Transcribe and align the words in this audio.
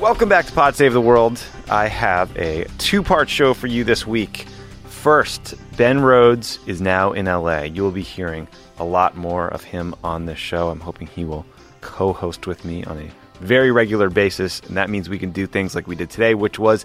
Welcome 0.00 0.28
back 0.28 0.44
to 0.44 0.52
Pod 0.52 0.76
Save 0.76 0.92
the 0.92 1.00
World. 1.00 1.42
I 1.70 1.88
have 1.88 2.36
a 2.36 2.66
two 2.76 3.02
part 3.02 3.30
show 3.30 3.54
for 3.54 3.66
you 3.66 3.82
this 3.82 4.06
week. 4.06 4.46
First, 4.84 5.54
Ben 5.78 6.00
Rhodes 6.00 6.58
is 6.66 6.82
now 6.82 7.12
in 7.12 7.24
LA. 7.24 7.62
You 7.62 7.82
will 7.82 7.92
be 7.92 8.02
hearing 8.02 8.46
a 8.78 8.84
lot 8.84 9.16
more 9.16 9.48
of 9.48 9.64
him 9.64 9.94
on 10.04 10.26
this 10.26 10.38
show. 10.38 10.68
I'm 10.68 10.80
hoping 10.80 11.06
he 11.06 11.24
will 11.24 11.46
co 11.80 12.12
host 12.12 12.46
with 12.46 12.62
me 12.62 12.84
on 12.84 12.98
a 12.98 13.10
very 13.42 13.70
regular 13.70 14.10
basis. 14.10 14.60
And 14.60 14.76
that 14.76 14.90
means 14.90 15.08
we 15.08 15.18
can 15.18 15.30
do 15.30 15.46
things 15.46 15.74
like 15.74 15.86
we 15.86 15.96
did 15.96 16.10
today, 16.10 16.34
which 16.34 16.58
was 16.58 16.84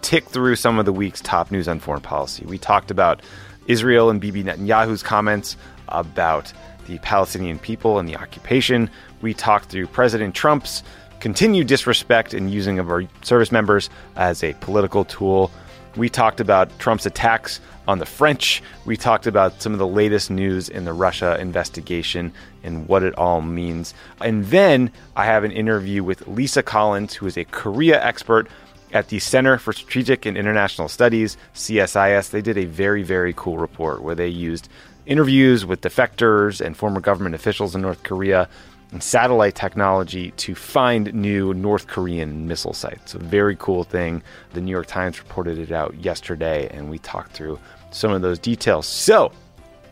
tick 0.00 0.24
through 0.24 0.56
some 0.56 0.78
of 0.78 0.86
the 0.86 0.92
week's 0.92 1.20
top 1.20 1.50
news 1.50 1.68
on 1.68 1.80
foreign 1.80 2.00
policy. 2.00 2.46
We 2.46 2.56
talked 2.56 2.90
about 2.90 3.20
Israel 3.66 4.08
and 4.08 4.22
Bibi 4.22 4.44
Netanyahu's 4.44 5.02
comments 5.02 5.58
about 5.88 6.50
the 6.86 6.98
Palestinian 7.00 7.58
people 7.58 7.98
and 7.98 8.08
the 8.08 8.16
occupation. 8.16 8.88
We 9.20 9.34
talked 9.34 9.66
through 9.66 9.88
President 9.88 10.34
Trump's 10.34 10.82
continued 11.20 11.66
disrespect 11.66 12.34
and 12.34 12.50
using 12.50 12.78
of 12.78 12.90
our 12.90 13.04
service 13.22 13.52
members 13.52 13.90
as 14.16 14.42
a 14.44 14.54
political 14.54 15.04
tool. 15.04 15.50
We 15.96 16.08
talked 16.08 16.40
about 16.40 16.76
Trump's 16.78 17.06
attacks 17.06 17.60
on 17.88 17.98
the 17.98 18.06
French. 18.06 18.62
We 18.84 18.96
talked 18.96 19.26
about 19.26 19.60
some 19.60 19.72
of 19.72 19.78
the 19.78 19.86
latest 19.86 20.30
news 20.30 20.68
in 20.68 20.84
the 20.84 20.92
Russia 20.92 21.38
investigation 21.40 22.32
and 22.62 22.86
what 22.86 23.02
it 23.02 23.16
all 23.16 23.40
means. 23.40 23.94
And 24.20 24.44
then 24.46 24.92
I 25.16 25.24
have 25.24 25.44
an 25.44 25.52
interview 25.52 26.04
with 26.04 26.28
Lisa 26.28 26.62
Collins, 26.62 27.14
who 27.14 27.26
is 27.26 27.36
a 27.36 27.44
Korea 27.44 28.02
expert 28.04 28.48
at 28.92 29.08
the 29.08 29.18
Center 29.18 29.58
for 29.58 29.72
Strategic 29.72 30.26
and 30.26 30.36
International 30.36 30.88
Studies, 30.88 31.36
CSIS. 31.54 32.30
They 32.30 32.42
did 32.42 32.58
a 32.58 32.64
very, 32.64 33.02
very 33.02 33.32
cool 33.36 33.58
report 33.58 34.02
where 34.02 34.14
they 34.14 34.28
used 34.28 34.68
interviews 35.06 35.64
with 35.64 35.80
defectors 35.80 36.64
and 36.64 36.76
former 36.76 37.00
government 37.00 37.34
officials 37.34 37.74
in 37.74 37.80
North 37.80 38.02
Korea 38.02 38.48
and 38.92 39.02
satellite 39.02 39.54
technology 39.54 40.30
to 40.32 40.54
find 40.54 41.12
new 41.14 41.52
North 41.54 41.86
Korean 41.86 42.46
missile 42.48 42.72
sites. 42.72 43.14
A 43.14 43.18
very 43.18 43.56
cool 43.56 43.84
thing. 43.84 44.22
The 44.54 44.60
New 44.60 44.70
York 44.70 44.86
Times 44.86 45.18
reported 45.18 45.58
it 45.58 45.72
out 45.72 45.94
yesterday, 46.02 46.68
and 46.72 46.88
we 46.90 46.98
talked 46.98 47.32
through 47.32 47.58
some 47.90 48.12
of 48.12 48.22
those 48.22 48.38
details. 48.38 48.86
So, 48.86 49.32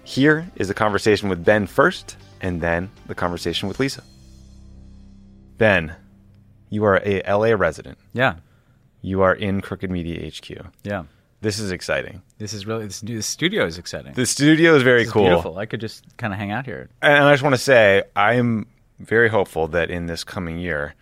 here 0.05 0.47
is 0.57 0.69
the 0.69 0.75
conversation 0.75 1.29
with 1.29 1.45
Ben 1.45 1.67
first, 1.67 2.17
and 2.41 2.61
then 2.61 2.91
the 3.07 3.15
conversation 3.15 3.69
with 3.69 3.81
Lisa. 3.81 4.03
Ben, 5.59 5.95
you 6.71 6.85
are 6.85 7.01
a 7.05 7.23
LA 7.29 7.55
resident. 7.55 7.99
Yeah. 8.13 8.37
You 9.03 9.23
are 9.23 9.35
in 9.35 9.61
Crooked 9.61 9.91
Media 9.91 10.31
HQ. 10.31 10.67
Yeah. 10.85 11.05
This 11.41 11.59
is 11.59 11.71
exciting. 11.71 12.23
This 12.39 12.53
is 12.53 12.67
really 12.67 12.87
this, 12.87 13.03
new, 13.03 13.21
studio 13.23 13.67
is 13.67 13.79
exciting. 13.79 14.15
The 14.15 14.27
studio 14.27 14.75
is 14.75 14.83
very 14.83 15.01
This 15.01 15.09
is 15.09 15.13
cool. 15.13 15.25
beautiful. 15.25 15.59
I 15.59 15.67
could 15.67 15.81
just 15.81 16.05
kind 16.17 16.33
of 16.33 16.39
hang 16.39 16.51
out 16.51 16.65
here. 16.67 16.89
And 17.03 17.25
I 17.25 17.33
just 17.33 17.43
want 17.43 17.55
to 17.55 17.61
say, 17.61 18.05
I'm 18.17 18.67
very 18.99 19.29
hopeful 19.29 19.69
that 19.69 19.91
in 19.91 20.07
this 20.07 20.25
coming 20.25 20.59
year, 20.59 20.95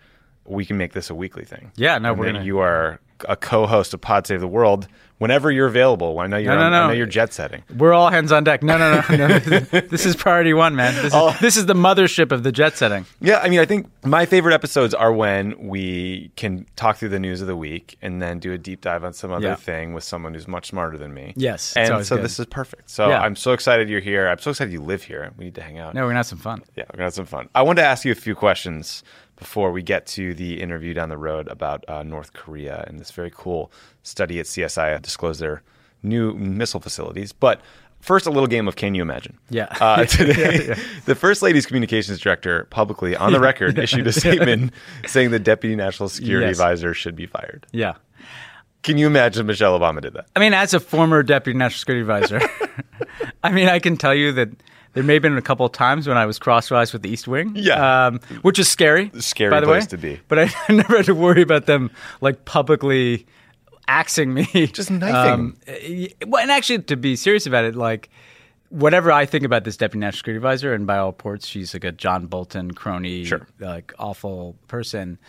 we 0.45 0.65
can 0.65 0.77
make 0.77 0.93
this 0.93 1.09
a 1.09 1.15
weekly 1.15 1.43
thing. 1.45 1.71
Yeah, 1.75 1.97
no, 1.97 2.11
And 2.11 2.19
we're 2.19 2.25
gonna- 2.27 2.43
You 2.43 2.59
are 2.59 2.99
a 3.27 3.35
co-host 3.35 3.93
of 3.93 4.01
Pod 4.01 4.27
Save 4.27 4.41
the 4.41 4.47
World 4.47 4.87
whenever 5.17 5.51
you're 5.51 5.67
available. 5.67 6.19
I 6.19 6.27
know 6.27 6.37
you're. 6.37 6.51
No, 6.53 6.59
no, 6.59 6.65
on- 6.65 6.73
I 6.73 6.79
no. 6.81 6.87
know 6.87 6.93
you're 6.93 7.05
jet 7.05 7.33
setting. 7.33 7.63
We're 7.77 7.93
all 7.93 8.09
hands 8.09 8.31
on 8.31 8.43
deck. 8.43 8.61
No, 8.63 8.77
no, 8.77 9.01
no, 9.09 9.15
no. 9.17 9.29
this 9.81 10.05
is 10.05 10.15
priority 10.15 10.53
one, 10.53 10.75
man. 10.75 10.93
This 10.95 11.05
is, 11.05 11.11
Oh. 11.13 11.35
this 11.41 11.57
is 11.57 11.65
the 11.65 11.73
mothership 11.73 12.31
of 12.31 12.43
the 12.43 12.51
jet 12.51 12.75
setting. 12.77 13.05
Yeah, 13.21 13.39
I 13.39 13.49
mean, 13.49 13.59
I 13.59 13.65
think 13.65 13.87
my 14.03 14.25
favorite 14.25 14.53
episodes 14.53 14.93
are 14.93 15.11
when 15.13 15.67
we 15.67 16.31
can 16.35 16.65
talk 16.75 16.97
through 16.97 17.09
the 17.09 17.19
news 17.19 17.41
of 17.41 17.47
the 17.47 17.55
week 17.55 17.97
and 18.01 18.21
then 18.21 18.39
do 18.39 18.51
a 18.53 18.57
deep 18.57 18.81
dive 18.81 19.03
on 19.03 19.13
some 19.13 19.31
other 19.31 19.47
Yeah. 19.49 19.55
thing 19.55 19.93
with 19.93 20.03
someone 20.03 20.33
who's 20.33 20.47
much 20.47 20.67
smarter 20.67 20.97
than 20.97 21.13
me. 21.13 21.33
Yes, 21.35 21.73
and 21.77 22.05
so 22.05 22.15
good. 22.17 22.25
this 22.25 22.39
is 22.39 22.45
perfect. 22.47 22.89
So 22.89 23.09
Yeah. 23.09 23.21
I'm 23.21 23.35
so 23.35 23.53
excited 23.53 23.89
you're 23.89 23.99
here. 24.01 24.27
I'm 24.27 24.39
so 24.39 24.51
excited 24.51 24.73
you 24.73 24.81
live 24.81 25.03
here. 25.03 25.31
We 25.37 25.45
need 25.45 25.55
to 25.55 25.61
hang 25.61 25.77
out. 25.79 25.93
No, 25.93 26.01
we're 26.01 26.07
gonna 26.09 26.19
have 26.19 26.25
some 26.25 26.39
fun. 26.39 26.61
Yeah, 26.75 26.83
we're 26.91 26.97
gonna 26.97 27.05
have 27.05 27.13
some 27.13 27.25
fun. 27.25 27.49
I 27.55 27.61
wanted 27.61 27.81
to 27.81 27.87
ask 27.87 28.05
you 28.05 28.11
a 28.11 28.15
few 28.15 28.35
questions 28.35 29.03
before 29.35 29.71
we 29.71 29.81
get 29.83 30.05
to 30.07 30.33
the 30.33 30.61
interview 30.61 30.93
down 30.93 31.09
the 31.09 31.17
road 31.17 31.47
about 31.47 31.83
uh, 31.89 32.03
North 32.03 32.33
Korea 32.33 32.83
and 32.87 32.99
this 32.99 33.11
very 33.11 33.31
cool 33.33 33.71
study 34.03 34.39
at 34.39 34.45
CSIS 34.45 35.01
disclosed 35.01 35.39
their 35.41 35.61
new 36.03 36.33
missile 36.35 36.79
facilities. 36.79 37.33
But 37.33 37.59
first, 37.99 38.25
a 38.25 38.29
little 38.31 38.47
game 38.47 38.67
of 38.67 38.75
Can 38.75 38.95
You 38.95 39.01
Imagine? 39.01 39.37
Yeah. 39.49 39.67
Uh, 39.79 40.05
today, 40.05 40.75
the 41.05 41.15
First 41.15 41.41
Lady's 41.41 41.65
communications 41.65 42.19
director 42.19 42.65
publicly, 42.69 43.15
on 43.15 43.33
the 43.33 43.39
record, 43.39 43.77
issued 43.85 44.07
a 44.07 44.13
statement 44.13 44.71
saying 45.05 45.31
the 45.31 45.39
deputy 45.39 45.75
national 45.75 46.09
security 46.09 46.47
Yes. 46.47 46.57
advisor 46.59 46.93
should 46.93 47.15
be 47.15 47.25
fired. 47.25 47.65
Yeah. 47.71 47.95
Can 48.83 48.99
you 48.99 49.07
imagine 49.07 49.47
Michelle 49.47 49.77
Obama 49.79 49.99
did 49.99 50.13
that? 50.13 50.27
I 50.35 50.39
mean, 50.39 50.53
as 50.53 50.75
a 50.75 50.79
former 50.79 51.23
deputy 51.23 51.57
national 51.57 51.79
security 51.79 52.01
advisor, 52.01 52.39
I 53.43 53.51
mean, 53.51 53.67
I 53.67 53.79
can 53.79 53.97
tell 53.97 54.13
you 54.13 54.31
that 54.33 54.49
there 54.95 55.03
may 55.03 55.13
have 55.13 55.21
been 55.21 55.37
a 55.37 55.41
couple 55.41 55.65
of 55.65 55.71
times 55.71 56.07
when 56.07 56.17
I 56.17 56.25
was 56.25 56.39
crosswise 56.39 56.91
with 56.91 57.03
the 57.03 57.09
East 57.09 57.27
Wing. 57.27 57.51
Yeah. 57.55 58.07
Um, 58.07 58.19
which 58.41 58.57
is 58.57 58.67
scary. 58.67 59.11
Scary 59.19 59.51
by 59.51 59.59
the 59.59 59.67
place 59.67 59.83
way. 59.83 59.87
to 59.87 59.97
be. 59.97 60.19
But 60.27 60.39
I 60.39 60.51
never 60.73 60.97
had 60.97 61.05
to 61.05 61.13
worry 61.15 61.43
about 61.43 61.67
them 61.67 61.91
like 62.21 62.45
publicly 62.45 63.27
axing 63.87 64.33
me. 64.33 64.45
Just 64.73 64.89
knifing. 64.89 65.15
Um, 65.15 65.57
well, 66.25 66.41
and 66.41 66.49
actually, 66.49 66.79
to 66.83 66.95
be 66.97 67.15
serious 67.15 67.45
about 67.45 67.65
it, 67.65 67.75
like 67.75 68.09
whatever 68.69 69.11
I 69.11 69.25
think 69.27 69.43
about 69.45 69.63
this 69.63 69.77
deputy 69.77 69.99
national 69.99 70.17
security 70.17 70.37
advisor, 70.37 70.73
and 70.73 70.87
by 70.87 70.97
all 70.97 71.07
reports, 71.11 71.45
she's 71.47 71.73
like 71.73 71.83
a 71.83 71.91
John 71.91 72.25
Bolton 72.25 72.71
crony, 72.73 73.25
Sure. 73.25 73.47
like 73.59 73.93
awful 73.99 74.55
person. 74.67 75.19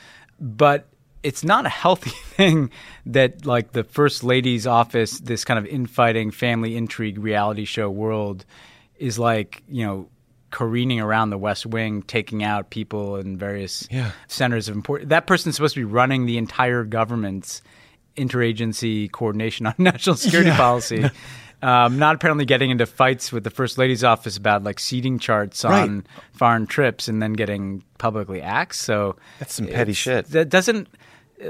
But 0.40 0.88
it's 1.22 1.42
not 1.44 1.66
a 1.66 1.68
healthy 1.70 2.10
thing 2.36 2.70
that 3.04 3.44
like 3.44 3.72
the 3.72 3.84
first 3.84 4.22
lady's 4.24 4.66
office, 4.66 5.18
this 5.20 5.44
kind 5.44 5.58
of 5.58 5.66
infighting 5.66 6.30
family 6.30 6.76
intrigue 6.76 7.18
reality 7.18 7.64
show 7.64 7.90
world, 7.90 8.44
is 8.98 9.18
like 9.18 9.62
you 9.68 9.84
know 9.84 10.08
careening 10.50 11.00
around 11.00 11.30
the 11.30 11.38
West 11.38 11.66
Wing, 11.66 12.02
taking 12.02 12.42
out 12.44 12.70
people 12.70 13.16
in 13.16 13.36
various 13.36 13.86
Yeah. 13.90 14.12
centers 14.28 14.68
of 14.68 14.76
importance. 14.76 15.10
That 15.10 15.26
person's 15.26 15.56
supposed 15.56 15.74
to 15.74 15.80
be 15.80 15.84
running 15.84 16.24
the 16.26 16.38
entire 16.38 16.84
government's 16.84 17.62
interagency 18.16 19.10
coordination 19.10 19.66
on 19.66 19.74
national 19.78 20.16
security 20.16 20.50
Yeah. 20.50 20.56
policy. 20.56 21.10
Um, 21.62 21.98
not 21.98 22.14
apparently 22.14 22.44
getting 22.44 22.70
into 22.70 22.84
fights 22.86 23.32
with 23.32 23.42
the 23.44 23.50
first 23.50 23.78
lady's 23.78 24.04
office 24.04 24.36
about 24.36 24.62
like 24.62 24.78
seating 24.78 25.18
charts 25.18 25.64
on 25.64 25.72
Right. 25.96 26.06
foreign 26.32 26.66
trips 26.66 27.08
and 27.08 27.20
then 27.22 27.32
getting 27.32 27.82
publicly 27.98 28.42
axed. 28.42 28.82
So 28.82 29.16
That's 29.38 29.54
some 29.54 29.66
petty 29.66 29.94
shit. 29.94 30.26
That 30.28 30.48
doesn't 30.50 30.88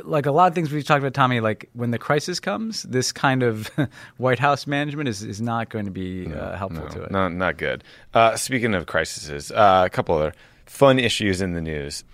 like 0.04 0.26
a 0.26 0.32
lot 0.32 0.48
of 0.48 0.54
things 0.54 0.72
we've 0.72 0.84
talked 0.84 1.00
about, 1.00 1.14
Tommy. 1.14 1.40
Like 1.40 1.68
when 1.72 1.90
the 1.90 1.98
crisis 1.98 2.40
comes, 2.40 2.82
this 2.84 3.12
kind 3.12 3.42
of 3.42 3.70
White 4.16 4.38
House 4.38 4.66
management 4.66 5.08
is, 5.08 5.22
is 5.22 5.40
not 5.40 5.68
going 5.68 5.84
to 5.84 5.90
be 5.90 6.32
uh, 6.32 6.56
helpful 6.56 6.84
No, 6.84 6.88
to 6.90 7.02
it. 7.04 7.10
Not, 7.10 7.32
not 7.32 7.56
good. 7.56 7.84
Uh, 8.14 8.36
speaking 8.36 8.74
of 8.74 8.86
crises, 8.86 9.50
uh, 9.50 9.82
a 9.86 9.90
couple 9.90 10.16
other 10.16 10.32
fun 10.66 10.98
issues 10.98 11.40
in 11.40 11.52
the 11.52 11.60
news. 11.60 12.04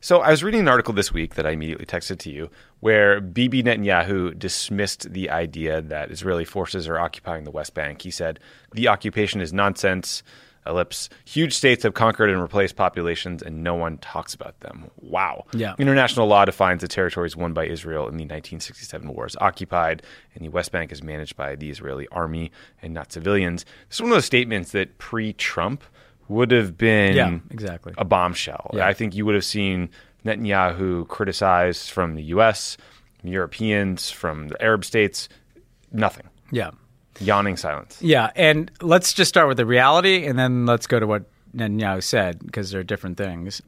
So 0.00 0.20
I 0.20 0.32
was 0.32 0.42
reading 0.42 0.60
an 0.60 0.68
article 0.68 0.92
this 0.92 1.12
week 1.12 1.36
that 1.36 1.46
I 1.46 1.50
immediately 1.50 1.86
texted 1.86 2.18
to 2.20 2.30
you 2.30 2.50
where 2.80 3.20
Bibi 3.20 3.62
Netanyahu 3.62 4.36
dismissed 4.36 5.12
the 5.12 5.30
idea 5.30 5.80
that 5.80 6.10
Israeli 6.10 6.44
forces 6.44 6.88
are 6.88 6.98
occupying 6.98 7.44
the 7.44 7.52
West 7.52 7.72
Bank. 7.74 8.02
He 8.02 8.10
said, 8.10 8.40
the 8.72 8.88
occupation 8.88 9.40
is 9.40 9.52
nonsense. 9.52 10.24
Ellipse. 10.66 11.08
Huge 11.24 11.54
states 11.54 11.82
have 11.82 11.94
conquered 11.94 12.30
and 12.30 12.40
replaced 12.40 12.76
populations, 12.76 13.42
and 13.42 13.64
no 13.64 13.74
one 13.74 13.98
talks 13.98 14.32
about 14.34 14.60
them. 14.60 14.90
Wow. 15.00 15.46
Yeah. 15.52 15.74
International 15.78 16.26
law 16.26 16.44
defines 16.44 16.82
the 16.82 16.88
territories 16.88 17.36
won 17.36 17.52
by 17.52 17.66
Israel 17.66 18.02
in 18.02 18.16
the 18.16 18.24
1967 18.24 19.08
war 19.12 19.24
as 19.24 19.36
occupied, 19.40 20.02
and 20.34 20.44
the 20.44 20.48
West 20.50 20.70
Bank 20.72 20.92
is 20.92 21.02
managed 21.02 21.36
by 21.36 21.56
the 21.56 21.70
Israeli 21.70 22.06
army 22.12 22.52
and 22.80 22.94
not 22.94 23.12
civilians. 23.12 23.64
This 23.88 23.96
is 23.96 24.02
one 24.02 24.10
of 24.10 24.16
those 24.16 24.24
statements 24.24 24.72
that 24.72 24.98
pre 24.98 25.32
Trump 25.32 25.82
would 26.28 26.50
have 26.52 26.78
been 26.78 27.16
Yeah, 27.16 27.38
exactly. 27.50 27.92
a 27.98 28.04
bombshell. 28.04 28.70
Yeah. 28.74 28.86
I 28.86 28.94
think 28.94 29.14
you 29.14 29.26
would 29.26 29.34
have 29.34 29.44
seen 29.44 29.90
Netanyahu 30.24 31.08
criticized 31.08 31.90
from 31.90 32.14
the 32.14 32.22
U.S., 32.24 32.76
Europeans, 33.24 34.10
from 34.10 34.48
the 34.48 34.62
Arab 34.62 34.84
states. 34.84 35.28
Nothing. 35.92 36.28
Yeah. 36.50 36.70
Yawning 37.20 37.56
silence. 37.56 37.98
Yeah, 38.00 38.30
and 38.34 38.70
let's 38.80 39.12
just 39.12 39.28
start 39.28 39.48
with 39.48 39.56
the 39.56 39.66
reality, 39.66 40.26
and 40.26 40.38
then 40.38 40.66
let's 40.66 40.86
go 40.86 40.98
to 40.98 41.06
what 41.06 41.24
Netanyahu 41.54 42.02
said 42.02 42.38
because 42.44 42.70
they're 42.70 42.82
different 42.82 43.16
things. 43.16 43.62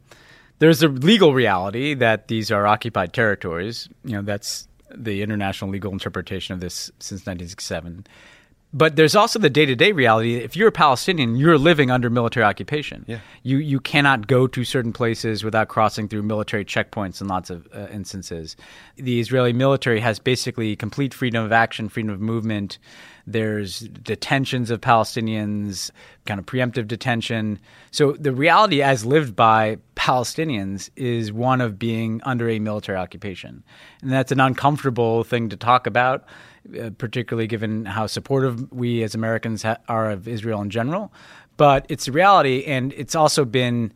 There's 0.58 0.82
a 0.82 0.88
legal 0.88 1.34
reality 1.34 1.94
that 1.94 2.28
these 2.28 2.50
are 2.50 2.66
occupied 2.66 3.12
territories. 3.12 3.88
You 4.04 4.16
know, 4.16 4.22
that's 4.22 4.68
the 4.94 5.22
international 5.22 5.70
legal 5.70 5.92
interpretation 5.92 6.54
of 6.54 6.60
this 6.60 6.90
since 6.98 7.26
1967. 7.26 8.06
But 8.76 8.96
there's 8.96 9.14
also 9.14 9.38
the 9.38 9.48
day 9.48 9.66
to 9.66 9.76
day 9.76 9.92
reality. 9.92 10.34
If 10.34 10.56
you're 10.56 10.68
a 10.68 10.72
Palestinian, 10.72 11.36
you're 11.36 11.56
living 11.56 11.92
under 11.92 12.10
military 12.10 12.44
occupation. 12.44 13.04
Yeah. 13.06 13.20
You, 13.44 13.58
you 13.58 13.78
cannot 13.78 14.26
go 14.26 14.48
to 14.48 14.64
certain 14.64 14.92
places 14.92 15.44
without 15.44 15.68
crossing 15.68 16.08
through 16.08 16.22
military 16.22 16.64
checkpoints 16.64 17.20
in 17.20 17.28
lots 17.28 17.50
of 17.50 17.68
uh, 17.72 17.86
instances. 17.92 18.56
The 18.96 19.20
Israeli 19.20 19.52
military 19.52 20.00
has 20.00 20.18
basically 20.18 20.74
complete 20.74 21.14
freedom 21.14 21.44
of 21.44 21.52
action, 21.52 21.88
freedom 21.88 22.10
of 22.10 22.20
movement. 22.20 22.80
There's 23.28 23.78
detentions 23.78 24.72
of 24.72 24.80
Palestinians, 24.80 25.92
kind 26.26 26.40
of 26.40 26.44
preemptive 26.44 26.88
detention. 26.88 27.60
So 27.92 28.12
the 28.12 28.32
reality 28.32 28.82
as 28.82 29.06
lived 29.06 29.36
by 29.36 29.78
Palestinians 29.94 30.90
is 30.96 31.32
one 31.32 31.60
of 31.60 31.78
being 31.78 32.20
under 32.24 32.50
a 32.50 32.58
military 32.58 32.98
occupation. 32.98 33.62
And 34.02 34.10
that's 34.10 34.32
an 34.32 34.40
uncomfortable 34.40 35.22
thing 35.22 35.48
to 35.50 35.56
talk 35.56 35.86
about 35.86 36.24
uh, 36.80 36.90
particularly 36.98 37.46
given 37.46 37.84
how 37.84 38.06
supportive 38.06 38.70
we 38.72 39.02
as 39.02 39.14
Americans 39.14 39.62
ha- 39.62 39.76
are 39.88 40.10
of 40.10 40.26
Israel 40.26 40.62
in 40.62 40.70
general. 40.70 41.12
But 41.56 41.86
it's 41.88 42.08
a 42.08 42.12
reality, 42.12 42.64
and 42.64 42.92
it's 42.94 43.14
also 43.14 43.44
been 43.44 43.92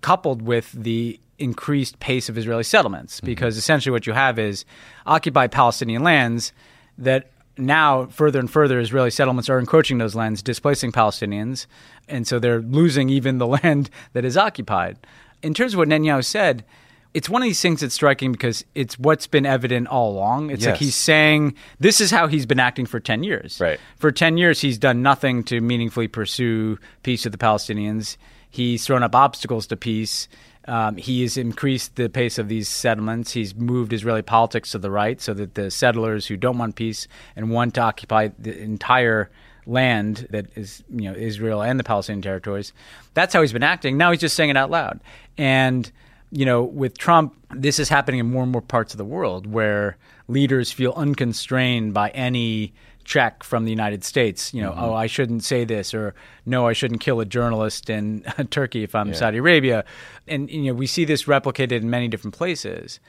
coupled 0.00 0.42
with 0.42 0.72
the 0.72 1.20
increased 1.38 1.98
pace 2.00 2.28
of 2.28 2.36
Israeli 2.36 2.62
settlements, 2.62 3.16
mm-hmm. 3.16 3.26
because 3.26 3.56
essentially 3.56 3.92
what 3.92 4.06
you 4.06 4.12
have 4.12 4.38
is 4.38 4.64
occupied 5.06 5.52
Palestinian 5.52 6.02
lands 6.02 6.52
that 6.98 7.30
now 7.56 8.06
further 8.06 8.38
and 8.38 8.50
further 8.50 8.80
Israeli 8.80 9.10
settlements 9.10 9.48
are 9.48 9.58
encroaching 9.58 9.98
those 9.98 10.14
lands, 10.14 10.42
displacing 10.42 10.92
Palestinians, 10.92 11.66
and 12.08 12.26
so 12.26 12.38
they're 12.38 12.60
losing 12.60 13.08
even 13.08 13.38
the 13.38 13.46
land 13.62 13.90
that 14.12 14.24
is 14.24 14.36
occupied. 14.36 14.98
In 15.42 15.54
terms 15.54 15.74
of 15.74 15.78
what 15.78 15.88
Netanyahu 15.88 16.24
said, 16.24 16.64
it's 17.12 17.28
one 17.28 17.42
of 17.42 17.46
these 17.46 17.60
things 17.60 17.80
that's 17.80 17.94
striking 17.94 18.30
because 18.32 18.64
it's 18.74 18.98
what's 18.98 19.26
been 19.26 19.44
evident 19.44 19.88
all 19.88 20.12
along. 20.12 20.50
It's 20.50 20.62
yes. 20.62 20.70
like 20.70 20.78
he's 20.78 20.94
saying 20.94 21.54
this 21.80 22.00
is 22.00 22.10
how 22.10 22.28
he's 22.28 22.46
been 22.46 22.60
acting 22.60 22.86
for 22.86 23.00
10 23.00 23.24
years. 23.24 23.60
Right. 23.60 23.80
For 23.96 24.12
10 24.12 24.36
years, 24.36 24.60
he's 24.60 24.78
done 24.78 25.02
nothing 25.02 25.42
to 25.44 25.60
meaningfully 25.60 26.08
pursue 26.08 26.78
peace 27.02 27.24
with 27.24 27.32
the 27.32 27.38
Palestinians. 27.38 28.16
He's 28.48 28.86
thrown 28.86 29.02
up 29.02 29.14
obstacles 29.14 29.66
to 29.68 29.76
peace. 29.76 30.28
Um, 30.66 30.96
he 30.96 31.22
has 31.22 31.36
increased 31.36 31.96
the 31.96 32.08
pace 32.08 32.38
of 32.38 32.48
these 32.48 32.68
settlements. 32.68 33.32
He's 33.32 33.56
moved 33.56 33.92
Israeli 33.92 34.22
politics 34.22 34.70
to 34.72 34.78
the 34.78 34.90
right 34.90 35.20
so 35.20 35.34
that 35.34 35.54
the 35.54 35.70
settlers 35.70 36.26
who 36.26 36.36
don't 36.36 36.58
want 36.58 36.76
peace 36.76 37.08
and 37.34 37.50
want 37.50 37.74
to 37.74 37.80
occupy 37.80 38.28
the 38.38 38.56
entire 38.56 39.30
land 39.66 40.28
that 40.30 40.46
is, 40.56 40.84
you 40.90 41.10
know, 41.10 41.16
Israel 41.16 41.62
and 41.62 41.78
the 41.78 41.84
Palestinian 41.84 42.22
territories, 42.22 42.72
that's 43.14 43.34
how 43.34 43.40
he's 43.40 43.52
been 43.52 43.62
acting. 43.64 43.96
Now 43.96 44.12
he's 44.12 44.20
just 44.20 44.36
saying 44.36 44.50
it 44.50 44.56
out 44.56 44.70
loud. 44.70 45.00
And– 45.36 45.90
you 46.30 46.44
know, 46.44 46.62
with 46.62 46.96
Trump, 46.98 47.34
this 47.50 47.78
is 47.78 47.88
happening 47.88 48.20
in 48.20 48.30
more 48.30 48.42
and 48.42 48.52
more 48.52 48.62
parts 48.62 48.94
of 48.94 48.98
the 48.98 49.04
world 49.04 49.46
where 49.46 49.96
leaders 50.28 50.70
feel 50.70 50.92
unconstrained 50.96 51.92
by 51.92 52.10
any 52.10 52.72
check 53.04 53.42
from 53.42 53.64
the 53.64 53.70
United 53.70 54.04
States. 54.04 54.54
You 54.54 54.62
know, 54.62 54.70
mm-hmm. 54.70 54.84
oh, 54.84 54.94
I 54.94 55.06
shouldn't 55.06 55.42
say 55.42 55.64
this, 55.64 55.92
or 55.92 56.14
no, 56.46 56.68
I 56.68 56.72
shouldn't 56.72 57.00
kill 57.00 57.20
a 57.20 57.24
journalist 57.24 57.90
in 57.90 58.20
Turkey 58.50 58.84
if 58.84 58.94
I'm 58.94 59.08
yeah. 59.08 59.14
Saudi 59.14 59.38
Arabia. 59.38 59.84
And, 60.28 60.48
you 60.50 60.62
know, 60.66 60.74
we 60.74 60.86
see 60.86 61.04
this 61.04 61.24
replicated 61.24 61.72
in 61.72 61.90
many 61.90 62.06
different 62.06 62.34
places. 62.34 63.00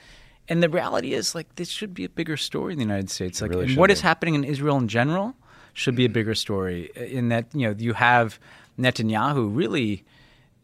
And 0.50 0.64
the 0.64 0.70
reality 0.70 1.14
is, 1.14 1.36
like, 1.36 1.56
this 1.56 1.70
should 1.70 1.94
be 1.94 2.04
a 2.04 2.10
bigger 2.10 2.36
story 2.36 2.74
in 2.74 2.80
the 2.80 2.86
United 2.86 3.12
States. 3.12 3.42
Like, 3.42 3.52
really 3.52 3.76
what 3.76 3.88
be. 3.88 3.94
is 3.94 4.02
happening 4.02 4.34
in 4.34 4.44
Israel 4.44 4.78
in 4.78 4.88
general 4.88 5.36
should 5.74 5.96
be 5.96 6.06
a 6.06 6.10
bigger 6.10 6.34
story. 6.34 6.90
In 6.96 7.30
that, 7.30 7.46
you 7.54 7.68
know, 7.68 7.76
you 7.78 7.94
have 7.94 8.40
Netanyahu 8.80 9.56
really, 9.56 10.04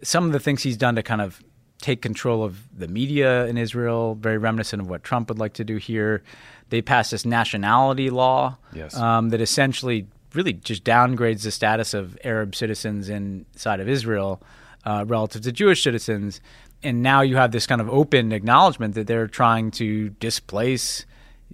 some 0.01 0.25
of 0.25 0.31
the 0.31 0.39
things 0.39 0.63
he's 0.63 0.77
done 0.77 0.95
to 0.95 1.04
kind 1.04 1.21
of 1.21 1.44
take 1.81 2.01
control 2.01 2.44
of 2.44 2.68
the 2.77 2.88
media 2.88 3.45
in 3.45 3.57
Israel, 3.57 4.15
very 4.15 4.38
reminiscent 4.38 4.81
of 4.81 4.89
what 4.89 5.03
Trump 5.03 5.29
would 5.29 5.39
like 5.39 5.53
to 5.53 5.63
do 5.63 5.77
here. 5.77 6.24
They 6.69 6.81
passed 6.81 7.12
this 7.12 7.25
nationality 7.25 8.09
law 8.09 8.57
yes. 8.74 8.95
um, 8.95 9.29
that 9.29 9.41
essentially 9.41 10.07
really 10.33 10.53
just 10.53 10.83
downgrades 10.83 11.44
the 11.44 11.51
status 11.51 11.94
of 11.94 12.18
Arab 12.24 12.56
citizens 12.56 13.09
inside 13.09 13.79
of 13.79 13.88
Israel 13.88 14.41
uh, 14.85 15.06
relative 15.07 15.41
to 15.44 15.51
Jewish 15.51 15.83
citizens. 15.83 16.41
And 16.83 17.01
now 17.01 17.21
you 17.21 17.38
have 17.38 17.51
this 17.51 17.68
kind 17.68 17.81
of 17.81 17.89
open 17.89 18.31
acknowledgement 18.31 18.95
that 18.95 19.07
they're 19.07 19.27
trying 19.27 19.71
to 19.71 20.09
displace 20.09 21.06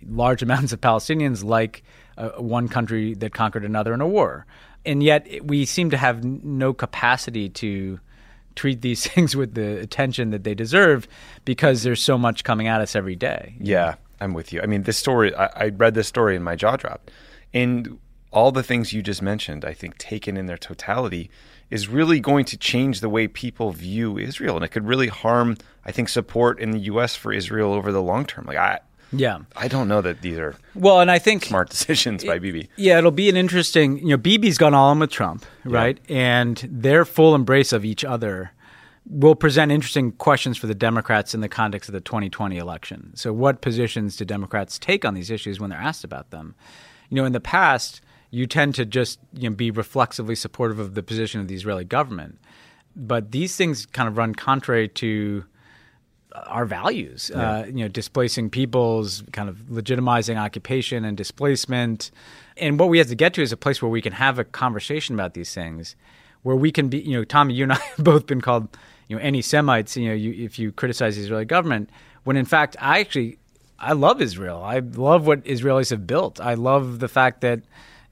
large 0.08 0.42
amounts 0.48 0.74
of 0.74 0.82
Palestinians 0.82 1.44
like 1.44 1.84
uh, 2.18 2.30
one 2.32 2.68
country 2.68 3.14
that 3.16 3.34
conquered 3.34 3.66
another 3.66 3.94
in 3.94 4.02
a 4.02 4.08
war. 4.08 4.46
And 4.86 5.02
yet 5.02 5.28
we 5.44 5.66
seem 5.66 5.90
to 5.92 5.98
have 5.98 6.24
no 6.24 6.74
capacity 6.74 7.50
to 7.50 8.00
treat 8.56 8.82
these 8.82 9.06
things 9.14 9.36
with 9.36 9.56
the 9.56 9.80
attention 9.80 10.32
that 10.32 10.44
they 10.44 10.56
deserve 10.56 11.08
because 11.46 11.84
there's 11.84 12.04
so 12.04 12.18
much 12.18 12.44
coming 12.44 12.68
at 12.68 12.82
us 12.82 12.96
every 12.96 13.16
day. 13.16 13.56
Yeah, 13.60 13.96
I'm 14.20 14.34
with 14.34 14.54
you. 14.54 14.62
I 14.62 14.66
mean, 14.66 14.84
this 14.84 14.98
story, 14.98 15.34
I, 15.36 15.46
I 15.66 15.70
read 15.70 15.94
this 15.94 16.08
story 16.08 16.36
and 16.36 16.44
my 16.44 16.56
jaw 16.56 16.76
dropped. 16.76 17.12
And 17.54 18.00
all 18.32 18.52
the 18.52 18.64
things 18.64 18.94
you 18.94 19.04
just 19.04 19.22
mentioned, 19.22 19.64
I 19.64 19.74
think, 19.74 19.98
taken 19.98 20.38
in 20.38 20.48
their 20.48 20.58
totality, 20.58 21.30
is 21.70 21.88
really 21.88 22.20
going 22.20 22.46
to 22.46 22.58
change 22.58 23.00
the 23.00 23.10
way 23.10 23.28
people 23.28 23.72
view 23.72 24.18
Israel. 24.18 24.56
And 24.56 24.66
it 24.66 24.70
could 24.70 24.88
really 24.88 25.08
harm, 25.08 25.58
I 25.86 25.92
think, 25.92 26.10
support 26.10 26.60
in 26.60 26.72
the 26.72 26.80
U.S. 26.80 27.16
for 27.16 27.32
Israel 27.32 27.74
over 27.74 27.92
the 27.92 28.02
long 28.02 28.26
term. 28.26 28.46
Like, 28.46 28.58
I, 28.58 28.80
yeah, 29.14 29.40
I 29.56 29.68
don't 29.68 29.88
know 29.88 30.02
that 30.02 30.22
these 30.22 30.38
are 30.38 30.56
well, 30.76 31.00
and 31.00 31.12
I 31.12 31.20
think 31.20 31.46
smart 31.46 31.70
decisions 31.70 32.24
by 32.24 32.40
Bibi. 32.40 32.70
Yeah, 32.76 32.98
it'll 32.98 33.12
be 33.12 33.30
an 33.30 33.38
interesting. 33.38 34.00
You 34.00 34.10
know, 34.10 34.18
Bibi's 34.18 34.58
gone 34.58 34.74
all 34.74 34.92
in 34.92 35.00
with 35.00 35.12
Trump, 35.12 35.46
right? 35.64 36.00
Yeah. 36.08 36.18
And 36.18 36.68
their 36.70 37.06
full 37.06 37.36
embrace 37.36 37.74
of 37.74 37.86
each 37.86 38.04
other 38.04 38.52
will 39.06 39.36
present 39.36 39.72
interesting 39.72 40.12
questions 40.14 40.58
for 40.58 40.68
the 40.68 40.76
Democrats 40.76 41.34
in 41.34 41.42
the 41.42 41.50
context 41.50 41.90
of 41.90 41.94
the 41.94 42.02
2020 42.02 42.58
election. 42.58 43.12
So, 43.16 43.34
what 43.34 43.62
positions 43.62 44.16
do 44.16 44.26
Democrats 44.26 44.80
take 44.80 45.06
on 45.06 45.14
these 45.14 45.30
issues 45.30 45.60
when 45.60 45.70
they're 45.70 45.80
asked 45.80 46.04
about 46.04 46.32
them? 46.32 46.56
You 47.10 47.16
know, 47.18 47.26
in 47.26 47.34
the 47.34 47.40
past, 47.40 48.02
you 48.32 48.48
tend 48.48 48.76
to 48.76 48.86
just 48.86 49.20
you 49.34 49.50
know, 49.50 49.56
be 49.56 49.72
reflexively 49.72 50.36
supportive 50.36 50.80
of 50.80 50.96
the 50.96 51.04
position 51.04 51.40
of 51.40 51.48
the 51.48 51.56
Israeli 51.56 51.86
government, 51.86 52.40
but 52.96 53.32
these 53.32 53.56
things 53.56 53.86
kind 53.86 54.08
of 54.08 54.18
run 54.18 54.34
contrary 54.34 54.88
to 54.88 55.46
our 56.34 56.66
values. 56.66 57.32
Yeah. 57.34 57.52
Uh, 57.52 57.66
you 57.66 57.74
know, 57.74 57.88
displacing 57.88 58.50
peoples, 58.50 59.24
kind 59.32 59.50
of 59.50 59.58
legitimizing 59.70 60.38
occupation 60.38 61.06
and 61.06 61.16
displacement. 61.16 62.12
And 62.58 62.80
what 62.80 62.90
we 62.90 62.98
have 62.98 63.08
to 63.08 63.16
get 63.16 63.34
to 63.36 63.42
is 63.42 63.52
a 63.52 63.58
place 63.58 63.82
where 63.82 63.90
we 63.90 64.02
can 64.02 64.14
have 64.14 64.40
a 64.40 64.44
conversation 64.44 65.16
about 65.16 65.34
these 65.34 65.54
things, 65.54 65.96
where 66.44 66.56
we 66.56 66.72
can 66.72 66.90
be. 66.90 67.00
You 67.00 67.18
know, 67.18 67.24
Tommy, 67.24 67.54
you 67.54 67.64
and 67.64 67.74
I 67.74 67.76
have 67.96 68.04
both 68.04 68.26
been 68.26 68.42
called, 68.42 68.68
you 69.08 69.16
know, 69.16 69.22
anti-Semites. 69.22 69.98
You 69.98 70.10
know, 70.10 70.16
you, 70.16 70.46
if 70.46 70.58
you 70.58 70.72
criticize 70.72 71.16
the 71.16 71.24
Israeli 71.24 71.46
government, 71.46 71.90
when 72.24 72.38
in 72.38 72.46
fact 72.46 72.76
I 72.80 73.00
actually 73.00 73.38
I 73.80 73.94
love 73.94 74.22
Israel. 74.22 74.64
I 74.64 74.80
love 74.80 75.28
what 75.28 75.44
Israelis 75.44 75.90
have 75.90 76.08
built. 76.08 76.40
I 76.40 76.54
love 76.54 77.00
the 77.00 77.10
fact 77.10 77.42
that 77.42 77.62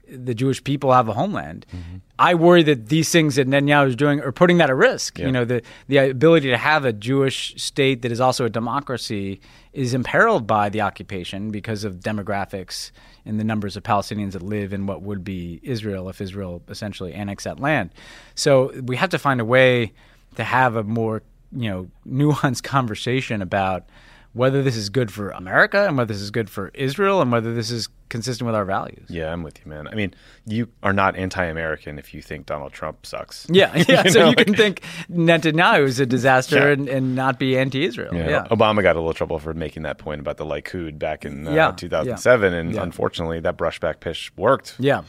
the 0.08 0.34
Jewish 0.34 0.62
people 0.62 0.92
have 0.92 1.08
a 1.08 1.12
homeland. 1.12 1.66
Mm-hmm. 1.70 1.96
I 2.18 2.34
worry 2.34 2.62
that 2.64 2.88
these 2.88 3.10
things 3.10 3.36
that 3.36 3.48
Netanyahu 3.48 3.88
is 3.88 3.96
doing 3.96 4.20
are 4.20 4.32
putting 4.32 4.58
that 4.58 4.70
at 4.70 4.76
risk. 4.76 5.18
Yeah. 5.18 5.26
You 5.26 5.32
know, 5.32 5.44
the 5.44 5.62
the 5.88 5.96
ability 5.98 6.50
to 6.50 6.56
have 6.56 6.84
a 6.84 6.92
Jewish 6.92 7.54
state 7.56 8.02
that 8.02 8.12
is 8.12 8.20
also 8.20 8.44
a 8.44 8.50
democracy 8.50 9.40
is 9.72 9.94
imperiled 9.94 10.46
by 10.46 10.68
the 10.68 10.80
occupation 10.80 11.50
because 11.50 11.84
of 11.84 11.96
demographics 11.96 12.90
and 13.24 13.40
the 13.40 13.44
numbers 13.44 13.76
of 13.76 13.82
Palestinians 13.82 14.32
that 14.32 14.42
live 14.42 14.72
in 14.72 14.86
what 14.86 15.02
would 15.02 15.24
be 15.24 15.60
Israel 15.62 16.08
if 16.08 16.20
Israel 16.20 16.62
essentially 16.68 17.12
annexed 17.12 17.44
that 17.44 17.58
land. 17.58 17.90
So 18.34 18.72
we 18.82 18.96
have 18.96 19.10
to 19.10 19.18
find 19.18 19.40
a 19.40 19.44
way 19.44 19.92
to 20.36 20.44
have 20.44 20.76
a 20.76 20.82
more 20.82 21.22
you 21.50 21.70
know 21.70 21.88
nuanced 22.06 22.62
conversation 22.76 23.42
about 23.42 23.84
whether 24.32 24.62
this 24.62 24.76
is 24.76 24.88
good 24.88 25.10
for 25.10 25.30
America 25.30 25.86
and 25.86 25.96
whether 25.96 26.12
this 26.12 26.22
is 26.22 26.30
good 26.30 26.48
for 26.48 26.70
Israel 26.74 27.20
and 27.20 27.30
whether 27.30 27.54
this 27.54 27.70
is 27.70 27.88
consistent 28.08 28.46
with 28.46 28.54
our 28.54 28.64
values. 28.64 29.06
Yeah, 29.08 29.32
I'm 29.32 29.42
with 29.42 29.58
you, 29.64 29.70
man. 29.70 29.88
I 29.88 29.94
mean, 29.94 30.14
you 30.46 30.68
are 30.82 30.92
not 30.92 31.16
anti-American 31.16 31.98
if 31.98 32.12
you 32.14 32.22
think 32.22 32.46
Donald 32.46 32.72
Trump 32.72 33.04
sucks. 33.06 33.46
Yeah, 33.52 33.76
yeah. 33.86 34.02
you 34.04 34.10
so 34.10 34.20
know? 34.20 34.28
you 34.30 34.36
can 34.36 34.54
think 34.54 34.82
Netanyahu 35.10 35.84
is 35.84 36.00
a 36.00 36.06
disaster 36.06 36.56
yeah. 36.56 36.72
and, 36.72 36.88
and, 36.88 37.14
not 37.14 37.38
be 37.38 37.58
anti-Israel. 37.58 38.14
Yeah. 38.14 38.28
yeah. 38.28 38.46
Obama 38.50 38.82
got 38.82 38.96
a 38.96 38.98
little 38.98 39.12
trouble 39.12 39.38
for 39.38 39.52
making 39.52 39.82
that 39.82 39.98
point 39.98 40.20
about 40.20 40.38
the 40.38 40.46
Likud 40.46 40.98
back 40.98 41.26
in 41.26 41.46
uh, 41.46 41.52
yeah. 41.52 41.72
2007, 41.72 42.54
and 42.54 42.74
unfortunately, 42.76 43.40
that 43.40 43.58
brushback 43.58 44.00
pitch 44.00 44.32
worked. 44.36 44.76
Yeah. 44.78 45.02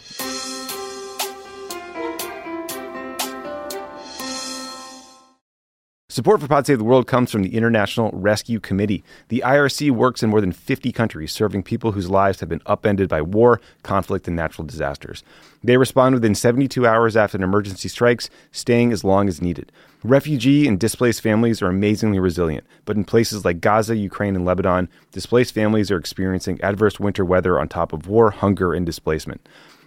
Support 6.14 6.42
for 6.42 6.48
Pod 6.48 6.68
Save 6.68 6.78
the 6.78 6.84
World 6.84 7.08
comes 7.08 7.32
from 7.32 7.42
the 7.42 7.56
International 7.58 8.12
Rescue 8.14 8.60
Committee. 8.60 9.04
The 9.30 9.42
IRC 9.44 9.90
works 9.90 10.22
in 10.22 10.30
more 10.30 10.42
than 10.42 10.52
50 10.52 10.92
countries, 10.92 11.32
serving 11.32 11.64
people 11.64 11.94
whose 11.94 12.08
lives 12.08 12.40
have 12.40 12.50
been 12.50 12.62
upended 12.68 13.10
by 13.10 13.24
war, 13.24 13.60
conflict, 13.82 14.28
and 14.28 14.38
natural 14.38 14.64
disasters. 14.64 15.24
They 15.64 15.76
respond 15.76 16.14
within 16.14 16.36
72 16.36 16.86
hours 16.86 17.18
after 17.18 17.36
an 17.36 17.44
emergency 17.44 17.90
strikes, 17.90 18.30
staying 18.52 18.94
as 18.94 19.04
long 19.04 19.28
as 19.28 19.42
needed. 19.42 19.72
Refugee 20.04 20.68
and 20.68 20.80
displaced 20.80 21.22
families 21.22 21.64
are 21.64 21.68
amazingly 21.68 22.20
resilient, 22.20 22.64
but 22.86 22.96
in 22.96 23.06
places 23.06 23.44
like 23.44 23.60
Gaza, 23.60 23.96
Ukraine, 23.96 24.36
and 24.36 24.46
Lebanon, 24.46 24.90
displaced 25.12 25.56
families 25.56 25.90
are 25.90 25.98
experiencing 25.98 26.62
adverse 26.62 27.00
winter 27.00 27.26
weather 27.26 27.60
on 27.60 27.68
top 27.68 27.92
of 27.92 28.08
war, 28.08 28.30
hunger, 28.30 28.76
and 28.76 28.86
displacement. 28.86 29.42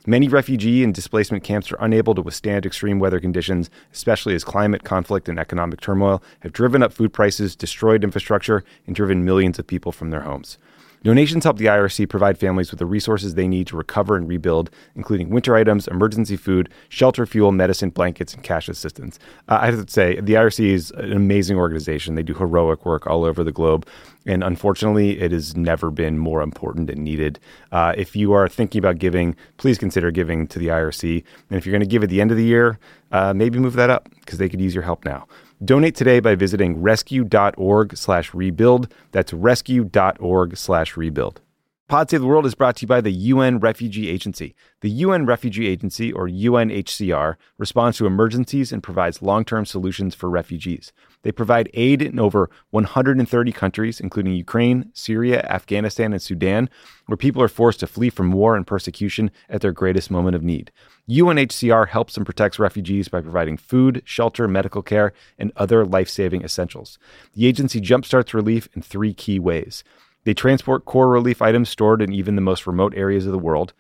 Many 0.09 0.29
refugee 0.29 0.85
and 0.85 0.95
displacement 0.95 1.43
camps 1.43 1.73
are 1.73 1.79
unable 1.81 2.15
to 2.15 2.23
withstand 2.23 2.65
extreme 2.65 3.01
weather 3.01 3.19
conditions, 3.19 3.71
especially 3.93 4.37
as 4.37 4.45
climate 4.45 4.85
conflict 4.85 5.29
and 5.29 5.37
economic 5.37 5.81
turmoil 5.81 6.23
have 6.41 6.53
driven 6.53 6.81
up 6.81 6.93
food 6.93 7.13
prices, 7.13 7.57
destroyed 7.57 8.05
infrastructure, 8.05 8.63
and 8.87 8.95
driven 8.95 9.25
millions 9.25 9.59
of 9.59 9.67
people 9.67 9.91
from 9.91 10.11
their 10.11 10.21
homes. 10.21 10.59
Donations 11.03 11.43
help 11.45 11.59
the 11.59 11.67
IRC 11.67 12.09
provide 12.09 12.39
families 12.39 12.71
with 12.71 12.79
the 12.79 12.87
resources 12.87 13.35
they 13.35 13.49
need 13.49 13.67
to 13.67 13.77
recover 13.77 14.17
and 14.17 14.29
rebuild, 14.29 14.71
including 14.95 15.31
winter 15.31 15.57
items, 15.57 15.89
emergency 15.89 16.37
food, 16.37 16.69
shelter, 16.89 17.27
fuel, 17.27 17.51
medicine, 17.51 17.91
blankets, 17.91 18.33
and 18.33 18.43
cash 18.43 18.69
assistance. 18.69 19.19
Uh, 19.49 19.59
I 19.61 19.67
have 19.67 19.87
to 19.87 19.93
say, 19.93 20.21
the 20.21 20.35
IRC 20.35 20.67
is 20.67 20.91
an 20.93 21.13
amazing 21.13 21.59
organization. 21.59 22.15
They 22.15 22.23
do 22.23 22.35
heroic 22.35 22.85
work 22.85 23.07
all 23.07 23.25
over 23.25 23.45
the 23.45 23.53
globe. 23.53 23.87
And 24.27 24.43
unfortunately, 24.43 25.21
it 25.21 25.33
has 25.33 25.57
never 25.57 25.91
been 25.91 26.19
more 26.19 26.43
important 26.43 26.91
and 26.91 27.03
needed. 27.03 27.39
Uh, 27.73 27.95
if 27.97 28.17
you 28.17 28.33
are 28.33 28.49
thinking 28.49 28.81
about 28.81 28.99
giving, 28.99 29.37
please 29.57 29.79
consider 29.79 30.11
giving 30.11 30.47
to 30.49 30.59
the 30.59 30.69
IRC. 30.69 31.25
And 31.49 31.57
if 31.57 31.65
you're 31.65 31.73
going 31.73 31.81
to 31.81 31.87
give 31.87 32.03
at 32.03 32.11
the 32.11 32.21
end 32.21 32.33
of 32.33 32.37
the 32.37 32.45
year, 32.45 32.79
uh, 33.13 33.33
maybe 33.33 33.59
move 33.59 33.75
that 33.75 33.91
up 33.91 34.09
because 34.21 34.39
they 34.39 34.49
could 34.49 34.61
use 34.61 34.75
your 34.75 34.83
help 34.83 35.05
now. 35.05 35.27
Donate 35.65 35.95
today 35.95 36.21
by 36.21 36.35
visiting 36.35 36.83
rescue.org 36.83 37.97
slash 37.97 38.35
rebuild. 38.35 38.93
That's 39.13 39.33
rescue.org 39.33 40.57
slash 40.57 40.97
rebuild. 40.97 41.41
Pod 41.89 42.11
Save 42.11 42.21
the 42.21 42.27
World 42.27 42.47
is 42.47 42.57
brought 42.57 42.75
to 42.77 42.83
you 42.83 42.89
by 42.89 43.01
the 43.01 43.13
UN 43.13 43.61
Refugee 43.61 44.09
Agency. 44.09 44.57
The 44.81 44.91
UN 44.91 45.25
Refugee 45.25 45.69
Agency, 45.69 46.13
or 46.13 46.29
UNHCR, 46.29 47.37
responds 47.59 47.99
to 47.99 48.07
emergencies 48.07 48.73
and 48.73 48.83
provides 48.83 49.23
long 49.23 49.45
term 49.45 49.65
solutions 49.65 50.13
for 50.13 50.29
refugees. 50.29 50.93
They 51.27 51.33
provide 51.33 51.69
aid 51.75 52.03
in 52.03 52.21
over 52.21 52.49
130 52.71 53.51
countries, 53.51 53.99
including 53.99 54.35
Ukraine, 54.35 54.93
Syria, 54.95 55.45
Afghanistan, 55.51 56.13
and 56.13 56.23
Sudan, 56.23 56.71
where 57.07 57.17
people 57.17 57.43
are 57.43 57.49
forced 57.49 57.81
to 57.81 57.89
flee 57.89 58.11
from 58.11 58.31
war 58.31 58.55
and 58.55 58.65
persecution 58.65 59.33
at 59.49 59.61
their 59.61 59.73
greatest 59.73 60.09
moment 60.09 60.37
of 60.37 60.45
need. 60.45 60.71
UNHCR 61.11 61.89
helps 61.89 62.17
and 62.17 62.25
protects 62.25 62.61
refugees 62.61 63.09
by 63.09 63.21
providing 63.21 63.57
food, 63.57 64.03
shelter, 64.05 64.47
medical 64.47 64.83
care, 64.83 65.13
and 65.37 65.51
other 65.57 65.85
life 65.85 66.09
saving 66.09 66.43
essentials. 66.43 66.97
The 67.33 67.47
agency 67.47 67.81
jumpstarts 67.81 68.33
relief 68.33 68.69
in 68.77 68.83
three 68.83 69.13
key 69.13 69.41
ways. 69.41 69.83
They 70.23 70.33
transport 70.33 70.85
core 70.85 71.09
relief 71.09 71.43
items 71.43 71.71
stored 71.71 72.03
in 72.03 72.13
even 72.13 72.37
the 72.37 72.41
most 72.41 72.69
remote 72.69 72.95
areas 72.95 73.27
of 73.27 73.33
the 73.33 73.39
world. 73.39 73.73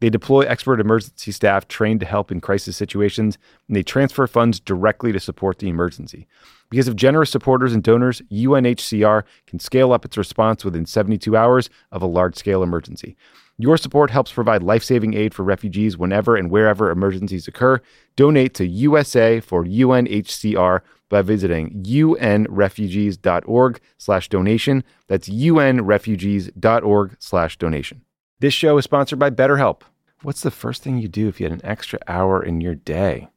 They 0.00 0.10
deploy 0.10 0.42
expert 0.42 0.80
emergency 0.80 1.32
staff 1.32 1.66
trained 1.66 2.00
to 2.00 2.06
help 2.06 2.30
in 2.30 2.40
crisis 2.40 2.76
situations, 2.76 3.36
and 3.66 3.76
they 3.76 3.82
transfer 3.82 4.26
funds 4.26 4.60
directly 4.60 5.12
to 5.12 5.20
support 5.20 5.58
the 5.58 5.68
emergency. 5.68 6.26
Because 6.70 6.88
of 6.88 6.96
generous 6.96 7.30
supporters 7.30 7.72
and 7.72 7.82
donors, 7.82 8.20
UNHCR 8.30 9.24
can 9.46 9.58
scale 9.58 9.92
up 9.92 10.04
its 10.04 10.16
response 10.16 10.64
within 10.64 10.86
72 10.86 11.36
hours 11.36 11.68
of 11.90 12.02
a 12.02 12.06
large 12.06 12.36
scale 12.36 12.62
emergency. 12.62 13.16
Your 13.60 13.76
support 13.76 14.10
helps 14.10 14.30
provide 14.32 14.62
life 14.62 14.84
saving 14.84 15.14
aid 15.14 15.34
for 15.34 15.42
refugees 15.42 15.98
whenever 15.98 16.36
and 16.36 16.48
wherever 16.48 16.90
emergencies 16.90 17.48
occur. 17.48 17.80
Donate 18.14 18.54
to 18.54 18.64
USA 18.66 19.40
for 19.40 19.64
UNHCR 19.64 20.82
by 21.08 21.22
visiting 21.22 21.82
unrefugees.org 21.82 23.80
slash 23.96 24.28
donation. 24.28 24.84
That's 25.08 25.28
unrefugees.org 25.28 27.16
slash 27.18 27.56
donation. 27.58 28.02
This 28.40 28.54
show 28.54 28.78
is 28.78 28.84
sponsored 28.84 29.18
by 29.18 29.30
BetterHelp. 29.30 29.80
What's 30.22 30.42
the 30.42 30.52
first 30.52 30.84
thing 30.84 30.98
you 30.98 31.08
do 31.08 31.26
if 31.26 31.40
you 31.40 31.46
had 31.46 31.52
an 31.52 31.64
extra 31.64 31.98
hour 32.06 32.40
in 32.40 32.60
your 32.60 32.76
day? 32.76 33.30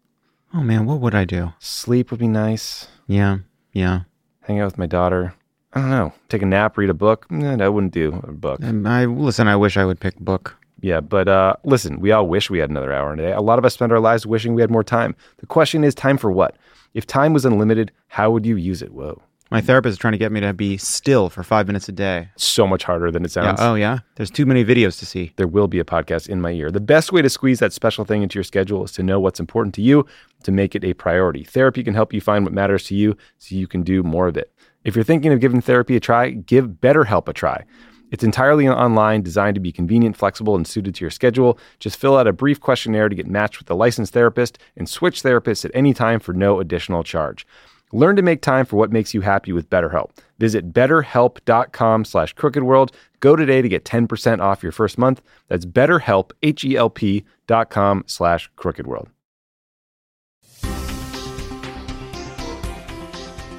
Oh 0.54 0.62
man, 0.62 0.86
what 0.86 1.00
would 1.00 1.16
I 1.16 1.26
do? 1.26 1.54
Sleep 1.58 2.12
would 2.12 2.20
be 2.20 2.28
nice. 2.28 2.88
Yeah, 3.08 3.40
yeah. 3.74 4.02
Hang 4.42 4.60
out 4.60 4.66
with 4.66 4.78
my 4.78 4.86
daughter. 4.86 5.34
I 5.74 5.82
don't 5.82 5.90
know. 5.90 6.14
Take 6.30 6.44
a 6.44 6.46
nap, 6.46 6.78
read 6.78 6.92
a 6.92 6.94
book. 6.94 7.26
Eh, 7.32 7.58
I 7.60 7.68
wouldn't 7.68 7.94
do 7.94 8.22
a 8.28 8.32
book. 8.32 8.60
And 8.62 8.88
I 8.88 9.06
listen. 9.06 9.48
I 9.48 9.56
wish 9.56 9.76
I 9.76 9.86
would 9.86 10.00
pick 10.00 10.20
book. 10.20 10.56
Yeah, 10.82 11.00
but 11.00 11.28
uh, 11.28 11.56
listen, 11.64 12.00
we 12.00 12.12
all 12.12 12.28
wish 12.28 12.52
we 12.52 12.60
had 12.60 12.70
another 12.70 12.94
hour 12.94 13.12
in 13.12 13.20
a 13.20 13.24
day. 13.24 13.32
A 13.32 13.42
lot 13.42 13.58
of 13.58 13.66
us 13.66 13.74
spend 13.74 13.92
our 13.92 14.00
lives 14.00 14.28
wishing 14.28 14.54
we 14.54 14.62
had 14.62 14.70
more 14.70 14.84
time. 14.84 15.16
The 15.38 15.48
question 15.48 15.84
is, 15.84 15.96
time 15.96 16.18
for 16.20 16.32
what? 16.32 16.58
If 16.94 17.08
time 17.08 17.34
was 17.34 17.44
unlimited, 17.46 17.92
how 18.08 18.30
would 18.30 18.46
you 18.46 18.56
use 18.56 18.84
it? 18.84 18.94
Whoa. 18.94 19.20
My 19.52 19.60
therapist 19.60 19.92
is 19.92 19.98
trying 19.98 20.14
to 20.14 20.18
get 20.18 20.32
me 20.32 20.40
to 20.40 20.54
be 20.54 20.78
still 20.78 21.30
for 21.30 21.44
five 21.44 21.68
minutes 21.68 21.90
a 21.90 21.92
day. 21.92 22.30
So 22.38 22.66
much 22.66 22.86
harder 22.86 23.12
than 23.12 23.26
it 23.26 23.36
Yeah. 23.36 23.44
sounds. 23.44 23.60
Oh 23.62 23.76
yeah. 23.76 24.00
There's 24.16 24.32
too 24.32 24.46
many 24.46 24.64
videos 24.64 24.98
to 25.00 25.06
see. 25.06 25.34
There 25.36 25.48
will 25.48 25.68
be 25.68 25.80
a 25.80 25.84
podcast 25.84 26.30
in 26.30 26.40
my 26.40 26.52
ear. 26.52 26.72
The 26.72 26.80
best 26.80 27.12
way 27.12 27.22
to 27.22 27.30
squeeze 27.30 27.60
that 27.60 27.74
special 27.74 28.06
thing 28.06 28.24
into 28.24 28.36
your 28.40 28.46
schedule 28.46 28.84
is 28.86 28.94
to 28.94 29.04
know 29.04 29.20
what's 29.20 29.42
important 29.42 29.76
to 29.76 29.82
you, 29.82 30.06
to 30.44 30.52
make 30.54 30.74
it 30.74 30.86
a 30.86 30.94
priority. 30.94 31.44
Therapy 31.44 31.84
can 31.84 31.94
help 31.94 32.14
you 32.14 32.22
find 32.22 32.46
what 32.46 32.54
matters 32.54 32.86
to 32.86 32.96
you 32.96 33.18
so 33.40 33.54
you 33.56 33.68
can 33.68 33.84
do 33.84 34.04
more 34.04 34.28
of 34.28 34.38
it. 34.38 34.54
If 34.86 34.96
you're 34.96 35.04
thinking 35.04 35.34
of 35.34 35.42
giving 35.42 35.60
therapy 35.62 35.98
a 35.98 36.00
try, 36.00 36.30
give 36.32 36.68
BetterHelp 36.82 37.28
a 37.28 37.34
try. 37.34 37.66
It's 38.10 38.24
entirely 38.24 38.68
online, 38.68 39.22
designed 39.22 39.56
to 39.56 39.62
be 39.62 39.72
convenient, 39.72 40.18
flexible, 40.18 40.56
and 40.56 40.66
suited 40.68 40.96
to 40.96 41.02
your 41.02 41.12
schedule. 41.12 41.58
Just 41.80 41.98
fill 41.98 42.18
out 42.18 42.28
a 42.28 42.34
brief 42.34 42.60
questionnaire 42.60 43.08
to 43.10 43.16
get 43.16 43.28
matched 43.28 43.60
with 43.60 43.70
a 43.70 43.74
licensed 43.74 44.14
therapist 44.14 44.58
and 44.76 44.88
switch 44.90 45.24
therapists 45.24 45.64
at 45.66 45.72
any 45.74 45.94
time 45.94 46.20
for 46.20 46.34
no 46.34 46.60
additional 46.60 47.04
charge. 47.04 47.46
Learn 47.94 48.16
to 48.16 48.22
make 48.22 48.42
time 48.42 48.66
for 48.66 48.78
what 48.78 48.92
makes 48.92 49.14
you 49.14 49.22
happy 49.22 49.52
with 49.52 49.70
BetterHelp. 49.70 50.12
Visit 50.40 50.74
betterhelp.com 50.74 52.06
slash 52.06 52.36
crookedworld. 52.36 52.94
Go 53.20 53.36
today 53.36 53.62
to 53.62 53.70
get 53.70 53.86
10% 53.86 54.40
off 54.40 54.64
your 54.64 54.72
first 54.72 54.98
month. 54.98 55.22
That's 55.48 55.66
betterhelp, 55.66 56.32
H-E-L-P 56.42 57.26
dot 57.48 57.70
com 57.70 58.04
slash 58.08 58.50
crookedworld. 58.58 59.08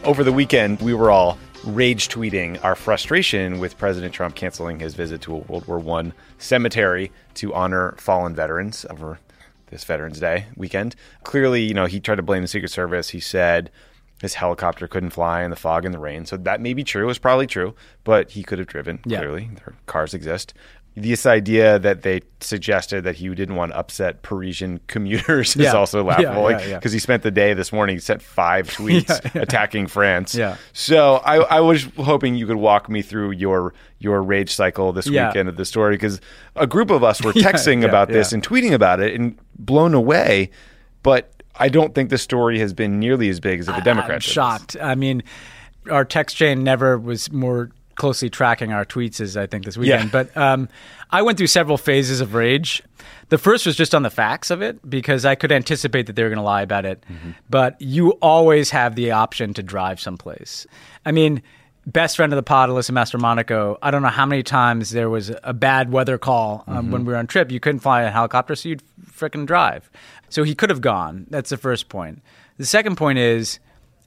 Over 0.05 0.25
the 0.25 0.33
weekend, 0.33 0.81
we 0.81 0.95
were 0.95 1.11
all 1.11 1.39
rage 1.65 2.09
tweeting 2.09 2.63
our 2.65 2.75
frustration 2.75 3.61
with 3.61 3.79
President 3.79 4.13
Trump 4.13 4.35
canceling 4.35 4.81
his 4.81 4.95
visit 4.95 5.21
to 5.23 5.35
a 5.35 5.39
World 5.39 5.67
War 5.69 6.01
I 6.01 6.13
cemetery 6.39 7.13
to 7.35 7.55
honor 7.55 7.95
fallen 7.99 8.35
veterans 8.35 8.85
over 8.91 9.21
this 9.69 9.85
Veterans 9.85 10.19
Day 10.19 10.47
weekend. 10.57 10.97
Clearly, 11.23 11.63
you 11.63 11.75
know, 11.75 11.87
he 11.87 12.01
tried 12.01 12.17
to 12.17 12.23
blame 12.23 12.43
the 12.43 12.49
Secret 12.49 12.71
Service. 12.71 13.11
He 13.11 13.21
said 13.21 13.71
his 14.23 14.35
helicopter 14.35 14.89
couldn't 14.89 15.11
fly 15.11 15.43
in 15.43 15.51
the 15.51 15.57
fog 15.57 15.85
and 15.85 15.93
the 15.93 15.99
rain. 15.99 16.25
So 16.25 16.39
that 16.39 16.61
may 16.63 16.73
be 16.73 16.85
true. 16.85 17.11
It's 17.11 17.19
probably 17.19 17.47
true, 17.47 17.75
but 18.05 18.31
he 18.31 18.43
could 18.43 18.59
have 18.59 18.69
driven, 18.69 19.01
Yeah. 19.05 19.19
clearly. 19.19 19.51
Their 19.57 19.75
cars 19.87 20.15
exist. 20.15 20.55
This 20.95 21.25
idea 21.25 21.79
that 21.79 22.03
they 22.03 22.21
suggested 22.41 23.03
that 23.05 23.17
he 23.17 23.29
didn't 23.35 23.57
want 23.57 23.73
to 23.73 23.79
upset 23.79 24.21
Parisian 24.23 24.79
commuters 24.89 25.57
is 25.57 25.73
also 25.75 26.05
laughable. 26.05 26.33
Yeah, 26.35 26.39
Like, 26.39 26.61
yeah, 26.61 26.67
yeah. 26.73 26.79
because 26.79 26.93
he 26.93 26.99
spent 26.99 27.23
the 27.23 27.31
day 27.31 27.55
this 27.55 27.73
morning, 27.73 27.97
he 27.97 28.01
sent 28.01 28.21
five 28.23 28.69
tweets 28.77 29.35
attacking 29.35 29.87
France. 29.87 30.35
Yeah. 30.35 30.57
So 30.75 31.15
I, 31.25 31.37
I 31.39 31.61
was 31.61 31.85
hoping 31.97 32.35
you 32.35 32.47
could 32.47 32.57
walk 32.57 32.89
me 32.91 33.01
through 33.03 33.31
your 33.33 33.73
your 33.99 34.23
rage 34.23 34.55
cycle 34.55 34.93
this 34.93 35.07
Yeah. 35.09 35.29
weekend 35.29 35.49
of 35.49 35.57
the 35.57 35.65
story 35.65 35.95
because 35.97 36.21
a 36.57 36.67
group 36.67 36.91
of 36.91 37.03
us 37.03 37.23
were 37.23 37.33
texting 37.49 37.81
yeah, 37.83 37.89
about 37.89 38.09
this 38.09 38.33
and 38.33 38.43
tweeting 38.47 38.73
about 38.75 39.01
it 39.01 39.19
and 39.19 39.39
blown 39.59 39.95
away. 39.95 40.51
But 41.03 41.42
I 41.57 41.69
don't 41.69 41.95
think 41.95 42.11
the 42.11 42.19
story 42.19 42.59
has 42.59 42.73
been 42.73 42.99
nearly 42.99 43.29
as 43.29 43.41
big 43.41 43.61
as 43.61 43.69
if 43.69 43.77
a 43.77 43.81
Democrat. 43.83 44.15
I'm 44.15 44.21
shocked. 44.21 44.77
I 44.81 44.95
mean, 44.95 45.23
our 45.91 46.05
text 46.05 46.37
chain 46.37 46.65
never 46.65 46.99
was 46.99 47.31
more 47.31 47.71
closely 47.95 48.31
tracking 48.31 48.73
our 48.73 48.85
tweets 48.85 49.21
as 49.21 49.37
I 49.37 49.47
think 49.47 49.65
this 49.65 49.77
weekend. 49.77 50.05
Yeah. 50.05 50.11
But 50.11 50.37
um, 50.37 50.69
I 51.11 51.23
went 51.23 51.39
through 51.39 51.49
several 51.49 51.77
phases 51.77 52.21
of 52.21 52.35
rage. 52.35 52.83
The 53.29 53.39
first 53.39 53.67
was 53.67 53.77
just 53.77 53.95
on 53.95 54.03
the 54.03 54.11
facts 54.11 54.51
of 54.51 54.63
it 54.63 54.89
because 54.89 55.25
I 55.25 55.35
could 55.35 55.53
anticipate 55.53 56.07
that 56.07 56.17
they 56.17 56.23
were 56.23 56.29
going 56.29 56.39
to 56.39 56.43
lie 56.43 56.63
about 56.63 56.85
it. 56.85 57.05
But 57.49 57.81
you 57.81 58.13
always 58.23 58.71
have 58.71 58.95
the 58.95 59.11
option 59.11 59.55
to 59.55 59.63
drive 59.63 60.01
someplace. 60.01 60.67
I 61.05 61.13
mean, 61.13 61.43
best 61.87 62.17
friend 62.17 62.33
of 62.33 62.37
the 62.37 62.43
pod, 62.43 62.69
Alyssa 62.69 62.91
Mastromonaco, 62.93 63.77
I 63.83 63.91
don't 63.91 64.03
know 64.03 64.09
how 64.09 64.27
many 64.27 64.43
times 64.43 64.91
there 64.91 65.11
was 65.11 65.33
a 65.43 65.53
bad 65.53 65.91
weather 65.93 66.19
call 66.19 66.65
um, 66.67 66.91
when 66.91 67.05
we 67.05 67.13
were 67.13 67.19
on 67.19 67.27
trip. 67.27 67.51
You 67.51 67.61
couldn't 67.61 67.81
fly 67.81 68.03
a 68.03 68.11
helicopter, 68.11 68.55
so 68.55 68.69
you'd 68.69 68.83
frickin' 69.05 69.47
drive. 69.47 69.91
So 70.29 70.45
he 70.45 70.55
could 70.55 70.71
have 70.71 70.81
gone. 70.81 71.27
That's 71.31 71.51
the 71.51 71.57
first 71.57 71.89
point. 71.89 72.23
The 72.59 72.67
second 72.67 72.97
point 72.97 73.19
is 73.19 73.59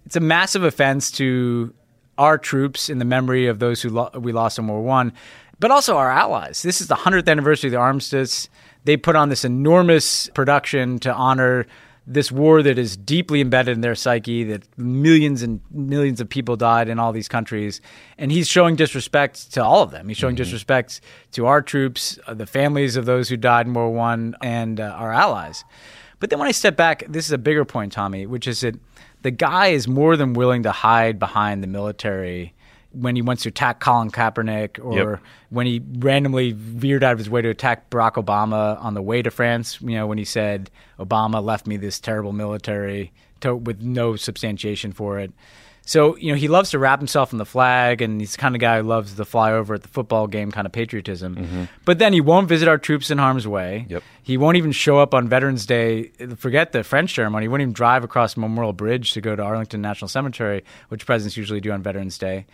it's 0.06 0.16
a 0.16 0.22
massive 0.22 0.64
offense 0.64 1.12
to 1.12 1.74
our 2.18 2.38
troops 2.38 2.90
in 2.90 3.00
the 3.00 3.06
memory 3.06 3.48
of 3.48 3.60
those 3.60 3.82
who 3.82 3.90
lo- 3.90 4.12
we 4.16 4.32
lost 4.32 4.58
in 4.58 4.68
World 4.68 4.84
War 4.84 4.88
One, 4.88 5.14
but 5.60 5.72
also 5.72 5.98
our 5.98 6.10
allies. 6.10 6.62
This 6.62 6.80
is 6.80 6.88
the 6.88 6.96
hundredth 6.96 7.28
anniversary 7.28 7.68
of 7.68 7.74
the 7.74 7.78
armistice. 7.78 8.50
They 8.86 8.98
put 8.98 9.16
on 9.16 9.30
this 9.30 9.44
enormous 9.44 10.30
production 10.30 11.00
to 11.00 11.14
honor 11.14 11.66
this 12.08 12.32
war 12.32 12.62
that 12.64 12.78
is 12.78 12.96
deeply 12.96 13.42
embedded 13.42 13.76
in 13.76 13.82
their 13.82 13.96
psyche. 13.96 14.44
That 14.44 14.64
millions 14.78 15.42
and 15.42 15.60
millions 15.72 16.22
of 16.22 16.30
people 16.30 16.56
died 16.56 16.88
in 16.90 17.00
all 17.00 17.12
these 17.12 17.28
countries, 17.28 17.82
and 18.18 18.32
he's 18.32 18.48
showing 18.48 18.76
disrespect 18.76 19.54
to 19.54 19.64
all 19.64 19.84
of 19.84 19.92
them. 19.92 20.08
He's 20.08 20.18
showing 20.18 20.36
disrespect 20.36 21.02
to 21.34 21.46
our 21.46 21.62
troops, 21.62 22.20
uh, 22.28 22.34
the 22.34 22.46
families 22.46 22.96
of 22.96 23.06
those 23.06 23.30
who 23.30 23.38
died 23.38 23.68
in 23.68 23.74
World 23.74 23.94
War 23.94 24.00
One, 24.00 24.36
and 24.42 24.80
uh, 24.80 24.84
our 24.84 25.12
allies. 25.14 25.64
But 26.20 26.30
then 26.30 26.40
when 26.40 26.48
I 26.48 26.52
step 26.52 26.76
back, 26.76 27.04
this 27.08 27.26
is 27.26 27.32
a 27.32 27.38
bigger 27.38 27.66
point, 27.66 27.92
Tommy, 27.92 28.26
which 28.26 28.48
is 28.48 28.62
that 28.62 28.76
the 29.22 29.32
guy 29.32 29.68
is 29.68 29.88
more 29.88 30.16
than 30.16 30.34
willing 30.34 30.64
to 30.64 30.72
hide 30.72 31.20
behind 31.20 31.62
the 31.62 31.68
military 31.68 32.55
when 32.96 33.16
he 33.16 33.22
wants 33.22 33.44
to 33.44 33.50
attack 33.50 33.80
Colin 33.80 34.10
Kaepernick 34.12 34.84
or 34.84 34.96
Yep. 35.12 35.20
when 35.50 35.68
he 35.68 35.82
randomly 35.98 36.52
veered 36.54 37.04
out 37.04 37.14
of 37.14 37.18
his 37.20 37.30
way 37.30 37.42
to 37.42 37.50
attack 37.50 37.90
Barack 37.90 38.14
Obama 38.14 38.82
on 38.84 38.94
the 38.94 39.02
way 39.02 39.22
to 39.22 39.32
France, 39.32 39.80
you 39.82 39.92
know, 39.96 40.08
when 40.08 40.18
he 40.18 40.26
said 40.26 40.70
Obama 41.00 41.44
left 41.44 41.68
me 41.68 41.78
this 41.78 42.00
terrible 42.00 42.32
military 42.34 43.12
to, 43.42 43.56
with 43.56 43.82
no 43.82 44.16
substantiation 44.16 44.92
for 44.92 45.20
it. 45.20 45.32
So, 45.88 46.18
you 46.18 46.32
know, 46.32 46.36
he 46.36 46.48
loves 46.48 46.72
to 46.72 46.80
wrap 46.80 46.98
himself 47.00 47.32
in 47.32 47.38
the 47.38 47.46
flag 47.46 48.02
and 48.02 48.20
he's 48.20 48.32
the 48.32 48.40
kind 48.40 48.56
of 48.56 48.60
guy 48.62 48.78
who 48.82 48.88
loves 48.88 49.14
the 49.16 49.24
flyover 49.24 49.76
at 49.76 49.84
the 49.84 49.88
football 49.88 50.26
game 50.26 50.52
kind 50.52 50.66
of 50.66 50.72
patriotism. 50.74 51.36
Mm-hmm. 51.36 51.64
But 51.86 52.00
then 52.00 52.12
he 52.12 52.22
won't 52.22 52.48
visit 52.50 52.68
our 52.68 52.80
troops 52.80 53.12
in 53.12 53.20
harm's 53.20 53.48
way. 53.48 53.86
Yep. 53.90 54.02
He 54.24 54.36
won't 54.36 54.58
even 54.58 54.72
show 54.72 54.98
up 54.98 55.14
on 55.14 55.30
Veterans 55.30 55.68
Day. 55.68 56.08
Forget 56.38 56.72
the 56.72 56.84
French 56.84 57.14
ceremony. 57.14 57.44
He 57.44 57.50
won't 57.50 57.62
even 57.62 57.74
drive 57.74 58.04
across 58.04 58.36
Memorial 58.36 58.74
Bridge 58.74 59.12
to 59.12 59.22
go 59.22 59.36
to 59.36 59.44
Arlington 59.44 59.80
National 59.80 60.08
Cemetery, 60.08 60.64
which 60.90 61.06
presidents 61.06 61.38
usually 61.38 61.62
do 61.62 61.72
on 61.72 61.84
Veterans 61.84 62.18
Day. 62.18 62.48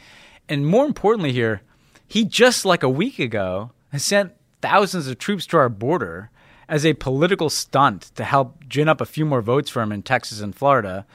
And 0.50 0.66
more 0.66 0.86
importantly, 0.86 1.32
here, 1.32 1.62
he 2.08 2.26
just 2.26 2.66
like 2.66 2.84
a 2.84 2.90
week 2.90 3.20
ago 3.20 3.72
has 3.92 4.04
sent 4.04 4.34
thousands 4.62 5.08
of 5.08 5.18
troops 5.18 5.46
to 5.48 5.58
our 5.58 5.70
border 5.70 6.30
as 6.68 6.86
a 6.86 6.94
political 6.94 7.50
stunt 7.50 8.12
to 8.16 8.24
help 8.24 8.64
gin 8.68 8.88
up 8.88 9.02
a 9.02 9.06
few 9.06 9.26
more 9.26 9.42
votes 9.42 9.70
for 9.70 9.82
him 9.82 9.92
in 9.92 10.02
Texas 10.02 10.40
and 10.40 10.56
Florida. 10.56 11.06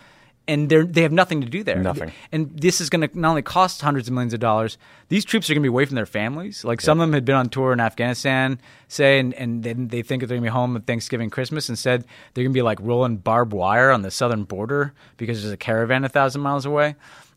And 0.49 0.69
they 0.69 0.83
they 0.83 1.03
have 1.03 1.13
nothing 1.13 1.41
to 1.41 1.49
do 1.49 1.65
there. 1.65 1.83
Nothing. 1.83 2.13
And 2.31 2.57
this 2.57 2.81
is 2.81 2.89
going 2.89 3.09
to 3.09 3.19
not 3.19 3.31
only 3.31 3.43
cost 3.43 3.81
hundreds 3.81 4.07
of 4.07 4.15
millions 4.15 4.33
of 4.33 4.39
dollars, 4.39 4.79
these 5.09 5.25
troops 5.25 5.51
are 5.51 5.55
going 5.55 5.63
to 5.63 5.67
be 5.67 5.73
away 5.73 5.87
from 5.87 5.97
their 5.97 6.07
families. 6.07 6.65
Like 6.65 6.81
some 6.81 7.01
of 7.01 7.09
them 7.09 7.15
had 7.15 7.25
been 7.25 7.35
on 7.35 7.49
tour 7.49 7.73
in 7.73 7.81
Afghanistan, 7.81 8.61
say, 8.87 9.19
and, 9.19 9.35
and 9.35 9.65
then 9.65 9.89
they 9.89 10.03
think 10.03 10.21
they're 10.21 10.29
going 10.29 10.43
to 10.43 10.47
be 10.47 10.49
home 10.49 10.77
at 10.77 10.87
Thanksgiving, 10.87 11.31
Christmas. 11.31 11.69
Instead, 11.69 12.05
they're 12.33 12.45
going 12.45 12.53
to 12.53 12.57
be 12.59 12.63
like 12.63 12.79
rolling 12.81 13.17
barbed 13.17 13.53
wire 13.53 13.91
on 13.91 14.03
the 14.03 14.11
southern 14.11 14.45
border 14.45 14.93
because 15.17 15.43
there's 15.43 15.53
a 15.53 15.57
caravan 15.57 16.05
a 16.05 16.09
thousand 16.09 16.43
miles 16.43 16.65
away. 16.65 16.95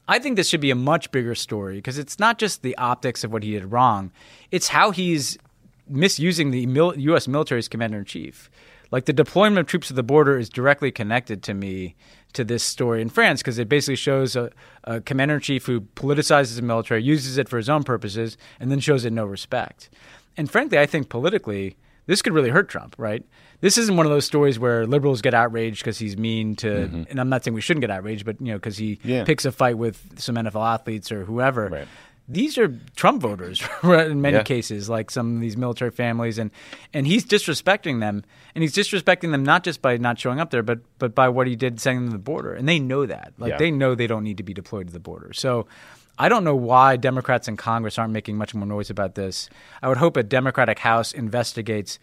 I 0.10 0.18
think 0.18 0.38
this 0.38 0.50
should 0.50 0.60
be 0.60 0.72
a 0.72 0.76
much 0.76 1.12
bigger 1.12 1.36
story 1.36 1.76
because 1.76 2.00
it's 2.00 2.18
not 2.18 2.40
just 2.40 2.64
the 2.64 2.76
optics 2.78 3.24
of 3.24 3.32
what 3.32 3.44
he 3.44 3.52
did 3.52 3.72
wrong, 3.72 4.12
it's 4.50 4.70
how 4.70 4.90
he's 4.90 5.38
misusing 5.88 6.50
the 6.50 6.66
mil- 6.66 6.98
U.S. 6.98 7.28
military's 7.28 7.68
commander 7.68 8.00
in 8.00 8.06
chief. 8.06 8.50
Like 8.90 9.06
the 9.06 9.14
deployment 9.14 9.60
of 9.60 9.68
troops 9.68 9.90
to 9.90 9.94
the 9.94 10.02
border 10.02 10.40
is 10.40 10.50
directly 10.50 10.92
connected 10.92 11.44
to 11.44 11.54
me 11.54 11.96
to 12.34 12.44
this 12.44 12.64
story 12.64 13.04
in 13.04 13.10
France 13.10 13.44
because 13.44 13.60
it 13.60 13.70
basically 13.70 13.98
shows 13.98 14.36
a, 14.36 14.50
a 14.84 15.00
commander 15.00 15.36
in 15.36 15.42
chief 15.42 15.68
who 15.68 15.82
politicizes 15.82 16.56
the 16.56 16.64
military, 16.64 17.04
uses 17.04 17.38
it 17.38 17.48
for 17.48 17.58
his 17.58 17.70
own 17.70 17.84
purposes, 17.84 18.36
and 18.60 18.72
then 18.72 18.80
shows 18.80 19.06
it 19.06 19.14
no 19.14 19.28
respect. 19.28 19.92
And 20.36 20.50
frankly, 20.50 20.80
I 20.80 20.88
think 20.88 21.10
politically, 21.10 21.76
this 22.10 22.24
could 22.24 22.34
really 22.34 22.50
hurt 22.50 22.70
Trump, 22.70 22.96
right? 22.98 23.24
This 23.62 23.78
isn't 23.78 23.96
one 23.96 24.08
of 24.08 24.12
those 24.12 24.26
stories 24.26 24.58
where 24.58 24.88
liberals 24.88 25.22
get 25.22 25.36
outraged 25.36 25.82
because 25.84 26.00
he's 26.00 26.18
mean 26.18 26.56
to, 26.56 26.68
mm-hmm. 26.68 27.04
and 27.08 27.20
I'm 27.20 27.30
not 27.30 27.44
saying 27.44 27.54
we 27.54 27.62
shouldn't 27.62 27.82
get 27.82 27.92
outraged, 27.92 28.26
but 28.26 28.42
you 28.42 28.48
know, 28.48 28.56
because 28.58 28.78
he 28.78 29.00
Yeah. 29.04 29.26
picks 29.26 29.46
a 29.46 29.52
fight 29.52 29.78
with 29.78 30.20
some 30.20 30.36
NFL 30.36 30.66
athletes 30.74 31.12
or 31.12 31.24
whoever. 31.24 31.68
Right. 31.68 31.88
These 32.28 32.58
are 32.58 32.76
Trump 32.96 33.22
voters 33.22 33.62
in 33.84 34.22
many 34.22 34.38
Yeah. 34.38 34.44
cases, 34.44 34.90
like 34.90 35.12
some 35.12 35.36
of 35.36 35.42
these 35.42 35.56
military 35.56 35.92
families, 35.92 36.40
and 36.40 36.50
and 36.96 37.06
he's 37.06 37.26
disrespecting 37.26 38.00
them, 38.00 38.24
and 38.56 38.64
he's 38.64 38.74
disrespecting 38.76 39.30
them 39.32 39.44
not 39.44 39.64
just 39.64 39.82
by 39.82 39.98
not 39.98 40.18
showing 40.18 40.40
up 40.40 40.50
there, 40.50 40.64
but 40.64 40.80
but 40.98 41.14
by 41.14 41.30
what 41.30 41.46
he 41.46 41.56
did 41.56 41.80
sending 41.80 42.06
them 42.06 42.12
to 42.12 42.18
the 42.18 42.24
border, 42.24 42.54
and 42.54 42.68
they 42.68 42.80
know 42.80 43.06
that, 43.06 43.34
like 43.38 43.52
Yeah. 43.52 43.58
they 43.58 43.70
know 43.72 43.94
they 43.94 44.08
don't 44.08 44.24
need 44.24 44.38
to 44.38 44.44
be 44.44 44.54
deployed 44.56 44.88
to 44.88 44.94
the 44.94 45.00
border. 45.00 45.32
So, 45.34 45.68
I 46.22 46.28
don't 46.28 46.44
know 46.44 46.56
why 46.56 46.98
Democrats 46.98 47.48
in 47.48 47.56
Congress 47.56 47.98
aren't 47.98 48.12
making 48.12 48.38
much 48.38 48.54
more 48.54 48.68
noise 48.68 48.90
about 48.90 49.16
this. 49.16 49.50
I 49.82 49.88
would 49.88 49.98
hope 49.98 50.18
a 50.18 50.24
Democratic 50.24 50.80
House 50.80 51.14
investigates 51.14 51.98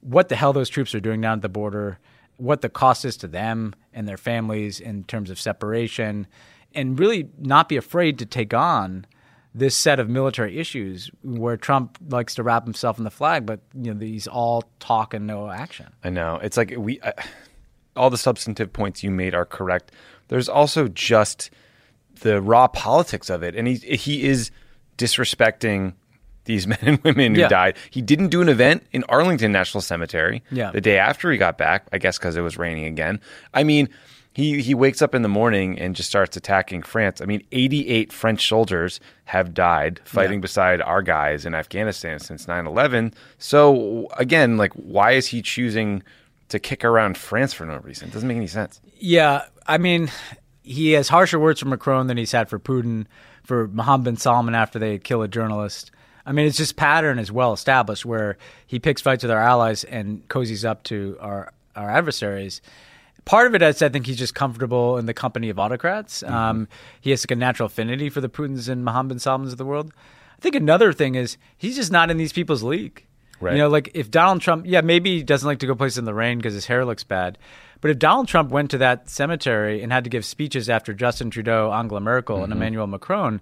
what 0.00 0.28
the 0.28 0.34
hell 0.34 0.52
those 0.52 0.68
troops 0.68 0.92
are 0.94 1.00
doing 1.00 1.20
down 1.20 1.38
at 1.38 1.42
the 1.42 1.48
border, 1.48 2.00
what 2.36 2.62
the 2.62 2.68
cost 2.68 3.04
is 3.04 3.16
to 3.18 3.28
them 3.28 3.74
and 3.92 4.08
their 4.08 4.16
families 4.16 4.80
in 4.80 5.04
terms 5.04 5.30
of 5.30 5.40
separation, 5.40 6.26
and 6.74 6.98
really 6.98 7.28
not 7.38 7.68
be 7.68 7.76
afraid 7.76 8.18
to 8.18 8.26
take 8.26 8.52
on 8.52 9.06
this 9.54 9.76
set 9.76 10.00
of 10.00 10.08
military 10.08 10.58
issues 10.58 11.10
where 11.22 11.56
Trump 11.56 11.98
likes 12.08 12.34
to 12.36 12.42
wrap 12.42 12.64
himself 12.64 12.98
in 12.98 13.04
the 13.04 13.10
flag, 13.10 13.46
but 13.46 13.60
you 13.74 13.92
know 13.92 13.98
these 13.98 14.26
all 14.26 14.64
talk 14.78 15.14
and 15.14 15.26
no 15.26 15.48
action. 15.48 15.86
I 16.02 16.10
know. 16.10 16.40
It's 16.42 16.56
like 16.56 16.74
we 16.76 17.00
I, 17.02 17.12
all 17.96 18.10
the 18.10 18.18
substantive 18.18 18.72
points 18.72 19.02
you 19.02 19.10
made 19.10 19.34
are 19.34 19.44
correct. 19.44 19.92
There's 20.28 20.48
also 20.48 20.88
just 20.88 21.50
the 22.20 22.40
raw 22.40 22.68
politics 22.68 23.28
of 23.30 23.42
it, 23.42 23.54
and 23.56 23.66
he 23.68 23.74
he 23.76 24.24
is 24.26 24.50
disrespecting 24.98 25.94
these 26.44 26.66
men 26.72 26.78
and 26.82 26.98
women 27.04 27.34
who 27.34 27.40
Yeah. 27.42 27.48
died. 27.48 27.76
He 27.90 28.00
didn't 28.02 28.28
do 28.28 28.40
an 28.42 28.48
event 28.48 28.82
in 28.92 29.04
Arlington 29.08 29.52
National 29.52 29.80
Cemetery 29.80 30.42
Yeah. 30.50 30.70
the 30.70 30.80
day 30.80 30.98
after 30.98 31.30
he 31.30 31.38
got 31.38 31.58
back. 31.58 31.86
I 31.92 31.98
guess 31.98 32.18
because 32.18 32.36
it 32.36 32.40
was 32.42 32.56
raining 32.56 32.84
again. 32.86 33.20
I 33.54 33.64
mean. 33.64 33.88
He, 34.32 34.62
he 34.62 34.74
wakes 34.76 35.02
up 35.02 35.12
in 35.12 35.22
the 35.22 35.28
morning 35.28 35.76
and 35.80 35.96
just 35.96 36.08
starts 36.08 36.36
attacking 36.36 36.82
France. 36.82 37.20
I 37.20 37.24
mean, 37.24 37.42
88 37.50 38.12
French 38.12 38.46
soldiers 38.48 39.00
have 39.24 39.52
died 39.52 40.00
fighting 40.04 40.38
Yeah. 40.38 40.42
beside 40.42 40.80
our 40.80 41.02
guys 41.02 41.44
in 41.44 41.52
Afghanistan 41.52 42.20
since 42.20 42.46
9 42.46 42.64
11. 42.64 43.12
So, 43.38 44.06
again, 44.18 44.56
like, 44.56 44.72
why 44.74 45.12
is 45.12 45.26
he 45.26 45.42
choosing 45.42 46.04
to 46.48 46.60
kick 46.60 46.84
around 46.84 47.18
France 47.18 47.52
for 47.52 47.66
no 47.66 47.78
reason? 47.78 48.06
It 48.08 48.12
doesn't 48.14 48.28
make 48.28 48.36
any 48.36 48.46
sense. 48.46 48.80
Yeah, 49.00 49.46
I 49.66 49.78
mean, 49.78 50.12
he 50.62 50.92
has 50.92 51.08
harsher 51.08 51.38
words 51.38 51.60
for 51.60 51.66
Macron 51.66 52.06
than 52.06 52.16
he's 52.16 52.32
had 52.32 52.48
for 52.48 52.58
Putin, 52.58 53.06
for 53.42 53.68
Mohammed 53.68 54.04
bin 54.04 54.16
Salman 54.16 54.54
after 54.54 54.78
they 54.78 54.98
kill 54.98 55.22
a 55.22 55.28
journalist. 55.28 55.90
I 56.26 56.32
mean, 56.32 56.46
it's 56.46 56.56
just 56.56 56.76
pattern 56.76 57.18
is 57.18 57.32
well 57.32 57.52
established 57.52 58.04
where 58.04 58.36
he 58.66 58.78
picks 58.78 59.02
fights 59.02 59.24
with 59.24 59.30
our 59.30 59.40
allies 59.40 59.84
and 59.84 60.26
cozies 60.28 60.64
up 60.64 60.82
to 60.84 61.16
our 61.20 61.52
our 61.76 61.90
adversaries. 61.90 62.60
Part 63.24 63.46
of 63.46 63.54
it 63.54 63.62
is 63.62 63.80
I 63.82 63.88
think 63.88 64.06
he's 64.06 64.18
just 64.18 64.34
comfortable 64.34 64.98
in 64.98 65.06
the 65.06 65.14
company 65.14 65.50
of 65.50 65.58
autocrats. 65.58 66.22
Um, 66.22 66.68
he 67.00 67.10
has 67.10 67.22
like 67.22 67.30
a 67.30 67.36
natural 67.36 67.66
affinity 67.66 68.10
for 68.10 68.20
the 68.20 68.28
Putins 68.28 68.68
and 68.68 68.84
Mohammed 68.84 69.08
bin 69.08 69.18
Salmans 69.18 69.52
of 69.52 69.58
the 69.58 69.64
world. 69.64 69.92
I 70.38 70.40
think 70.40 70.54
another 70.54 70.92
thing 70.92 71.14
is 71.14 71.36
he's 71.56 71.76
just 71.76 71.92
not 71.92 72.10
in 72.10 72.16
these 72.16 72.32
people's 72.32 72.62
league. 72.62 73.06
Right. 73.40 73.54
You 73.54 73.58
know, 73.58 73.68
like 73.68 73.90
if 73.94 74.10
Donald 74.10 74.42
Trump, 74.42 74.66
yeah, 74.66 74.82
maybe 74.82 75.18
he 75.18 75.22
doesn't 75.22 75.46
like 75.46 75.60
to 75.60 75.66
go 75.66 75.74
places 75.74 75.98
in 75.98 76.04
the 76.04 76.14
rain 76.14 76.38
because 76.38 76.54
his 76.54 76.66
hair 76.66 76.84
looks 76.84 77.04
bad. 77.04 77.38
But 77.80 77.90
if 77.90 77.98
Donald 77.98 78.28
Trump 78.28 78.50
went 78.50 78.70
to 78.72 78.78
that 78.78 79.08
cemetery 79.08 79.82
and 79.82 79.90
had 79.92 80.04
to 80.04 80.10
give 80.10 80.24
speeches 80.24 80.68
after 80.68 80.92
Justin 80.92 81.30
Trudeau, 81.30 81.72
Angela 81.72 82.00
Merkel, 82.00 82.36
and 82.38 82.44
mm-hmm. 82.44 82.52
Emmanuel 82.52 82.86
Macron, 82.86 83.40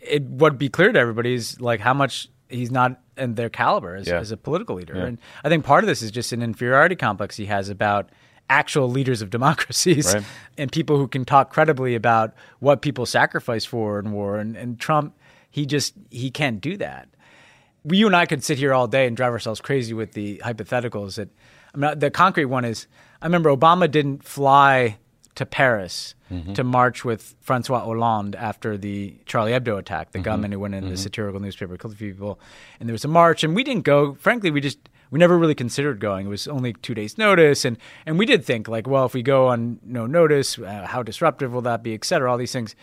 it 0.00 0.22
would 0.22 0.56
be 0.58 0.68
clear 0.68 0.92
to 0.92 0.98
everybody 0.98 1.34
is 1.34 1.60
like 1.60 1.80
how 1.80 1.92
much 1.94 2.28
he's 2.48 2.70
not 2.70 3.00
in 3.16 3.34
their 3.34 3.48
caliber 3.50 3.94
as, 3.96 4.06
Yeah. 4.06 4.18
as 4.18 4.30
a 4.30 4.36
political 4.36 4.76
leader. 4.76 4.94
And 4.94 5.18
I 5.42 5.48
think 5.48 5.64
part 5.64 5.84
of 5.84 5.88
this 5.88 6.02
is 6.02 6.10
just 6.10 6.32
an 6.32 6.42
inferiority 6.42 6.96
complex 6.96 7.36
he 7.36 7.46
has 7.46 7.68
about 7.68 8.10
actual 8.48 8.88
leaders 8.88 9.22
of 9.22 9.30
democracies 9.38 10.14
Right. 10.14 10.24
and 10.58 10.70
people 10.72 10.96
who 10.96 11.08
can 11.08 11.24
talk 11.24 11.52
credibly 11.52 11.94
about 11.94 12.34
what 12.60 12.82
people 12.82 13.06
sacrifice 13.06 13.64
for 13.64 13.98
in 13.98 14.12
war. 14.12 14.38
And, 14.38 14.56
and 14.56 14.78
Trump, 14.78 15.14
he 15.50 15.66
just 15.66 15.94
he 16.10 16.30
can't 16.30 16.60
do 16.60 16.76
that 16.78 17.08
you 17.90 18.06
and 18.06 18.16
I 18.16 18.26
could 18.26 18.42
sit 18.42 18.58
here 18.58 18.72
all 18.72 18.86
day 18.86 19.06
and 19.06 19.16
drive 19.16 19.32
ourselves 19.32 19.60
crazy 19.60 19.92
with 19.94 20.12
the 20.12 20.38
hypotheticals. 20.44 21.16
That 21.16 21.28
I 21.74 21.78
mean, 21.78 21.98
the 21.98 22.10
concrete 22.10 22.46
one 22.46 22.64
is 22.64 22.86
I 23.20 23.26
remember 23.26 23.54
Obama 23.54 23.90
didn't 23.90 24.24
fly 24.24 24.98
to 25.34 25.44
Paris 25.44 26.14
mm-hmm. 26.30 26.52
to 26.52 26.64
march 26.64 27.04
with 27.04 27.34
Francois 27.40 27.80
Hollande 27.80 28.36
after 28.36 28.76
the 28.76 29.16
Charlie 29.26 29.52
Hebdo 29.52 29.78
attack, 29.78 30.08
mm-hmm. 30.08 30.18
the 30.18 30.24
gunman 30.24 30.52
who 30.52 30.60
went 30.60 30.74
into 30.74 30.90
the 30.90 30.96
satirical 30.96 31.40
newspaper, 31.40 31.76
killed 31.76 31.94
a 31.94 31.96
few 31.96 32.12
people, 32.12 32.38
and 32.78 32.88
there 32.88 32.94
was 32.94 33.04
a 33.04 33.08
march, 33.08 33.42
and 33.42 33.54
we 33.54 33.64
didn't 33.64 33.84
go. 33.84 34.14
Frankly, 34.14 34.50
we 34.50 34.60
just 34.60 34.78
we 35.10 35.18
never 35.18 35.38
really 35.38 35.54
considered 35.54 36.00
going. 36.00 36.26
It 36.26 36.30
was 36.30 36.48
only 36.48 36.72
two 36.72 36.94
days' 36.94 37.18
notice, 37.18 37.64
and 37.64 37.76
and 38.06 38.18
we 38.18 38.26
did 38.26 38.44
think 38.44 38.68
like, 38.68 38.86
well, 38.86 39.06
if 39.06 39.14
we 39.14 39.22
go 39.22 39.48
on 39.48 39.80
no 39.84 40.06
notice, 40.06 40.58
uh, 40.58 40.86
how 40.88 41.02
disruptive 41.02 41.52
will 41.52 41.62
that 41.62 41.82
be, 41.82 41.94
et 41.94 42.04
cetera, 42.04 42.30
all 42.30 42.38
these 42.38 42.52
things 42.52 42.74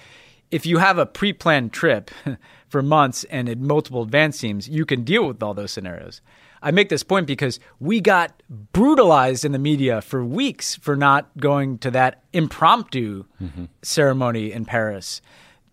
if 0.52 0.66
you 0.66 0.78
have 0.78 0.98
a 0.98 1.06
pre-planned 1.06 1.74
trip 1.74 2.12
for 2.68 2.82
months 2.82 3.24
and 3.26 3.50
in 3.50 3.66
multiple 3.66 4.04
advance 4.04 4.40
teams, 4.40 4.70
you 4.70 4.86
can 4.86 5.04
deal 5.04 5.26
with 5.26 5.42
all 5.42 5.54
those 5.54 5.72
scenarios. 5.72 6.22
I 6.62 6.72
make 6.72 6.90
this 6.90 7.04
point 7.04 7.26
because 7.26 7.60
we 7.80 8.02
got 8.02 8.44
brutalized 8.50 9.46
in 9.46 9.52
the 9.52 9.60
media 9.60 10.02
for 10.02 10.24
weeks 10.24 10.76
for 10.76 10.96
not 10.96 11.36
going 11.38 11.80
to 11.80 11.92
that 11.92 12.24
impromptu 12.34 13.26
mm-hmm. 13.42 13.66
ceremony 13.82 14.52
in 14.52 14.66
Paris. 14.66 15.22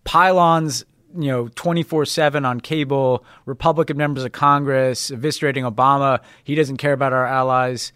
Pylons, 0.03 0.85
you 1.15 1.27
know, 1.27 1.45
24/7 1.49 2.43
on 2.43 2.59
cable, 2.59 3.23
Republican 3.45 3.97
members 3.97 4.23
of 4.23 4.31
Congress 4.31 5.11
eviscerating 5.11 5.71
Obama, 5.71 6.21
he 6.43 6.55
doesn't 6.55 6.77
care 6.77 6.93
about 6.93 7.13
our 7.13 7.25
allies 7.25 7.93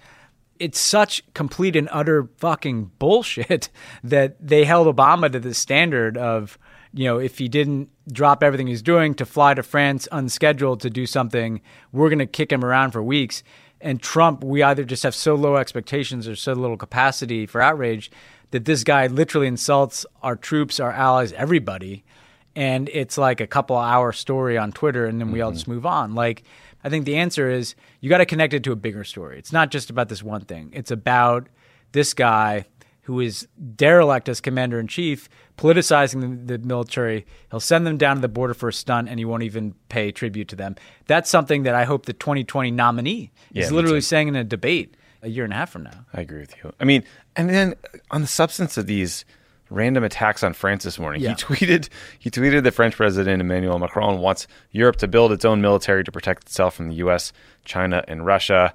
it's 0.59 0.79
such 0.79 1.21
complete 1.33 1.75
and 1.75 1.89
utter 1.91 2.29
fucking 2.37 2.91
bullshit 2.99 3.69
that 4.03 4.35
they 4.39 4.63
held 4.63 4.93
Obama 4.93 5.31
to 5.31 5.39
the 5.39 5.53
standard 5.53 6.17
of, 6.17 6.57
you 6.93 7.05
know, 7.05 7.17
if 7.17 7.39
he 7.39 7.47
didn't 7.49 7.89
drop 8.11 8.43
everything 8.43 8.67
he's 8.67 8.81
doing 8.81 9.15
to 9.15 9.25
fly 9.25 9.53
to 9.53 9.63
France 9.63 10.07
unscheduled 10.11 10.79
to 10.81 10.89
do 10.89 11.05
something, 11.05 11.61
we're 11.91 12.09
going 12.09 12.19
to 12.19 12.25
kick 12.25 12.51
him 12.51 12.63
around 12.63 12.91
for 12.91 13.01
weeks. 13.01 13.43
And 13.81 14.01
Trump, 14.01 14.43
we 14.43 14.63
either 14.63 14.83
just 14.83 15.03
have 15.03 15.15
so 15.15 15.35
low 15.35 15.57
expectations 15.57 16.27
or 16.27 16.35
so 16.35 16.53
little 16.53 16.77
capacity 16.77 17.45
for 17.45 17.61
outrage 17.61 18.11
that 18.51 18.65
this 18.65 18.83
guy 18.83 19.07
literally 19.07 19.47
insults 19.47 20.05
our 20.21 20.35
troops, 20.35 20.79
our 20.79 20.91
allies, 20.91 21.33
everybody. 21.33 22.03
And 22.55 22.87
it's 22.93 23.17
like 23.17 23.41
a 23.41 23.47
couple 23.47 23.75
hour 23.75 24.11
story 24.11 24.59
on 24.59 24.71
Twitter, 24.71 25.07
and 25.07 25.19
then 25.19 25.31
we 25.31 25.41
all 25.41 25.49
mm-hmm. 25.49 25.55
just 25.55 25.67
move 25.67 25.87
on. 25.87 26.13
Like, 26.13 26.43
I 26.83 26.89
think 26.89 27.05
the 27.05 27.15
answer 27.15 27.49
is 27.49 27.73
you 27.99 28.09
got 28.09 28.19
to 28.19 28.27
connect 28.27 28.53
it 28.53 28.63
to 28.65 28.71
a 28.71 28.75
bigger 28.75 29.03
story. 29.03 29.39
It's 29.39 29.51
not 29.51 29.71
just 29.71 29.89
about 29.89 30.09
this 30.09 30.21
one 30.21 30.41
thing. 30.41 30.69
It's 30.71 30.91
about 30.91 31.47
this 31.93 32.13
guy 32.13 32.65
who 33.03 33.19
is 33.19 33.47
derelict 33.75 34.29
as 34.29 34.39
commander 34.41 34.79
in 34.79 34.87
chief, 34.87 35.27
politicizing 35.57 36.47
the, 36.47 36.57
the 36.57 36.65
military. 36.65 37.25
He'll 37.51 37.59
send 37.59 37.85
them 37.85 37.97
down 37.97 38.15
to 38.17 38.21
the 38.21 38.27
border 38.27 38.53
for 38.53 38.69
a 38.69 38.73
stunt, 38.73 39.09
and 39.09 39.19
he 39.19 39.25
won't 39.25 39.43
even 39.43 39.75
pay 39.89 40.11
tribute 40.11 40.47
to 40.49 40.55
them. 40.55 40.75
That's 41.07 41.29
something 41.29 41.63
that 41.63 41.75
I 41.75 41.83
hope 41.83 42.05
the 42.05 42.13
2020 42.13 42.71
nominee 42.71 43.31
Yeah, 43.51 43.63
is 43.63 43.71
literally 43.71 44.01
saying 44.01 44.29
in 44.29 44.35
a 44.35 44.43
debate 44.43 44.95
a 45.21 45.29
year 45.29 45.43
and 45.43 45.53
a 45.53 45.55
half 45.55 45.69
from 45.71 45.83
now. 45.83 46.05
I 46.13 46.21
agree 46.21 46.39
with 46.39 46.55
you. 46.63 46.73
I 46.79 46.83
mean, 46.85 47.03
and 47.35 47.49
then 47.49 47.75
on 48.11 48.21
the 48.21 48.27
substance 48.27 48.77
of 48.77 48.87
these 48.87 49.23
random 49.69 50.03
attacks 50.03 50.43
on 50.43 50.53
France 50.53 50.83
this 50.83 50.99
morning, 50.99 51.21
Yeah. 51.21 51.29
he 51.29 51.35
tweeted 51.35 51.89
he 52.19 52.29
tweeted 52.29 52.63
the 52.63 52.71
French 52.71 52.95
president 52.95 53.41
Emmanuel 53.41 53.79
Macron 53.79 54.19
wants 54.19 54.47
Europe 54.71 54.97
to 54.97 55.07
build 55.07 55.31
its 55.31 55.45
own 55.45 55.61
military 55.61 56.03
to 56.03 56.11
protect 56.11 56.43
itself 56.43 56.75
from 56.75 56.89
the 56.89 56.95
U.S., 56.95 57.33
China, 57.65 58.03
and 58.07 58.25
Russia. 58.25 58.73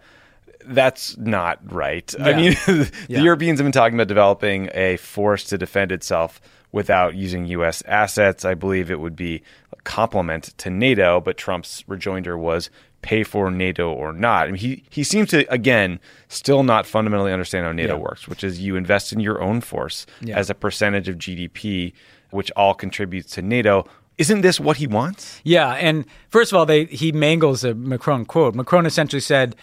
That's 0.66 1.16
not 1.18 1.58
right. 1.72 2.12
I 2.20 2.34
mean, 2.34 2.52
the 2.66 2.90
Yeah. 3.08 3.20
Europeans 3.22 3.58
have 3.58 3.64
been 3.64 3.72
talking 3.72 3.94
about 3.94 4.08
developing 4.08 4.68
a 4.74 4.96
force 4.98 5.44
to 5.44 5.58
defend 5.58 5.92
itself 5.92 6.40
without 6.72 7.14
using 7.14 7.46
U.S. 7.46 7.82
assets. 7.86 8.44
I 8.44 8.54
believe 8.54 8.90
it 8.90 9.00
would 9.00 9.16
be 9.16 9.42
a 9.72 9.76
complement 9.84 10.56
to 10.58 10.70
NATO, 10.70 11.20
but 11.20 11.36
Trump's 11.36 11.82
rejoinder 11.86 12.36
was 12.36 12.68
pay 13.00 13.22
for 13.22 13.50
NATO 13.50 13.90
or 13.92 14.12
not. 14.12 14.48
I 14.48 14.50
mean, 14.50 14.56
he, 14.56 14.82
he 14.90 15.04
seems 15.04 15.30
to, 15.30 15.50
again, 15.52 16.00
still 16.28 16.64
not 16.64 16.84
fundamentally 16.84 17.32
understand 17.32 17.64
how 17.64 17.72
NATO 17.72 17.94
Yeah. 17.94 18.00
works, 18.02 18.26
which 18.28 18.42
is 18.44 18.60
you 18.60 18.76
invest 18.76 19.12
in 19.12 19.20
your 19.20 19.40
own 19.40 19.60
force 19.60 20.04
Yeah. 20.20 20.36
as 20.36 20.50
a 20.50 20.54
percentage 20.54 21.08
of 21.08 21.16
GDP, 21.16 21.92
which 22.30 22.50
all 22.56 22.74
contributes 22.74 23.32
to 23.34 23.42
NATO. 23.42 23.86
Isn't 24.18 24.40
this 24.40 24.58
what 24.58 24.78
he 24.78 24.88
wants? 24.88 25.40
Yeah, 25.44 25.70
and 25.74 26.04
first 26.28 26.50
of 26.52 26.58
all, 26.58 26.66
they 26.66 26.86
he 26.86 27.12
mangles 27.12 27.62
a 27.62 27.72
Macron 27.72 28.24
quote. 28.24 28.56
Macron 28.56 28.84
essentially 28.84 29.20
said 29.20 29.54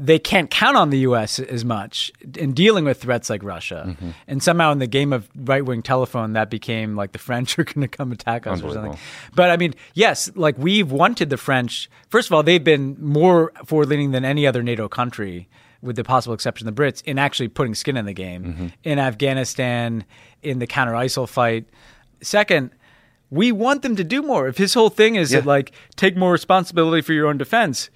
they 0.00 0.18
can't 0.20 0.48
count 0.48 0.76
on 0.76 0.90
the 0.90 0.98
U.S. 1.00 1.40
as 1.40 1.64
much 1.64 2.12
in 2.36 2.52
dealing 2.52 2.84
with 2.84 3.00
threats 3.02 3.28
like 3.28 3.42
Russia, 3.42 3.84
Mm-hmm. 3.88 4.10
and 4.28 4.40
somehow 4.42 4.70
in 4.70 4.78
the 4.78 4.86
game 4.86 5.12
of 5.12 5.28
right 5.34 5.64
wing 5.64 5.82
telephone, 5.82 6.34
that 6.34 6.50
became 6.50 6.94
like 6.94 7.10
the 7.10 7.18
French 7.18 7.58
are 7.58 7.64
going 7.64 7.80
to 7.80 7.88
come 7.88 8.12
attack 8.12 8.46
us 8.46 8.62
or 8.62 8.72
something. 8.74 8.96
But 9.34 9.50
I 9.50 9.56
mean, 9.56 9.74
yes, 9.94 10.30
like 10.36 10.56
we've 10.56 10.92
wanted 10.92 11.30
the 11.30 11.36
French. 11.36 11.90
First 12.10 12.28
of 12.28 12.32
all, 12.34 12.44
they've 12.44 12.62
been 12.62 12.96
more 13.00 13.52
forward 13.64 13.88
leaning 13.88 14.12
than 14.12 14.24
any 14.24 14.46
other 14.46 14.62
NATO 14.62 14.88
country. 14.88 15.48
With 15.80 15.94
the 15.94 16.02
possible 16.02 16.34
exception 16.34 16.66
of 16.66 16.74
the 16.74 16.82
Brits, 16.82 17.04
in 17.04 17.20
actually 17.20 17.46
putting 17.48 17.72
skin 17.76 17.96
in 17.96 18.04
the 18.04 18.12
game 18.12 18.44
Mm-hmm. 18.44 18.66
in 18.82 18.98
Afghanistan, 18.98 20.04
in 20.42 20.58
the 20.58 20.66
counter 20.66 20.92
ISIL 20.94 21.28
fight. 21.28 21.66
Second, 22.20 22.70
we 23.30 23.52
want 23.52 23.82
them 23.82 23.94
to 23.94 24.02
do 24.04 24.22
more. 24.22 24.48
If 24.48 24.56
his 24.58 24.74
whole 24.74 24.90
thing 24.90 25.14
is 25.14 25.30
Yeah. 25.32 25.40
that 25.40 25.46
like 25.46 25.70
take 25.96 26.16
more 26.16 26.32
responsibility 26.32 27.00
for 27.02 27.12
your 27.12 27.28
own 27.28 27.38
defense, 27.38 27.90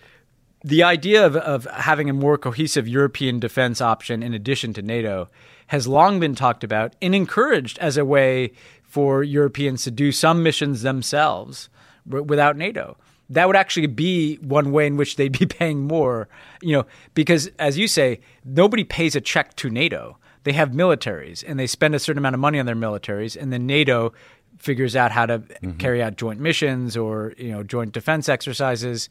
the 0.65 0.83
idea 0.83 1.25
of, 1.25 1.37
of 1.37 1.65
having 1.65 2.09
a 2.09 2.15
more 2.15 2.39
cohesive 2.39 2.87
European 2.87 3.41
defense 3.41 3.81
option 3.81 4.23
in 4.23 4.35
addition 4.35 4.73
to 4.75 4.83
NATO 4.83 5.29
has 5.69 5.89
long 5.89 6.21
been 6.21 6.35
talked 6.35 6.65
about 6.65 6.95
and 7.03 7.15
encouraged 7.15 7.79
as 7.79 7.97
a 7.97 8.05
way 8.05 8.53
for 8.83 9.23
Europeans 9.23 9.85
to 9.85 9.91
do 9.91 10.13
some 10.13 10.43
missions 10.43 10.83
themselves 10.83 11.69
w- 12.07 12.25
without 12.25 12.57
NATO. 12.57 12.97
That 13.31 13.47
would 13.47 13.57
actually 13.57 13.87
be 13.87 14.37
one 14.37 14.71
way 14.73 14.87
in 14.87 14.97
which 14.97 15.17
they'd 15.17 15.37
be 15.37 15.47
paying 15.59 15.87
more, 15.87 16.29
you 16.61 16.77
know, 16.77 16.87
because 17.15 17.51
as 17.59 17.79
you 17.79 17.89
say, 17.89 18.21
nobody 18.45 18.85
pays 18.85 19.17
a 19.17 19.21
check 19.21 19.57
to 19.57 19.71
NATO. 19.71 20.19
They 20.45 20.53
have 20.53 20.71
militaries 20.71 21.43
and 21.47 21.59
they 21.59 21.67
spend 21.67 21.95
a 21.95 21.99
certain 21.99 22.19
amount 22.19 22.35
of 22.35 22.41
money 22.41 22.59
on 22.59 22.67
their 22.67 22.77
militaries, 22.77 23.41
and 23.41 23.53
then 23.53 23.67
NATO 23.67 24.13
figures 24.59 24.95
out 24.95 25.11
how 25.11 25.27
to 25.27 25.39
mm-hmm. 25.39 25.79
carry 25.79 26.03
out 26.03 26.17
joint 26.17 26.41
missions 26.41 26.97
or 26.97 27.33
you 27.39 27.51
know 27.51 27.63
joint 27.63 27.93
defense 27.93 28.29
exercises. 28.29 29.09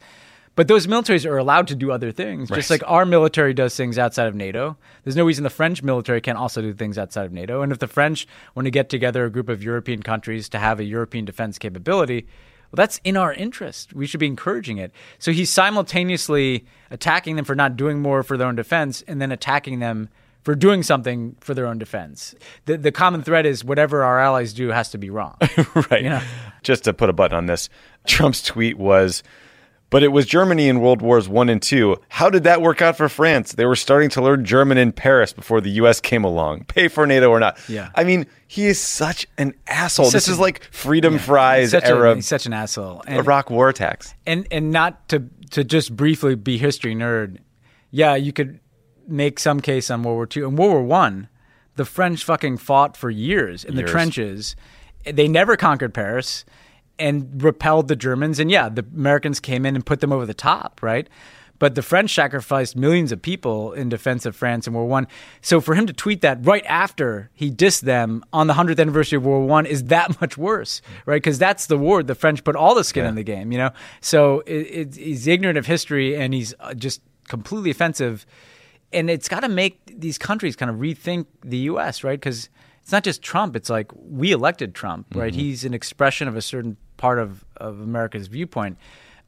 But 0.55 0.67
those 0.67 0.85
militaries 0.85 1.25
are 1.25 1.37
allowed 1.37 1.67
to 1.69 1.75
do 1.75 1.91
other 1.91 2.11
things, 2.11 2.49
just 2.49 2.69
like 2.69 2.83
our 2.85 3.05
military 3.05 3.53
does 3.53 3.75
things 3.75 3.97
outside 3.97 4.27
of 4.27 4.35
NATO. 4.35 4.77
There's 5.03 5.15
no 5.15 5.23
reason 5.23 5.43
the 5.45 5.49
French 5.49 5.81
military 5.81 6.19
can't 6.19 6.37
also 6.37 6.61
do 6.61 6.73
things 6.73 6.97
outside 6.97 7.25
of 7.25 7.31
NATO. 7.31 7.61
And 7.61 7.71
if 7.71 7.79
the 7.79 7.87
French 7.87 8.27
want 8.53 8.65
to 8.65 8.71
get 8.71 8.89
together 8.89 9.23
a 9.23 9.29
group 9.29 9.47
of 9.47 9.63
European 9.63 10.03
countries 10.03 10.49
to 10.49 10.59
have 10.59 10.79
a 10.79 10.83
European 10.83 11.23
defense 11.23 11.57
capability, 11.57 12.27
well, 12.71 12.77
that's 12.77 12.99
in 13.03 13.15
our 13.15 13.33
interest. 13.33 13.93
We 13.93 14.05
should 14.05 14.19
be 14.19 14.27
encouraging 14.27 14.77
it. 14.77 14.91
So 15.19 15.31
he's 15.31 15.49
simultaneously 15.49 16.65
attacking 16.89 17.37
them 17.37 17.45
for 17.45 17.55
not 17.55 17.77
doing 17.77 18.01
more 18.01 18.21
for 18.21 18.37
their 18.37 18.47
own 18.47 18.55
defense 18.55 19.03
and 19.07 19.21
then 19.21 19.31
attacking 19.31 19.79
them 19.79 20.09
for 20.43 20.55
doing 20.55 20.81
something 20.81 21.35
for 21.39 21.53
their 21.53 21.67
own 21.67 21.77
defense. 21.77 22.33
The, 22.65 22.77
the 22.77 22.91
common 22.91 23.23
thread 23.23 23.45
is 23.45 23.63
whatever 23.63 24.03
our 24.03 24.19
allies 24.19 24.53
do 24.53 24.69
has 24.69 24.89
to 24.91 24.97
be 24.97 25.09
wrong. 25.09 25.37
right. 25.91 26.03
Yeah. 26.03 26.23
Just 26.63 26.83
to 26.85 26.93
put 26.93 27.09
a 27.09 27.13
button 27.13 27.37
on 27.37 27.45
this, 27.45 27.69
Trump's 28.07 28.41
tweet 28.41 28.77
was, 28.77 29.23
but 29.91 30.01
it 30.01 30.07
was 30.07 30.25
Germany 30.25 30.67
in 30.67 30.79
World 30.79 31.03
Wars 31.03 31.29
One 31.29 31.49
and 31.49 31.61
Two. 31.61 31.97
How 32.09 32.31
did 32.31 32.43
that 32.45 32.61
work 32.63 32.81
out 32.81 32.97
for 32.97 33.07
France? 33.07 33.51
They 33.51 33.65
were 33.65 33.75
starting 33.75 34.09
to 34.11 34.21
learn 34.21 34.43
German 34.43 34.79
in 34.79 34.91
Paris 34.93 35.33
before 35.33 35.61
the 35.61 35.69
U.S. 35.71 36.01
came 36.01 36.23
along. 36.23 36.63
Pay 36.63 36.87
for 36.87 37.05
NATO 37.05 37.29
or 37.29 37.39
not. 37.39 37.59
Yeah. 37.69 37.91
I 37.93 38.03
mean, 38.03 38.25
he 38.47 38.65
is 38.65 38.79
such 38.81 39.27
an 39.37 39.53
asshole. 39.67 40.05
He's 40.07 40.13
this 40.13 40.25
such 40.25 40.31
is 40.33 40.39
like 40.39 40.63
freedom 40.71 41.13
He's 41.13 41.21
fries 41.25 41.71
such, 41.71 41.83
era 41.83 42.13
a, 42.13 42.15
he's 42.15 42.25
such 42.27 42.47
an 42.47 42.53
asshole. 42.53 43.03
And, 43.05 43.17
Iraq 43.19 43.51
war 43.51 43.69
attacks. 43.69 44.15
and 44.25 44.47
and 44.49 44.71
not 44.71 45.07
to 45.09 45.29
to 45.51 45.63
just 45.63 45.95
briefly 45.95 46.33
be 46.35 46.57
history 46.57 46.95
nerd. 46.95 47.37
Yeah, 47.91 48.15
you 48.15 48.31
could 48.33 48.59
make 49.07 49.37
some 49.39 49.59
case 49.59 49.91
on 49.91 50.01
World 50.03 50.15
War 50.15 50.27
II 50.35 50.43
and 50.49 50.57
World 50.57 50.71
War 50.71 50.83
One. 50.83 51.27
The 51.75 51.85
French 51.85 52.23
fucking 52.23 52.57
fought 52.57 52.95
for 52.95 53.09
years 53.09 53.63
in 53.65 53.73
Years. 53.75 53.85
the 53.85 53.91
trenches. 53.91 54.55
They 55.05 55.27
never 55.27 55.57
conquered 55.57 55.93
Paris 55.93 56.45
and 57.01 57.43
repelled 57.43 57.87
the 57.87 57.95
Germans. 57.95 58.39
And 58.39 58.51
yeah, 58.51 58.69
the 58.69 58.85
Americans 58.95 59.39
came 59.39 59.65
in 59.65 59.75
and 59.75 59.85
put 59.85 59.99
them 59.99 60.13
over 60.13 60.25
the 60.25 60.33
top, 60.33 60.79
right? 60.81 61.09
But 61.61 61.75
the 61.75 61.83
French 61.83 62.15
sacrificed 62.15 62.75
millions 62.75 63.11
of 63.11 63.21
people 63.21 63.73
in 63.73 63.87
defense 63.87 64.25
of 64.25 64.35
France 64.35 64.65
in 64.65 64.73
World 64.73 64.87
War 64.87 64.91
One. 65.01 65.07
So 65.41 65.61
for 65.61 65.75
him 65.75 65.85
to 65.85 65.93
tweet 65.93 66.21
that 66.21 66.39
right 66.41 66.65
after 66.65 67.29
he 67.35 67.51
dissed 67.51 67.81
them 67.81 68.23
on 68.33 68.47
the 68.47 68.55
hundredth 68.55 68.79
anniversary 68.79 69.17
of 69.17 69.25
World 69.27 69.41
War 69.41 69.47
One 69.47 69.65
is 69.67 69.83
that 69.85 70.19
much 70.21 70.39
worse, 70.39 70.81
right? 71.05 71.21
Because 71.21 71.37
that's 71.37 71.67
the 71.67 71.77
war 71.77 72.01
the 72.01 72.15
French 72.15 72.43
put 72.43 72.55
all 72.55 72.73
the 72.73 72.83
skin 72.83 73.05
in 73.05 73.13
the 73.13 73.21
game, 73.21 73.51
you 73.51 73.59
know. 73.59 73.69
So 73.99 74.39
it, 74.47 74.53
it, 74.53 74.95
he's 74.95 75.27
ignorant 75.27 75.59
of 75.59 75.67
history 75.67 76.15
and 76.15 76.33
he's 76.33 76.55
uh, 76.59 76.73
just 76.73 77.01
completely 77.27 77.69
offensive, 77.69 78.25
and 78.91 79.07
it's 79.07 79.29
got 79.29 79.41
to 79.41 79.49
make 79.49 79.79
these 79.85 80.17
countries 80.17 80.55
kind 80.55 80.71
of 80.71 80.77
rethink 80.77 81.27
the 81.45 81.57
U.S. 81.57 82.03
right? 82.03 82.19
Because 82.19 82.49
it's 82.81 82.91
not 82.91 83.03
just 83.03 83.21
Trump; 83.21 83.55
it's 83.55 83.69
like 83.69 83.91
we 83.93 84.31
elected 84.31 84.73
Trump, 84.73 85.05
right? 85.13 85.35
He's 85.35 85.63
an 85.63 85.75
expression 85.75 86.27
of 86.27 86.35
a 86.35 86.41
certain 86.41 86.77
part 87.01 87.17
of 87.17 87.43
of 87.57 87.81
America's 87.81 88.27
viewpoint. 88.27 88.77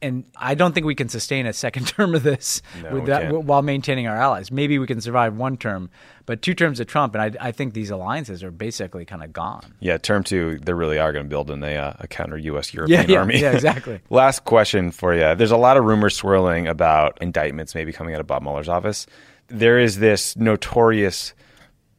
And 0.02 0.24
I 0.36 0.54
don't 0.54 0.74
think 0.74 0.84
we 0.84 0.94
can 0.94 1.08
sustain 1.08 1.46
a 1.46 1.52
second 1.52 1.86
term 1.96 2.14
of 2.14 2.22
this 2.22 2.62
No, 2.82 3.04
that, 3.06 3.22
can't. 3.22 3.44
while 3.44 3.62
maintaining 3.62 4.06
our 4.06 4.16
allies. 4.16 4.50
Maybe 4.50 4.78
we 4.78 4.86
can 4.86 5.00
survive 5.00 5.34
one 5.34 5.56
term, 5.56 5.88
but 6.26 6.42
two 6.42 6.52
terms 6.54 6.78
of 6.78 6.86
Trump, 6.86 7.14
and 7.14 7.22
I, 7.22 7.48
I 7.48 7.52
think 7.52 7.72
these 7.72 7.90
alliances 7.90 8.44
are 8.44 8.50
basically 8.50 9.06
kind 9.06 9.24
of 9.24 9.32
gone. 9.32 9.74
Yeah, 9.80 9.96
term 9.96 10.22
two, 10.22 10.58
they 10.58 10.74
really 10.74 10.98
are 10.98 11.12
going 11.12 11.24
to 11.24 11.28
build 11.28 11.50
in 11.50 11.62
a, 11.64 11.76
uh, 11.76 11.94
a 12.00 12.06
counter 12.06 12.36
U.S. 12.36 12.74
European 12.74 13.08
yeah, 13.08 13.18
army. 13.18 13.40
yeah, 13.40 13.52
exactly. 13.52 14.00
Last 14.10 14.44
question 14.44 14.90
for 14.90 15.14
you. 15.14 15.34
There's 15.34 15.52
a 15.52 15.56
lot 15.56 15.76
of 15.78 15.84
rumors 15.84 16.14
swirling 16.16 16.66
about 16.68 17.18
indictments 17.22 17.74
maybe 17.74 17.92
coming 17.92 18.14
out 18.14 18.20
of 18.20 18.26
Bob 18.26 18.42
Mueller's 18.42 18.68
office. 18.68 19.06
There 19.48 19.78
is 19.78 19.98
this 19.98 20.36
notorious 20.36 21.32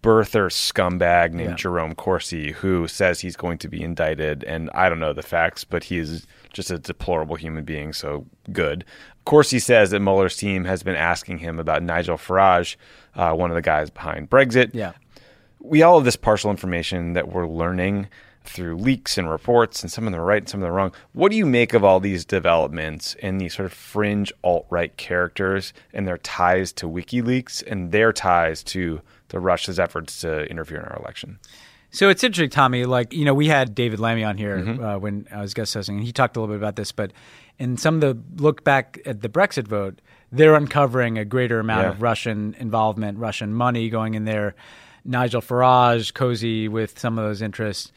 birther 0.06 0.48
scumbag 0.52 1.34
named 1.34 1.52
Yeah. 1.52 1.56
Jerome 1.56 1.96
Corsi 1.96 2.52
who 2.52 2.88
says 2.88 3.20
he's 3.20 3.36
going 3.36 3.58
to 3.60 3.68
be 3.68 3.82
indicted, 3.82 4.44
and 4.44 4.70
I 4.74 4.88
don't 4.90 5.00
know 5.00 5.14
the 5.14 5.24
facts, 5.24 5.64
but 5.64 5.86
he 5.86 5.98
is 5.98 6.28
just 6.54 6.70
a 6.72 6.78
deplorable 6.78 7.36
human 7.36 7.64
being, 7.66 7.92
so 7.94 8.26
good. 8.52 8.86
Corsi 9.26 9.58
says 9.60 9.90
that 9.92 10.00
Mueller's 10.02 10.38
team 10.38 10.66
has 10.66 10.84
been 10.84 10.96
asking 10.96 11.40
him 11.40 11.60
about 11.60 11.82
Nigel 11.82 12.18
Farage, 12.18 12.76
uh, 13.16 13.34
one 13.34 13.50
of 13.50 13.56
the 13.56 13.62
guys 13.62 13.90
behind 13.90 14.30
Brexit 14.30 14.70
Yeah. 14.74 14.92
we 15.60 15.82
all 15.82 15.98
have 15.98 16.06
this 16.06 16.16
partial 16.16 16.52
information 16.52 17.14
that 17.14 17.30
we're 17.30 17.48
learning 17.48 18.08
through 18.48 18.78
leaks 18.78 19.18
and 19.18 19.30
reports, 19.30 19.82
and 19.84 19.92
some 19.92 20.06
of 20.08 20.12
them 20.14 20.22
are 20.22 20.26
right 20.26 20.42
and 20.42 20.50
some 20.50 20.60
of 20.60 20.64
them 20.64 20.72
are 20.72 20.76
wrong. 20.76 20.92
What 21.14 21.32
do 21.32 21.38
you 21.38 21.46
make 21.46 21.74
of 21.74 21.84
all 21.84 22.00
these 22.00 22.26
developments 22.26 23.16
and 23.22 23.40
these 23.40 23.56
sort 23.56 23.66
of 23.66 23.74
fringe 23.74 24.32
alt 24.44 24.66
right 24.70 24.96
characters 24.98 25.74
and 25.94 26.08
their 26.08 26.18
ties 26.20 26.72
to 26.74 26.88
WikiLeaks 26.88 27.64
and 27.66 27.92
their 27.92 28.14
ties 28.14 28.64
to 28.66 29.02
the 29.30 29.40
Russia's 29.40 29.80
efforts 29.80 30.22
to 30.22 30.44
interfere 30.50 30.80
in 30.80 30.86
our 30.86 30.98
election? 30.98 31.40
So 31.92 32.10
it's 32.10 32.24
interesting, 32.24 32.50
Tommy. 32.50 32.84
Like 32.86 33.14
you 33.14 33.24
know, 33.26 33.34
we 33.34 33.48
had 33.48 33.74
David 33.74 34.00
Lammy 34.00 34.24
on 34.24 34.38
here 34.38 34.58
Mm-hmm. 34.58 34.84
uh, 34.84 34.98
when 34.98 35.28
I 35.32 35.42
was 35.42 35.54
guest 35.54 35.74
hosting, 35.74 35.96
and 35.98 36.06
he 36.06 36.12
talked 36.12 36.36
a 36.36 36.40
little 36.42 36.54
bit 36.54 36.60
about 36.62 36.76
this. 36.76 36.92
But 36.92 37.12
in 37.58 37.78
some 37.78 37.96
of 37.96 38.02
the 38.02 38.42
look 38.44 38.64
back 38.66 39.00
at 39.06 39.22
the 39.22 39.30
Brexit 39.30 39.68
vote, 39.68 40.02
they're 40.32 40.56
uncovering 40.56 41.18
a 41.18 41.24
greater 41.24 41.60
amount 41.60 41.84
Yeah. 41.84 41.90
of 41.92 42.02
Russian 42.02 42.54
involvement, 42.60 43.18
Russian 43.18 43.54
money 43.54 43.90
going 43.90 44.14
in 44.16 44.26
there. 44.26 44.56
Nigel 45.08 45.40
Farage, 45.42 46.14
cozy 46.16 46.68
with 46.68 46.98
some 47.00 47.18
of 47.20 47.24
those 47.26 47.42
interests. 47.42 47.92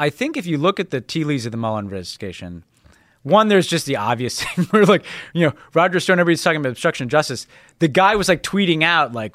I 0.00 0.08
think 0.08 0.38
if 0.38 0.46
you 0.46 0.56
look 0.56 0.80
at 0.80 0.88
the 0.88 1.02
tea 1.02 1.24
leaves 1.24 1.44
of 1.44 1.52
the 1.52 1.58
Mueller 1.58 1.80
investigation, 1.80 2.64
one, 3.22 3.48
there's 3.48 3.66
just 3.66 3.84
the 3.84 3.96
obvious 3.96 4.42
thing 4.54 4.64
where, 4.66 4.86
like, 4.86 5.04
you 5.34 5.46
know, 5.46 5.52
Roger 5.74 6.00
Stone, 6.00 6.18
everybody's 6.18 6.42
talking 6.42 6.58
about 6.58 6.70
obstruction 6.70 7.04
of 7.04 7.10
justice. 7.10 7.46
The 7.80 7.88
guy 7.88 8.16
was 8.16 8.26
like 8.26 8.42
tweeting 8.42 8.82
out, 8.82 9.12
like, 9.12 9.34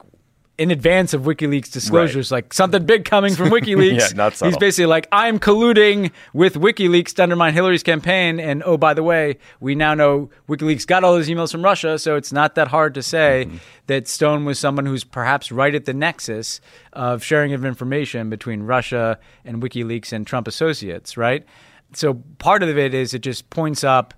in 0.58 0.72
advance 0.72 1.14
of 1.14 1.24
WikiLeaks 1.24 1.70
disclosures, 1.72 2.32
like 2.32 2.54
something 2.54 2.86
big 2.86 3.04
coming 3.04 3.36
from 3.36 3.50
WikiLeaks. 3.52 4.00
Yeah, 4.00 4.08
not 4.16 4.36
subtle. 4.36 4.52
He's 4.52 4.58
basically 4.58 4.86
like, 4.86 5.08
I'm 5.12 5.38
colluding 5.38 6.12
with 6.34 6.56
WikiLeaks 6.56 7.14
to 7.16 7.24
undermine 7.24 7.54
Hillary's 7.54 7.84
campaign. 7.84 8.40
And 8.40 8.64
oh, 8.66 8.78
by 8.78 8.94
the 8.94 9.04
way, 9.04 9.38
we 9.60 9.76
now 9.76 9.94
know 9.94 10.30
WikiLeaks 10.48 10.88
got 10.88 11.04
all 11.04 11.14
those 11.14 11.28
emails 11.28 11.52
from 11.52 11.62
Russia. 11.64 12.00
So 12.00 12.16
it's 12.16 12.32
not 12.32 12.56
that 12.56 12.70
hard 12.70 12.94
to 12.94 13.04
say 13.04 13.46
Mm-hmm. 13.48 13.58
that 13.88 14.08
Stone 14.08 14.46
was 14.46 14.58
someone 14.58 14.86
who's 14.86 15.04
perhaps 15.04 15.52
right 15.52 15.76
at 15.76 15.84
the 15.86 15.94
nexus 15.94 16.62
of 16.94 17.22
sharing 17.24 17.52
of 17.54 17.66
information 17.66 18.30
between 18.30 18.64
Russia 18.64 19.20
and 19.44 19.62
WikiLeaks 19.62 20.14
and 20.14 20.26
Trump 20.26 20.48
associates, 20.48 21.18
right? 21.18 21.46
So 21.94 22.16
part 22.38 22.64
of 22.64 22.78
it 22.78 22.94
is 22.94 23.14
it 23.14 23.20
just 23.20 23.50
points 23.50 23.84
up 23.84 24.14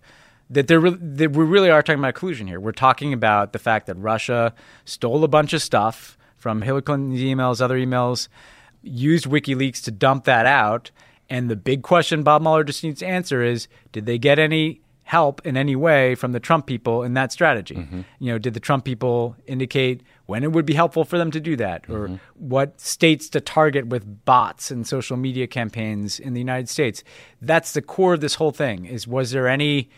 that, 0.49 0.67
there, 0.67 0.79
re- 0.79 0.97
that 0.99 1.31
we 1.31 1.43
really 1.43 1.69
are 1.69 1.81
talking 1.83 1.99
about 1.99 2.13
collusion 2.15 2.47
here. 2.47 2.59
We're 2.59 2.71
talking 2.71 3.11
about 3.11 3.53
the 3.53 3.59
fact 3.59 3.87
that 3.87 3.95
Russia 3.95 4.53
stole 4.85 5.23
a 5.23 5.27
bunch 5.27 5.53
of 5.53 5.61
stuff 5.61 6.16
from 6.37 6.61
Hillary 6.61 6.83
Clinton's 6.83 7.19
emails, 7.19 7.61
other 7.61 7.77
emails, 7.77 8.27
used 8.83 9.25
WikiLeaks 9.25 9.83
to 9.83 9.91
dump 9.91 10.23
that 10.25 10.45
out. 10.45 10.91
And 11.29 11.49
the 11.49 11.55
big 11.55 11.81
question 11.83 12.23
Bob 12.23 12.41
Mueller 12.41 12.63
just 12.63 12.83
needs 12.83 12.99
to 12.99 13.07
answer 13.07 13.43
is 13.43 13.67
did 13.91 14.05
they 14.05 14.17
get 14.17 14.39
any 14.39 14.81
help 15.03 15.45
in 15.45 15.55
any 15.55 15.75
way 15.75 16.15
from 16.15 16.33
the 16.33 16.39
Trump 16.39 16.65
people 16.65 17.03
in 17.03 17.13
that 17.15 17.31
strategy? 17.31 17.75
Mm-hmm. 17.75 18.01
You 18.19 18.31
know, 18.33 18.37
did 18.37 18.53
the 18.53 18.59
Trump 18.59 18.85
people 18.85 19.35
indicate 19.45 20.03
when 20.25 20.43
it 20.43 20.51
would 20.51 20.65
be 20.65 20.73
helpful 20.73 21.05
for 21.05 21.17
them 21.17 21.31
to 21.31 21.39
do 21.39 21.55
that, 21.57 21.89
or 21.89 22.07
Mm-hmm. 22.07 22.15
what 22.35 22.79
states 22.79 23.29
to 23.29 23.41
target 23.41 23.87
with 23.87 24.25
bots 24.25 24.69
and 24.71 24.85
social 24.85 25.17
media 25.17 25.47
campaigns 25.47 26.19
in 26.19 26.33
the 26.33 26.39
United 26.39 26.69
States? 26.69 27.03
That's 27.41 27.73
the 27.73 27.81
core 27.81 28.13
of 28.13 28.21
this 28.21 28.35
whole 28.35 28.51
thing. 28.51 28.85
Is 28.85 29.07
was 29.07 29.31
there 29.31 29.47
any? 29.47 29.89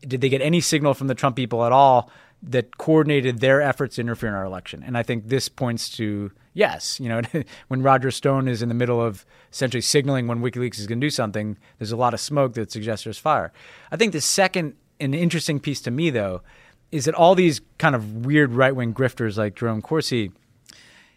Did 0.00 0.20
they 0.20 0.28
get 0.28 0.40
any 0.42 0.60
signal 0.60 0.94
from 0.94 1.06
the 1.06 1.14
Trump 1.14 1.36
people 1.36 1.64
at 1.64 1.70
all 1.72 2.10
that 2.42 2.78
coordinated 2.78 3.38
their 3.38 3.62
efforts 3.62 3.96
to 3.96 4.00
interfere 4.00 4.28
in 4.28 4.34
our 4.34 4.44
election? 4.44 4.82
And 4.84 4.98
I 4.98 5.02
think 5.02 5.28
this 5.28 5.48
points 5.48 5.88
to 5.96 6.32
yes. 6.54 7.00
You 7.00 7.08
know, 7.08 7.22
when 7.68 7.82
Roger 7.82 8.10
Stone 8.10 8.48
is 8.48 8.62
in 8.62 8.68
the 8.68 8.74
middle 8.74 9.00
of 9.00 9.24
essentially 9.52 9.80
signaling 9.80 10.26
when 10.26 10.40
WikiLeaks 10.40 10.78
is 10.78 10.86
going 10.86 11.00
to 11.00 11.06
do 11.06 11.10
something, 11.10 11.58
there's 11.78 11.92
a 11.92 11.96
lot 11.96 12.14
of 12.14 12.20
smoke 12.20 12.54
that 12.54 12.70
suggests 12.70 13.04
there's 13.04 13.18
fire. 13.18 13.52
I 13.90 13.96
think 13.96 14.12
the 14.12 14.20
second 14.20 14.74
and 15.00 15.14
interesting 15.14 15.60
piece 15.60 15.80
to 15.82 15.90
me, 15.90 16.10
though, 16.10 16.42
is 16.90 17.06
that 17.06 17.14
all 17.14 17.34
these 17.34 17.60
kind 17.78 17.94
of 17.94 18.26
weird 18.26 18.52
right 18.52 18.74
wing 18.74 18.94
grifters 18.94 19.38
like 19.38 19.54
Jerome 19.54 19.82
Corsi, 19.82 20.30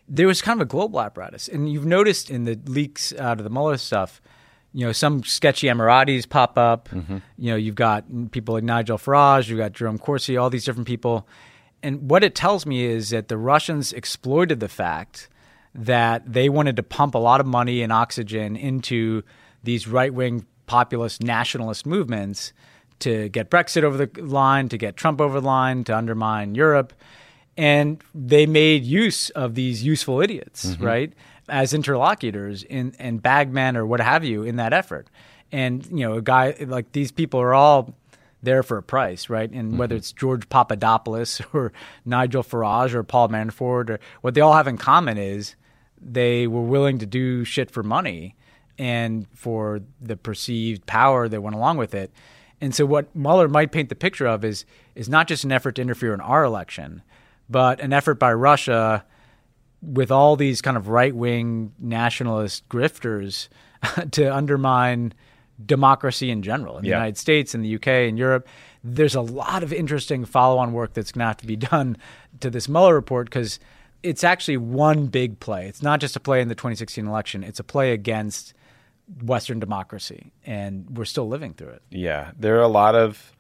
there 0.08 0.28
was 0.28 0.42
kind 0.42 0.60
of 0.60 0.66
a 0.66 0.70
global 0.70 1.02
apparatus. 1.02 1.48
And 1.48 1.72
you've 1.72 1.86
noticed 1.86 2.30
in 2.30 2.46
the 2.46 2.60
leaks 2.66 3.14
out 3.14 3.40
of 3.40 3.44
the 3.44 3.50
Mueller 3.50 3.78
stuff, 3.78 4.22
you 4.76 4.86
know, 4.86 4.92
some 4.92 5.24
sketchy 5.24 5.68
Emiratis 5.68 6.28
pop 6.28 6.58
up. 6.58 6.90
Mm-hmm. 6.90 7.20
You 7.38 7.52
know, 7.52 7.56
you've 7.56 7.76
got 7.76 8.04
people 8.32 8.56
like 8.56 8.64
Nigel 8.66 8.98
Farage, 8.98 9.48
you've 9.48 9.58
got 9.58 9.72
Jerome 9.72 9.98
Corsi, 9.98 10.36
all 10.36 10.50
these 10.50 10.66
different 10.66 10.86
people. 10.86 11.26
And 11.82 12.10
what 12.10 12.26
it 12.26 12.36
tells 12.36 12.66
me 12.66 12.84
is 12.84 13.12
that 13.12 13.30
the 13.30 13.38
Russians 13.38 13.94
exploited 13.94 14.60
the 14.60 14.68
fact 14.68 15.30
that 15.74 16.30
they 16.32 16.50
wanted 16.50 16.76
to 16.76 16.84
pump 16.84 17.16
a 17.16 17.18
lot 17.18 17.40
of 17.40 17.48
money 17.48 17.82
and 17.82 17.94
oxygen 17.94 18.58
into 18.58 19.24
these 19.64 19.88
right 19.88 20.14
wing 20.14 20.46
populist 20.66 21.24
nationalist 21.24 21.86
movements 21.86 22.52
to 23.00 23.30
get 23.30 23.50
Brexit 23.50 23.84
over 23.84 24.06
the 24.06 24.22
line, 24.22 24.68
to 24.68 24.78
get 24.78 24.98
Trump 24.98 25.22
over 25.22 25.40
the 25.40 25.48
line, 25.48 25.86
to 25.86 25.96
undermine 25.96 26.54
Europe. 26.54 26.92
And 27.56 28.04
they 28.14 28.46
made 28.46 28.84
use 28.84 29.30
of 29.30 29.56
these 29.56 29.84
useful 29.84 30.20
idiots, 30.20 30.66
mm-hmm. 30.66 30.84
right, 30.84 31.14
as 31.50 31.74
interlocutors 31.74 32.64
in 32.64 32.96
and 33.00 33.22
bagmen 33.22 33.78
or 33.78 33.86
what 33.86 34.00
have 34.00 34.24
you 34.24 34.44
in 34.44 34.56
that 34.58 34.74
effort. 34.74 35.08
And 35.52 35.86
you 35.88 36.06
know, 36.08 36.14
a 36.14 36.22
guy 36.22 36.56
like 36.60 36.92
these 36.92 37.12
people 37.12 37.40
are 37.40 37.54
all 37.54 37.94
there 38.42 38.64
for 38.64 38.78
a 38.78 38.84
price, 38.84 39.30
right? 39.30 39.50
And 39.50 39.78
whether 39.78 39.96
mm-hmm. 39.96 40.00
it's 40.00 40.12
George 40.12 40.48
Papadopoulos 40.50 41.42
or 41.54 41.74
Nigel 42.06 42.44
Farage 42.44 42.94
or 42.94 43.04
Paul 43.04 43.30
Manafort, 43.30 43.90
or 43.90 44.00
what 44.22 44.34
they 44.34 44.42
all 44.42 44.54
have 44.54 44.68
in 44.68 44.78
common 44.78 45.18
is 45.18 45.56
they 46.00 46.48
were 46.48 46.62
willing 46.62 47.00
to 47.00 47.06
do 47.06 47.44
shit 47.44 47.72
for 47.72 47.84
money 47.84 48.36
and 48.78 49.26
for 49.34 49.82
the 50.02 50.18
perceived 50.18 50.86
power 50.86 51.28
that 51.28 51.42
went 51.42 51.56
along 51.56 51.78
with 51.78 51.94
it. 51.94 52.12
And 52.62 52.74
so 52.74 52.86
what 52.86 53.14
Mueller 53.16 53.48
might 53.48 53.72
paint 53.72 53.90
the 53.90 53.96
picture 53.96 54.28
of 54.28 54.46
is 54.46 54.66
is 54.96 55.10
not 55.10 55.28
just 55.28 55.44
an 55.44 55.52
effort 55.52 55.76
to 55.76 55.82
interfere 55.82 56.14
in 56.14 56.22
our 56.22 56.44
election, 56.44 57.02
but 57.50 57.80
an 57.80 57.94
effort 57.94 58.16
by 58.16 58.34
Russia 58.34 59.06
with 59.86 60.12
all 60.12 60.36
these 60.36 60.62
kind 60.62 60.78
of 60.78 60.88
right 60.90 61.16
wing 61.16 61.74
nationalist 61.80 62.68
grifters 62.70 63.48
to 64.12 64.34
undermine 64.34 65.14
democracy 65.66 66.32
in 66.32 66.42
general 66.42 66.78
in 66.78 66.84
the 66.84 66.90
Yeah. 66.90 66.98
United 66.98 67.18
States, 67.18 67.56
in 67.56 67.62
the 67.62 67.76
UK, 67.76 67.88
in 68.10 68.18
Europe. 68.18 68.48
There's 68.84 69.16
a 69.16 69.22
lot 69.22 69.64
of 69.64 69.72
interesting 69.72 70.26
follow 70.26 70.58
on 70.58 70.74
work 70.74 70.94
that's 70.94 71.12
going 71.12 71.22
to 71.22 71.28
have 71.28 71.38
to 71.38 71.48
be 71.48 71.56
done 71.72 71.98
to 72.42 72.50
this 72.50 72.68
Mueller 72.68 72.94
report 72.94 73.28
because 73.28 73.60
it's 74.04 74.24
actually 74.24 74.58
one 74.58 75.08
big 75.08 75.40
play. 75.40 75.68
It's 75.68 75.82
not 75.82 76.00
just 76.00 76.16
a 76.16 76.20
play 76.20 76.42
in 76.42 76.48
the 76.50 76.56
2016 76.56 77.06
election, 77.08 77.44
it's 77.44 77.60
a 77.60 77.64
play 77.64 77.92
against 77.94 78.54
Western 79.24 79.60
democracy. 79.60 80.32
And 80.46 80.98
we're 80.98 81.06
still 81.06 81.28
living 81.28 81.54
through 81.54 81.70
it. 81.70 81.82
Yeah, 81.90 82.32
there 82.38 82.58
are 82.58 82.62
a 82.64 82.68
lot 82.68 82.96
of 82.96 83.35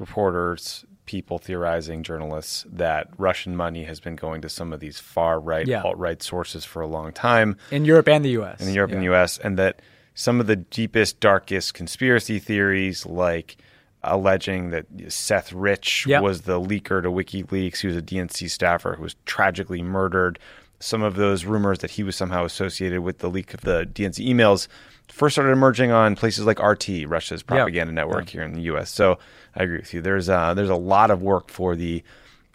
reporters, 0.00 0.84
people 1.06 1.38
theorizing, 1.38 2.02
journalists 2.02 2.64
that 2.70 3.08
Russian 3.18 3.56
money 3.56 3.84
has 3.84 4.00
been 4.00 4.16
going 4.16 4.40
to 4.42 4.48
some 4.48 4.72
of 4.72 4.80
these 4.80 4.98
far 4.98 5.38
right, 5.40 5.66
Yeah. 5.66 5.82
alt 5.82 5.96
right 5.98 6.22
sources 6.22 6.64
for 6.64 6.82
a 6.82 6.86
long 6.86 7.12
time 7.12 7.56
In 7.70 7.84
Europe 7.84 8.08
and 8.08 8.24
the 8.24 8.30
US. 8.30 8.60
in 8.60 8.72
Europe 8.74 8.92
and 8.92 9.02
Yeah. 9.04 9.10
US, 9.22 9.38
and 9.38 9.58
that 9.58 9.80
some 10.14 10.40
of 10.40 10.46
the 10.46 10.56
deepest, 10.56 11.20
darkest 11.20 11.74
conspiracy 11.74 12.38
theories, 12.38 13.06
like 13.06 13.56
alleging 14.02 14.70
that 14.70 14.86
Seth 15.08 15.52
Rich 15.52 16.06
Yep. 16.06 16.22
was 16.22 16.42
the 16.42 16.60
leaker 16.60 17.02
to 17.02 17.10
WikiLeaks, 17.10 17.78
he 17.80 17.86
was 17.86 17.96
a 17.96 18.02
DNC 18.02 18.48
staffer 18.48 18.94
who 18.94 19.02
was 19.02 19.14
tragically 19.26 19.82
murdered. 19.82 20.38
Some 20.78 21.02
of 21.02 21.16
those 21.16 21.44
rumors 21.44 21.80
that 21.80 21.90
he 21.92 22.02
was 22.02 22.16
somehow 22.16 22.44
associated 22.44 23.00
with 23.00 23.18
the 23.18 23.28
leak 23.28 23.52
of 23.52 23.60
the 23.62 23.84
DNC 23.92 24.26
emails 24.26 24.68
first 25.08 25.34
started 25.34 25.50
emerging 25.52 25.90
on 25.90 26.14
places 26.16 26.46
like 26.46 26.58
RT, 26.62 27.04
Russia's 27.06 27.42
propaganda 27.42 27.92
network 27.92 28.28
here 28.30 28.42
in 28.42 28.54
the 28.54 28.62
U.S. 28.62 28.90
So 28.90 29.18
I 29.54 29.62
agree 29.64 29.78
with 29.78 29.92
you. 29.94 30.00
There's 30.00 30.28
uh, 30.28 30.54
there's 30.54 30.70
a 30.70 30.74
lot 30.76 31.10
of 31.10 31.22
work 31.22 31.50
for 31.50 31.76
the 31.76 32.02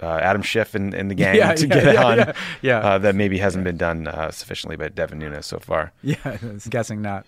uh, 0.01 0.17
Adam 0.21 0.41
Schiff 0.41 0.75
and, 0.75 0.93
and 0.93 1.09
the 1.09 1.15
gang 1.23 1.35
Yeah, 1.35 1.53
to 1.53 1.67
yeah, 1.67 1.73
get 1.73 1.93
yeah, 1.93 2.03
on 2.03 2.17
yeah, 2.17 2.33
yeah. 2.61 2.79
Uh, 2.79 2.97
that 2.99 3.15
maybe 3.15 3.37
hasn't 3.37 3.63
been 3.63 3.77
done 3.77 4.07
uh, 4.07 4.31
sufficiently 4.31 4.75
by 4.75 4.89
Devin 4.89 5.19
Nunes 5.19 5.45
so 5.45 5.59
far. 5.59 5.91
Yeah, 6.01 6.15
I 6.23 6.39
was 6.45 6.67
guessing 6.67 7.01
not. 7.01 7.25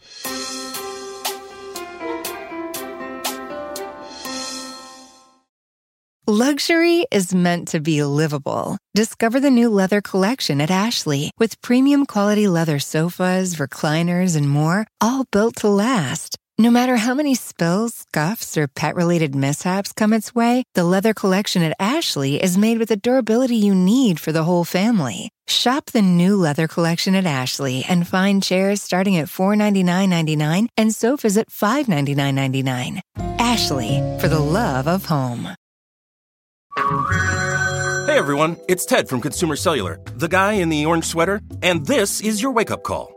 Luxury 6.30 7.06
is 7.10 7.34
meant 7.34 7.70
to 7.70 7.80
be 7.80 8.04
livable. 8.04 8.78
Discover 8.96 9.40
the 9.40 9.50
new 9.50 9.70
leather 9.70 10.02
collection 10.02 10.60
at 10.60 10.70
Ashley 10.70 11.32
with 11.40 11.62
premium 11.62 12.06
quality 12.06 12.48
leather 12.50 12.80
sofas, 12.80 13.56
recliners, 13.56 14.36
and 14.36 14.50
more, 14.50 14.88
all 15.00 15.24
built 15.32 15.56
to 15.58 15.70
last. 15.70 16.38
No 16.60 16.72
matter 16.72 16.96
how 16.96 17.14
many 17.14 17.36
spills, 17.36 17.94
scuffs, 17.94 18.58
or 18.58 18.68
pet 18.68 18.96
related 18.96 19.36
mishaps 19.36 19.94
come 19.94 20.12
its 20.12 20.34
way, 20.34 20.64
the 20.74 20.84
leather 20.84 21.14
collection 21.14 21.62
at 21.62 21.76
Ashley 21.80 22.42
is 22.42 22.58
made 22.58 22.80
with 22.80 22.90
the 22.90 22.98
durability 22.98 23.58
you 23.58 23.76
need 23.76 24.20
for 24.20 24.32
the 24.32 24.44
whole 24.44 24.64
family. 24.64 25.30
Shop 25.46 25.86
the 25.86 26.02
new 26.02 26.36
leather 26.36 26.68
collection 26.68 27.14
at 27.14 27.28
Ashley 27.28 27.86
and 27.88 28.08
find 28.08 28.42
chairs 28.42 28.82
starting 28.82 29.18
at 29.18 29.28
$499.99 29.28 30.70
and 30.76 30.96
sofas 30.96 31.38
at 31.38 31.50
$599.99. 31.52 33.02
Ashley, 33.38 34.02
for 34.20 34.28
the 34.28 34.40
love 34.40 34.88
of 34.88 35.06
home. 35.06 35.54
Hey 38.08 38.18
everyone, 38.18 38.58
it's 38.68 38.84
Ted 38.84 39.08
from 39.08 39.22
Consumer 39.22 39.58
Cellular, 39.58 40.00
the 40.16 40.28
guy 40.28 40.54
in 40.54 40.70
the 40.70 40.88
orange 40.88 41.06
sweater, 41.06 41.40
and 41.62 41.86
this 41.86 42.20
is 42.20 42.42
your 42.42 42.52
wake 42.52 42.72
up 42.72 42.82
call. 42.82 43.17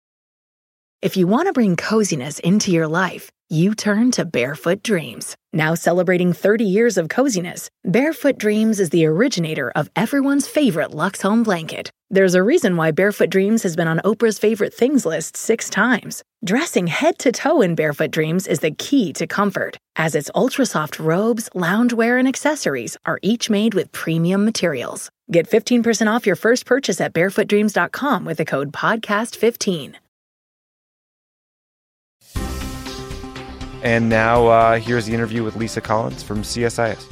If 1.01 1.17
you 1.17 1.25
want 1.25 1.47
to 1.47 1.51
bring 1.51 1.77
coziness 1.77 2.37
into 2.37 2.69
your 2.69 2.87
life, 2.87 3.31
you 3.49 3.73
turn 3.73 4.11
to 4.11 4.23
Barefoot 4.23 4.83
Dreams. 4.83 5.35
Now 5.51 5.73
celebrating 5.73 6.31
30 6.31 6.63
years 6.63 6.95
of 6.95 7.09
coziness, 7.09 7.71
Barefoot 7.83 8.37
Dreams 8.37 8.79
is 8.79 8.91
the 8.91 9.07
originator 9.07 9.71
of 9.71 9.89
everyone's 9.95 10.47
favorite 10.47 10.93
Lux 10.93 11.23
Home 11.23 11.41
blanket. 11.41 11.89
There's 12.11 12.35
a 12.35 12.43
reason 12.43 12.77
why 12.77 12.91
Barefoot 12.91 13.31
Dreams 13.31 13.63
has 13.63 13.75
been 13.75 13.87
on 13.87 13.97
Oprah's 14.05 14.37
favorite 14.37 14.75
things 14.75 15.03
list 15.03 15.35
six 15.35 15.71
times. 15.71 16.21
Dressing 16.45 16.85
head 16.85 17.17
to 17.17 17.31
toe 17.31 17.61
in 17.61 17.73
Barefoot 17.73 18.11
Dreams 18.11 18.45
is 18.45 18.59
the 18.59 18.69
key 18.69 19.11
to 19.13 19.25
comfort, 19.25 19.77
as 19.95 20.13
its 20.13 20.29
ultra 20.35 20.67
soft 20.67 20.99
robes, 20.99 21.49
loungewear, 21.55 22.19
and 22.19 22.27
accessories 22.27 22.95
are 23.07 23.17
each 23.23 23.49
made 23.49 23.73
with 23.73 23.91
premium 23.91 24.45
materials. 24.45 25.09
Get 25.31 25.49
15% 25.49 26.13
off 26.13 26.27
your 26.27 26.35
first 26.35 26.67
purchase 26.67 27.01
at 27.01 27.13
barefootdreams.com 27.13 28.23
with 28.23 28.37
the 28.37 28.45
code 28.45 28.71
PODCAST15. 28.71 29.95
And 33.83 34.09
now 34.09 34.45
uh, 34.45 34.79
here's 34.79 35.07
the 35.07 35.13
interview 35.13 35.43
with 35.43 35.55
Lisa 35.55 35.81
Collins 35.81 36.21
from 36.21 36.43
CSIS. 36.43 37.03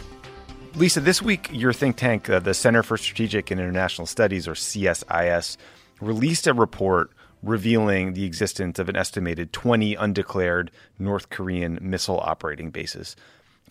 Lisa, 0.75 0.99
this 0.99 1.19
week 1.19 1.49
your 1.51 1.73
think 1.73 1.97
tank, 1.97 2.29
uh, 2.29 2.39
the 2.39 2.53
Center 2.53 2.83
for 2.83 2.95
Strategic 2.95 3.49
and 3.49 3.59
International 3.59 4.05
Studies, 4.05 4.47
or 4.47 4.53
CSIS, 4.53 5.57
released 5.99 6.45
a 6.45 6.53
report 6.53 7.11
revealing 7.41 8.13
the 8.13 8.23
existence 8.23 8.77
of 8.77 8.87
an 8.87 8.95
estimated 8.95 9.51
20 9.51 9.95
undeclared 9.95 10.69
North 10.99 11.31
Korean 11.31 11.79
missile 11.81 12.19
operating 12.19 12.69
bases. 12.69 13.15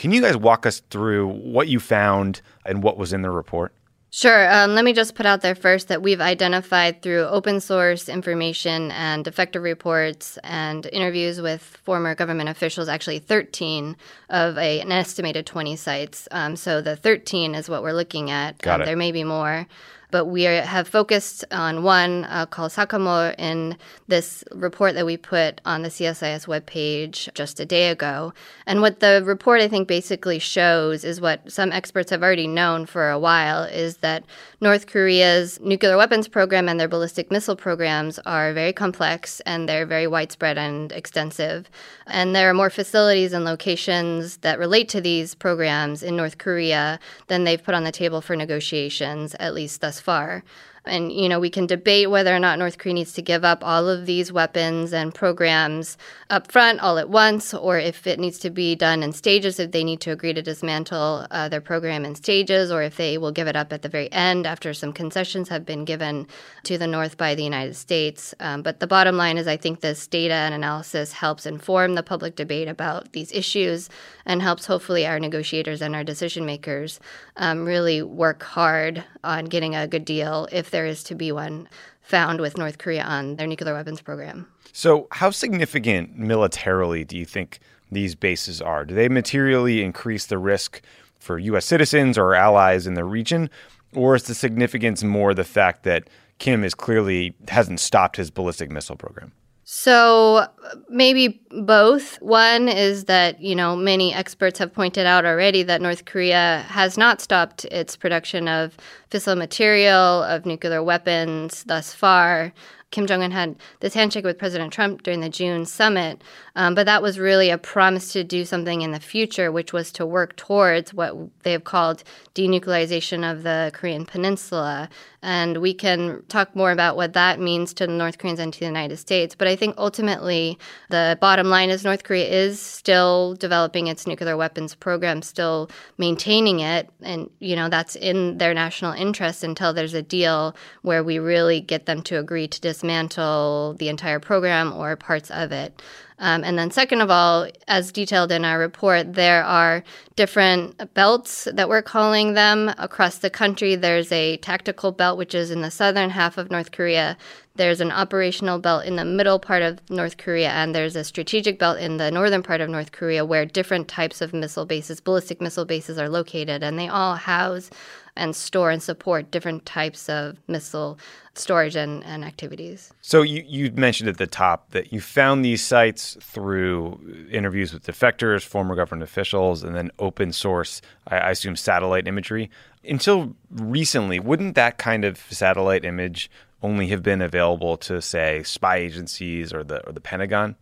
Can 0.01 0.11
you 0.11 0.21
guys 0.21 0.37
walk 0.37 0.67
us 0.67 0.81
through 0.91 1.29
what 1.29 1.69
you 1.69 1.79
found 1.79 2.41
and 2.67 2.83
what 2.83 2.99
was 2.99 3.13
in 3.13 3.23
the 3.23 3.31
report? 3.31 3.73
Sure. 4.11 4.51
Um, 4.51 4.75
let 4.75 4.87
me 4.87 4.95
just 4.95 5.15
put 5.15 5.27
out 5.27 5.43
there 5.43 5.55
first 5.55 5.89
that 5.89 6.01
we've 6.01 6.21
identified 6.21 7.03
through 7.03 7.25
open 7.27 7.61
source 7.61 8.09
information 8.09 8.91
and 8.93 9.23
defective 9.23 9.63
reports 9.63 10.39
and 10.43 10.87
interviews 10.87 11.43
with 11.43 11.63
former 11.85 12.15
government 12.15 12.49
officials, 12.49 12.89
actually 12.89 13.19
13 13.19 13.97
of 14.31 14.57
a, 14.57 14.81
an 14.81 14.93
estimated 14.93 15.45
20 15.45 15.77
sites. 15.77 16.27
Um, 16.31 16.57
so 16.57 16.81
the 16.81 16.97
13 16.97 17.55
is 17.55 17.69
what 17.69 17.83
we're 17.83 17.93
looking 17.93 18.31
at. 18.31 18.57
Got 18.59 18.77
Um, 18.77 18.83
it. 18.83 18.85
There 18.87 18.97
may 18.97 19.13
be 19.13 19.25
more. 19.25 19.67
But 20.11 20.27
we 20.27 20.47
are, 20.47 20.63
have 20.63 20.89
focused 20.89 21.45
on 21.51 21.83
one 21.83 22.25
uh, 22.25 22.47
called 22.47 22.73
Sakkanmol 22.73 23.35
in 23.39 23.77
this 24.07 24.43
report 24.53 24.95
that 24.95 25.05
we 25.05 25.17
put 25.17 25.61
on 25.65 25.83
the 25.83 25.91
CSIS 25.91 26.47
webpage 26.47 27.33
just 27.35 27.61
a 27.61 27.67
day 27.67 27.91
ago. 27.91 28.33
And 28.67 28.81
what 28.81 29.01
the 29.01 29.23
report, 29.25 29.61
I 29.61 29.69
think, 29.69 29.87
basically 29.87 30.39
shows 30.39 31.05
is 31.05 31.21
what 31.21 31.51
some 31.53 31.73
experts 31.73 32.11
have 32.11 32.23
already 32.23 32.47
known 32.47 32.87
for 32.87 33.11
a 33.11 33.19
while 33.19 33.65
is 33.65 33.99
that 33.99 34.25
North 34.61 34.87
Korea's 34.87 35.61
nuclear 35.61 35.97
weapons 35.97 36.27
program 36.27 36.69
and 36.69 36.81
their 36.81 36.89
ballistic 36.89 37.31
missile 37.31 37.55
programs 37.57 38.19
are 38.21 38.53
very 38.53 38.73
complex 38.73 39.41
and 39.41 39.69
they're 39.69 39.87
very 39.87 40.07
widespread 40.07 40.59
and 40.59 40.91
extensive. 40.93 41.71
And 42.07 42.35
there 42.35 42.49
are 42.51 42.55
more 42.55 42.71
facilities 42.71 43.33
and 43.33 43.45
locations 43.45 44.39
that 44.39 44.59
relate 44.59 44.89
to 44.91 45.01
these 45.01 45.35
programs 45.35 46.03
in 46.03 46.17
North 46.17 46.39
Korea 46.39 46.99
than 47.27 47.45
they've 47.45 47.63
put 47.63 47.75
on 47.75 47.85
the 47.85 47.93
table 47.93 48.21
for 48.21 48.35
negotiations, 48.35 49.35
at 49.39 49.55
least 49.55 49.81
thus 49.81 49.98
far. 50.01 50.43
And, 50.85 51.13
you 51.13 51.29
know, 51.29 51.41
we 51.41 51.51
can 51.51 51.67
debate 51.67 52.11
whether 52.11 52.35
or 52.35 52.39
not 52.39 52.59
North 52.59 52.79
Korea 52.79 52.95
needs 52.95 53.13
to 53.15 53.23
give 53.23 53.45
up 53.45 53.63
all 53.65 53.89
of 53.89 54.07
these 54.07 54.33
weapons 54.33 54.93
and 54.93 55.15
programs 55.15 55.99
up 56.31 56.51
front 56.51 56.81
all 56.81 56.99
at 56.99 57.09
once, 57.09 57.53
or 57.53 57.79
if 57.79 58.07
it 58.07 58.19
needs 58.19 58.39
to 58.39 58.51
be 58.51 58.75
done 58.75 59.03
in 59.03 59.13
stages, 59.13 59.59
if 59.59 59.73
they 59.73 59.85
need 59.85 60.01
to 60.01 60.11
agree 60.11 60.33
to 60.33 60.43
dismantle 60.43 61.27
uh, 61.31 61.49
their 61.49 61.61
program 61.61 62.05
in 62.05 62.15
stages, 62.15 62.71
or 62.71 62.83
if 62.83 62.97
they 62.97 63.19
will 63.19 63.33
give 63.33 63.47
it 63.47 63.57
up 63.57 63.73
at 63.73 63.83
the 63.83 63.89
very 63.89 64.11
end 64.13 64.47
after 64.47 64.73
some 64.73 64.93
concessions 64.93 65.49
have 65.49 65.65
been 65.65 65.85
given 65.85 66.27
to 66.63 66.79
the 66.79 66.87
North 66.87 67.17
by 67.17 67.35
the 67.35 67.45
United 67.45 67.75
States. 67.75 68.35
Um, 68.41 68.63
but 68.63 68.81
the 68.81 68.87
bottom 68.87 69.17
line 69.17 69.39
is, 69.39 69.47
I 69.47 69.57
think 69.57 69.81
this 69.81 70.07
data 70.07 70.35
and 70.35 70.55
analysis 70.55 71.13
helps 71.13 71.47
inform 71.47 71.95
the 71.95 72.03
public 72.03 72.37
debate 72.37 72.69
about 72.69 73.13
these 73.13 73.33
issues 73.33 73.89
and 74.25 74.43
helps 74.43 74.67
hopefully 74.67 75.07
our 75.07 75.19
negotiators 75.19 75.83
and 75.83 75.95
our 75.95 76.05
decision 76.05 76.45
makers 76.47 77.01
um, 77.37 77.65
really 77.65 78.03
work 78.03 78.43
hard 78.43 79.05
on 79.25 79.47
getting 79.47 79.75
a 79.75 79.87
good 79.87 80.05
deal 80.05 80.47
if 80.53 80.68
there 80.71 80.87
is 80.87 81.03
to 81.05 81.15
be 81.15 81.33
one 81.33 81.69
found 82.03 82.41
with 82.41 82.57
North 82.57 82.79
Korea 82.79 83.03
on 83.03 83.37
their 83.37 83.47
nuclear 83.47 83.75
weapons 83.75 84.01
program. 84.01 84.47
So, 84.73 85.09
how 85.13 85.31
significant 85.31 86.19
militarily 86.19 87.05
do 87.05 87.17
you 87.17 87.25
think 87.25 87.59
these 87.91 88.15
bases 88.15 88.61
are? 88.63 88.85
Do 88.85 88.95
they 88.95 89.09
materially 89.09 89.83
increase 89.83 90.27
the 90.27 90.39
risk 90.39 90.83
for 91.19 91.39
U.S. 91.39 91.67
citizens 91.67 92.17
or 92.17 92.35
allies 92.35 92.87
in 92.87 92.95
the 92.95 93.05
region? 93.05 93.51
Or 93.95 94.15
is 94.15 94.25
the 94.25 94.35
significance 94.35 95.03
more 95.03 95.35
the 95.35 95.45
fact 95.45 95.83
that 95.85 96.09
Kim 96.39 96.63
is 96.63 96.75
clearly 96.75 97.35
hasn't 97.49 97.81
stopped 97.81 98.17
his 98.17 98.31
ballistic 98.31 98.71
missile 98.71 98.97
program? 98.97 99.33
So 99.71 100.47
maybe 100.89 101.43
both. 101.51 102.17
One 102.23 102.71
is 102.71 103.05
that, 103.05 103.43
you 103.43 103.55
know, 103.55 103.77
many 103.77 104.15
experts 104.15 104.59
have 104.61 104.73
pointed 104.73 105.05
out 105.05 105.27
already 105.27 105.63
that 105.63 105.83
North 105.83 106.07
Korea 106.07 106.65
has 106.69 106.97
not 106.97 107.21
stopped 107.21 107.67
its 107.67 107.95
production 107.95 108.49
of 108.49 108.79
fissile 109.11 109.37
material, 109.37 110.23
of 110.23 110.47
nuclear 110.47 110.83
weapons 110.83 111.65
thus 111.65 111.93
far. 111.93 112.55
Kim 112.91 113.07
Jong 113.07 113.23
un 113.23 113.31
had 113.31 113.57
this 113.81 113.93
handshake 113.93 114.25
with 114.25 114.39
President 114.39 114.73
Trump 114.73 115.03
during 115.03 115.21
the 115.21 115.29
June 115.29 115.67
summit, 115.67 116.23
um, 116.59 116.75
but 116.75 116.87
that 116.87 117.03
was 117.03 117.21
really 117.21 117.51
a 117.51 117.57
promise 117.57 118.13
to 118.15 118.25
do 118.25 118.45
something 118.45 118.83
in 118.83 118.91
the 118.91 118.99
future, 118.99 119.53
which 119.53 119.73
was 119.73 119.93
to 119.93 120.05
work 120.05 120.35
towards 120.35 120.93
what 120.93 121.15
they 121.45 121.53
have 121.53 121.63
called 121.63 122.03
denuclearization 122.35 123.31
of 123.31 123.45
the 123.45 123.71
Korean 123.73 124.05
Peninsula. 124.05 124.89
And 125.23 125.59
we 125.59 125.73
can 125.73 126.25
talk 126.29 126.57
more 126.57 126.73
about 126.73 126.97
what 126.97 127.13
that 127.13 127.39
means 127.39 127.73
to 127.75 127.87
the 127.87 127.93
North 127.93 128.19
Koreans 128.19 128.41
and 128.41 128.53
to 128.53 128.59
the 128.59 128.67
United 128.67 128.97
States. 128.97 129.37
But 129.37 129.47
I 129.47 129.55
think 129.55 129.77
ultimately, 129.79 130.59
the 130.91 131.17
bottom 131.21 131.49
line 131.49 131.71
is 131.71 131.85
North 131.85 132.03
Korea 132.03 132.29
is 132.29 132.61
still 132.61 133.35
developing 133.35 133.87
its 133.87 134.05
nuclear 134.05 134.37
weapons 134.37 134.75
program, 134.75 135.23
still 135.23 135.71
maintaining 135.97 136.59
it. 136.59 136.91
And, 137.03 137.31
you 137.39 137.55
know, 137.55 137.69
that's 137.69 137.95
in 137.95 138.39
their 138.39 138.53
national 138.53 138.95
interest 138.95 139.45
until 139.45 139.73
there's 139.73 139.95
a 139.95 140.03
deal 140.03 140.57
where 140.83 141.05
we 141.05 141.21
really 141.21 141.61
get 141.61 141.87
them 141.87 142.03
to 142.03 142.19
agree 142.19 142.49
to 142.49 142.61
dismantle 142.61 143.77
the 143.79 143.89
entire 143.89 144.19
program 144.19 144.73
or 144.73 144.97
parts 144.97 145.31
of 145.31 145.53
it. 145.53 145.81
Um, 146.21 146.43
and 146.43 146.59
then, 146.59 146.71
second 146.71 147.01
of 147.01 147.11
all, 147.11 147.49
as 147.69 147.93
detailed 147.93 148.33
in 148.33 148.45
our 148.45 148.59
report, 148.59 149.15
there 149.15 149.45
are 149.45 149.85
different 150.17 150.93
belts 150.95 151.47
that 151.53 151.69
we're 151.69 151.83
calling 151.83 152.35
them 152.35 152.73
across 152.77 153.19
the 153.19 153.31
country. 153.31 153.77
There's 153.77 154.11
a 154.11 154.37
tactical 154.39 154.91
belt, 154.91 155.17
which 155.17 155.35
is 155.35 155.51
in 155.51 155.63
the 155.63 155.71
southern 155.71 156.11
half 156.11 156.37
of 156.37 156.51
North 156.51 156.73
Korea. 156.73 157.17
There's 157.59 157.81
an 157.81 157.91
operational 157.91 158.61
belt 158.61 158.85
in 158.85 158.95
the 158.95 159.05
middle 159.05 159.41
part 159.41 159.63
of 159.63 159.81
North 159.91 160.17
Korea, 160.17 160.51
and 160.51 160.73
there's 160.73 160.95
a 160.95 161.03
strategic 161.03 161.59
belt 161.59 161.79
in 161.79 161.97
the 161.97 162.09
northern 162.09 162.45
part 162.45 162.61
of 162.61 162.71
North 162.71 162.93
Korea 162.93 163.25
where 163.25 163.45
different 163.45 163.89
types 163.89 164.21
of 164.21 164.33
missile 164.33 164.65
bases, 164.65 165.01
ballistic 165.01 165.41
missile 165.41 165.65
bases, 165.65 165.99
are 165.99 166.09
located. 166.09 166.63
And 166.63 166.79
they 166.79 166.87
all 166.87 167.17
house 167.17 167.69
and 168.17 168.37
store 168.37 168.71
and 168.71 168.81
support 168.81 169.33
different 169.33 169.67
types 169.67 170.09
of 170.09 170.39
missile 170.47 171.01
storage 171.35 171.75
and, 171.75 172.05
and 172.05 172.25
activities. 172.25 172.93
So 173.01 173.23
you, 173.23 173.45
you 173.45 173.73
mentioned 173.73 174.09
at 174.09 174.19
the 174.19 174.29
top 174.29 174.71
that 174.71 174.93
you 174.93 175.01
found 175.01 175.45
these 175.45 175.65
sites 175.65 176.17
through 176.21 177.29
interviews 177.29 177.73
with 177.73 177.85
defectors, 177.85 178.45
former 178.45 178.77
government 178.77 179.03
officials, 179.03 179.65
and 179.65 179.75
then 179.75 179.91
open 179.99 180.33
source, 180.33 180.81
I, 181.09 181.19
I 181.19 181.31
assume, 181.31 181.57
satellite 181.57 182.07
imagery. 182.07 182.51
Until 182.85 183.35
recently, 183.51 184.21
wouldn't 184.21 184.55
that 184.55 184.79
kind 184.79 185.05
of 185.05 185.19
satellite 185.31 185.85
image 185.85 186.31
only 186.63 186.89
have 186.89 187.03
been 187.03 187.23
available 187.23 187.77
to, 187.79 188.03
say, 188.03 188.43
spy 188.43 188.77
agencies 188.77 189.53
or 189.53 189.65
the 189.65 189.87
or 189.87 189.93
the 189.93 190.01
Pentagon? 190.01 190.57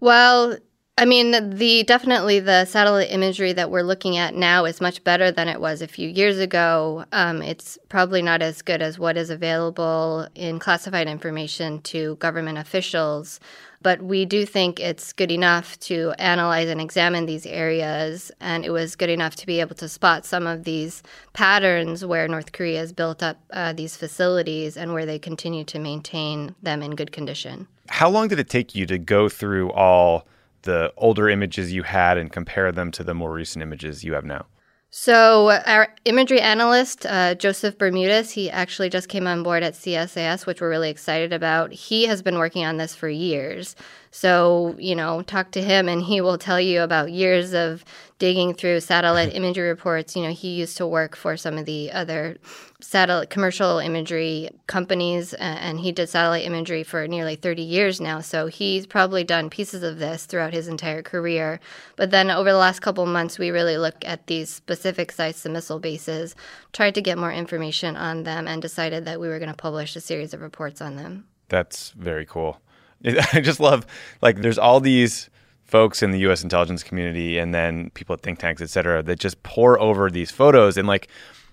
Well, 0.00 0.56
I 1.00 1.04
mean, 1.04 1.56
the 1.56 1.84
definitely 1.84 2.40
the 2.40 2.64
satellite 2.64 3.12
imagery 3.12 3.52
that 3.52 3.70
we're 3.70 3.82
looking 3.82 4.16
at 4.16 4.34
now 4.34 4.64
is 4.64 4.80
much 4.80 5.04
better 5.04 5.30
than 5.30 5.46
it 5.46 5.60
was 5.60 5.80
a 5.80 5.86
few 5.86 6.08
years 6.08 6.38
ago. 6.40 7.04
Um, 7.12 7.40
it's 7.40 7.78
probably 7.88 8.20
not 8.20 8.42
as 8.42 8.62
good 8.62 8.82
as 8.82 8.98
what 8.98 9.16
is 9.16 9.30
available 9.30 10.26
in 10.34 10.58
classified 10.58 11.06
information 11.06 11.82
to 11.82 12.16
government 12.16 12.58
officials, 12.58 13.38
but 13.82 14.02
we 14.02 14.24
do 14.24 14.44
think 14.44 14.80
it's 14.80 15.12
good 15.12 15.30
enough 15.30 15.78
to 15.80 16.12
analyze 16.18 16.68
and 16.68 16.80
examine 16.80 17.26
these 17.26 17.46
areas, 17.46 18.30
and 18.40 18.64
it 18.64 18.70
was 18.70 18.96
good 18.96 19.10
enough 19.10 19.36
to 19.36 19.46
be 19.46 19.60
able 19.60 19.76
to 19.76 19.88
spot 19.88 20.24
some 20.24 20.46
of 20.46 20.64
these 20.64 21.02
patterns 21.32 22.04
where 22.04 22.26
North 22.28 22.52
Korea 22.52 22.78
has 22.78 22.92
built 22.92 23.22
up 23.22 23.38
uh, 23.52 23.72
these 23.72 23.96
facilities 23.96 24.76
and 24.76 24.92
where 24.92 25.06
they 25.06 25.18
continue 25.18 25.64
to 25.64 25.78
maintain 25.78 26.54
them 26.62 26.82
in 26.82 26.94
good 26.94 27.12
condition. 27.12 27.68
How 27.88 28.08
long 28.08 28.28
did 28.28 28.38
it 28.38 28.48
take 28.48 28.74
you 28.74 28.86
to 28.86 28.98
go 28.98 29.28
through 29.28 29.70
all? 29.72 30.26
the 30.62 30.92
older 30.96 31.28
images 31.28 31.72
you 31.72 31.82
had 31.82 32.18
and 32.18 32.32
compare 32.32 32.72
them 32.72 32.90
to 32.90 33.04
the 33.04 33.14
more 33.14 33.32
recent 33.32 33.62
images 33.62 34.04
you 34.04 34.12
have 34.12 34.24
now? 34.24 34.44
So, 34.90 35.50
our 35.50 35.94
imagery 36.06 36.40
analyst, 36.40 37.04
uh, 37.04 37.34
Joseph 37.34 37.76
Bermudez, 37.76 38.30
he 38.30 38.48
actually 38.48 38.88
just 38.88 39.10
came 39.10 39.26
on 39.26 39.42
board 39.42 39.62
at 39.62 39.74
CSIS, 39.74 40.46
which 40.46 40.62
we're 40.62 40.70
really 40.70 40.88
excited 40.88 41.30
about. 41.30 41.72
He 41.72 42.06
has 42.06 42.22
been 42.22 42.38
working 42.38 42.64
on 42.64 42.78
this 42.78 42.94
for 42.94 43.06
years. 43.06 43.76
So, 44.10 44.74
you 44.78 44.96
know, 44.96 45.20
talk 45.20 45.50
to 45.52 45.62
him 45.62 45.90
and 45.90 46.02
he 46.02 46.22
will 46.22 46.38
tell 46.38 46.58
you 46.58 46.80
about 46.80 47.12
years 47.12 47.52
of 47.52 47.84
digging 48.18 48.54
through 48.54 48.80
satellite 48.80 49.34
imagery 49.34 49.68
reports. 49.68 50.16
You 50.16 50.22
know, 50.22 50.32
he 50.32 50.54
used 50.54 50.78
to 50.78 50.86
work 50.86 51.16
for 51.16 51.36
some 51.36 51.58
of 51.58 51.66
the 51.66 51.92
other 51.92 52.38
satellite 52.80 53.28
commercial 53.28 53.78
imagery 53.78 54.48
companies 54.68 55.34
and 55.34 55.80
he 55.80 55.90
did 55.90 56.08
satellite 56.08 56.44
imagery 56.44 56.84
for 56.84 57.08
nearly 57.08 57.34
30 57.34 57.62
years 57.62 58.00
now. 58.00 58.20
So 58.20 58.46
he's 58.46 58.86
probably 58.86 59.24
done 59.24 59.50
pieces 59.50 59.82
of 59.82 59.98
this 59.98 60.26
throughout 60.26 60.52
his 60.52 60.68
entire 60.68 61.02
career. 61.02 61.58
But 61.96 62.12
then 62.12 62.30
over 62.30 62.52
the 62.52 62.58
last 62.58 62.80
couple 62.80 63.04
months, 63.06 63.38
we 63.38 63.50
really 63.50 63.78
looked 63.78 64.04
at 64.04 64.28
these 64.28 64.48
specific 64.48 65.10
sites, 65.10 65.42
the 65.42 65.50
missile 65.50 65.80
bases, 65.80 66.36
tried 66.72 66.94
to 66.94 67.02
get 67.02 67.18
more 67.18 67.32
information 67.32 67.96
on 67.96 68.22
them, 68.22 68.46
and 68.46 68.62
decided 68.62 69.04
that 69.06 69.20
we 69.20 69.28
were 69.28 69.40
going 69.40 69.50
to 69.50 69.56
publish 69.56 69.96
a 69.96 70.00
series 70.00 70.32
of 70.32 70.40
reports 70.40 70.80
on 70.80 70.94
them. 70.94 71.26
That's 71.48 71.90
very 71.90 72.26
cool. 72.26 72.60
I 73.04 73.40
just 73.40 73.60
love 73.60 73.86
like 74.22 74.36
there's 74.42 74.58
all 74.58 74.78
these 74.78 75.30
folks 75.64 76.02
in 76.02 76.12
the 76.12 76.18
U.S. 76.20 76.42
intelligence 76.42 76.82
community 76.82 77.38
and 77.38 77.52
then 77.52 77.90
people 77.90 78.14
at 78.14 78.22
think 78.22 78.38
tanks, 78.38 78.62
et 78.62 78.70
cetera, 78.70 79.02
that 79.02 79.18
just 79.18 79.42
pore 79.42 79.78
over 79.78 80.10
these 80.10 80.30
photos 80.30 80.76
and 80.76 80.88
like 80.88 81.08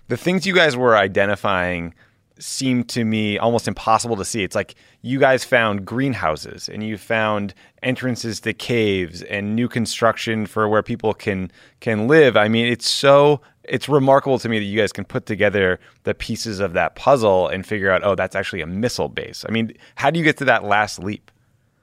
the 0.08 0.16
things 0.16 0.46
you 0.46 0.54
guys 0.54 0.76
were 0.76 0.96
identifying 0.96 1.94
seem 2.38 2.84
to 2.84 3.04
me 3.04 3.38
almost 3.38 3.66
impossible 3.66 4.16
to 4.16 4.24
see. 4.24 4.42
It's 4.42 4.54
like 4.54 4.74
you 5.02 5.18
guys 5.18 5.44
found 5.44 5.86
greenhouses 5.86 6.68
and 6.68 6.82
you 6.82 6.98
found 6.98 7.54
entrances 7.82 8.40
to 8.40 8.52
caves 8.52 9.22
and 9.22 9.56
new 9.56 9.68
construction 9.68 10.46
for 10.46 10.68
where 10.68 10.82
people 10.82 11.14
can 11.14 11.50
can 11.80 12.08
live. 12.08 12.36
I 12.36 12.48
mean, 12.48 12.66
it's 12.66 12.88
so 12.88 13.40
it's 13.64 13.88
remarkable 13.88 14.38
to 14.38 14.48
me 14.48 14.58
that 14.58 14.64
you 14.64 14.78
guys 14.78 14.92
can 14.92 15.04
put 15.04 15.26
together 15.26 15.80
the 16.04 16.14
pieces 16.14 16.60
of 16.60 16.74
that 16.74 16.94
puzzle 16.94 17.48
and 17.48 17.66
figure 17.66 17.90
out, 17.90 18.04
oh, 18.04 18.14
that's 18.14 18.36
actually 18.36 18.60
a 18.60 18.66
missile 18.66 19.08
base. 19.08 19.44
I 19.48 19.52
mean, 19.52 19.72
how 19.96 20.10
do 20.10 20.18
you 20.18 20.24
get 20.24 20.36
to 20.38 20.44
that 20.44 20.64
last 20.64 20.98
leap? 20.98 21.30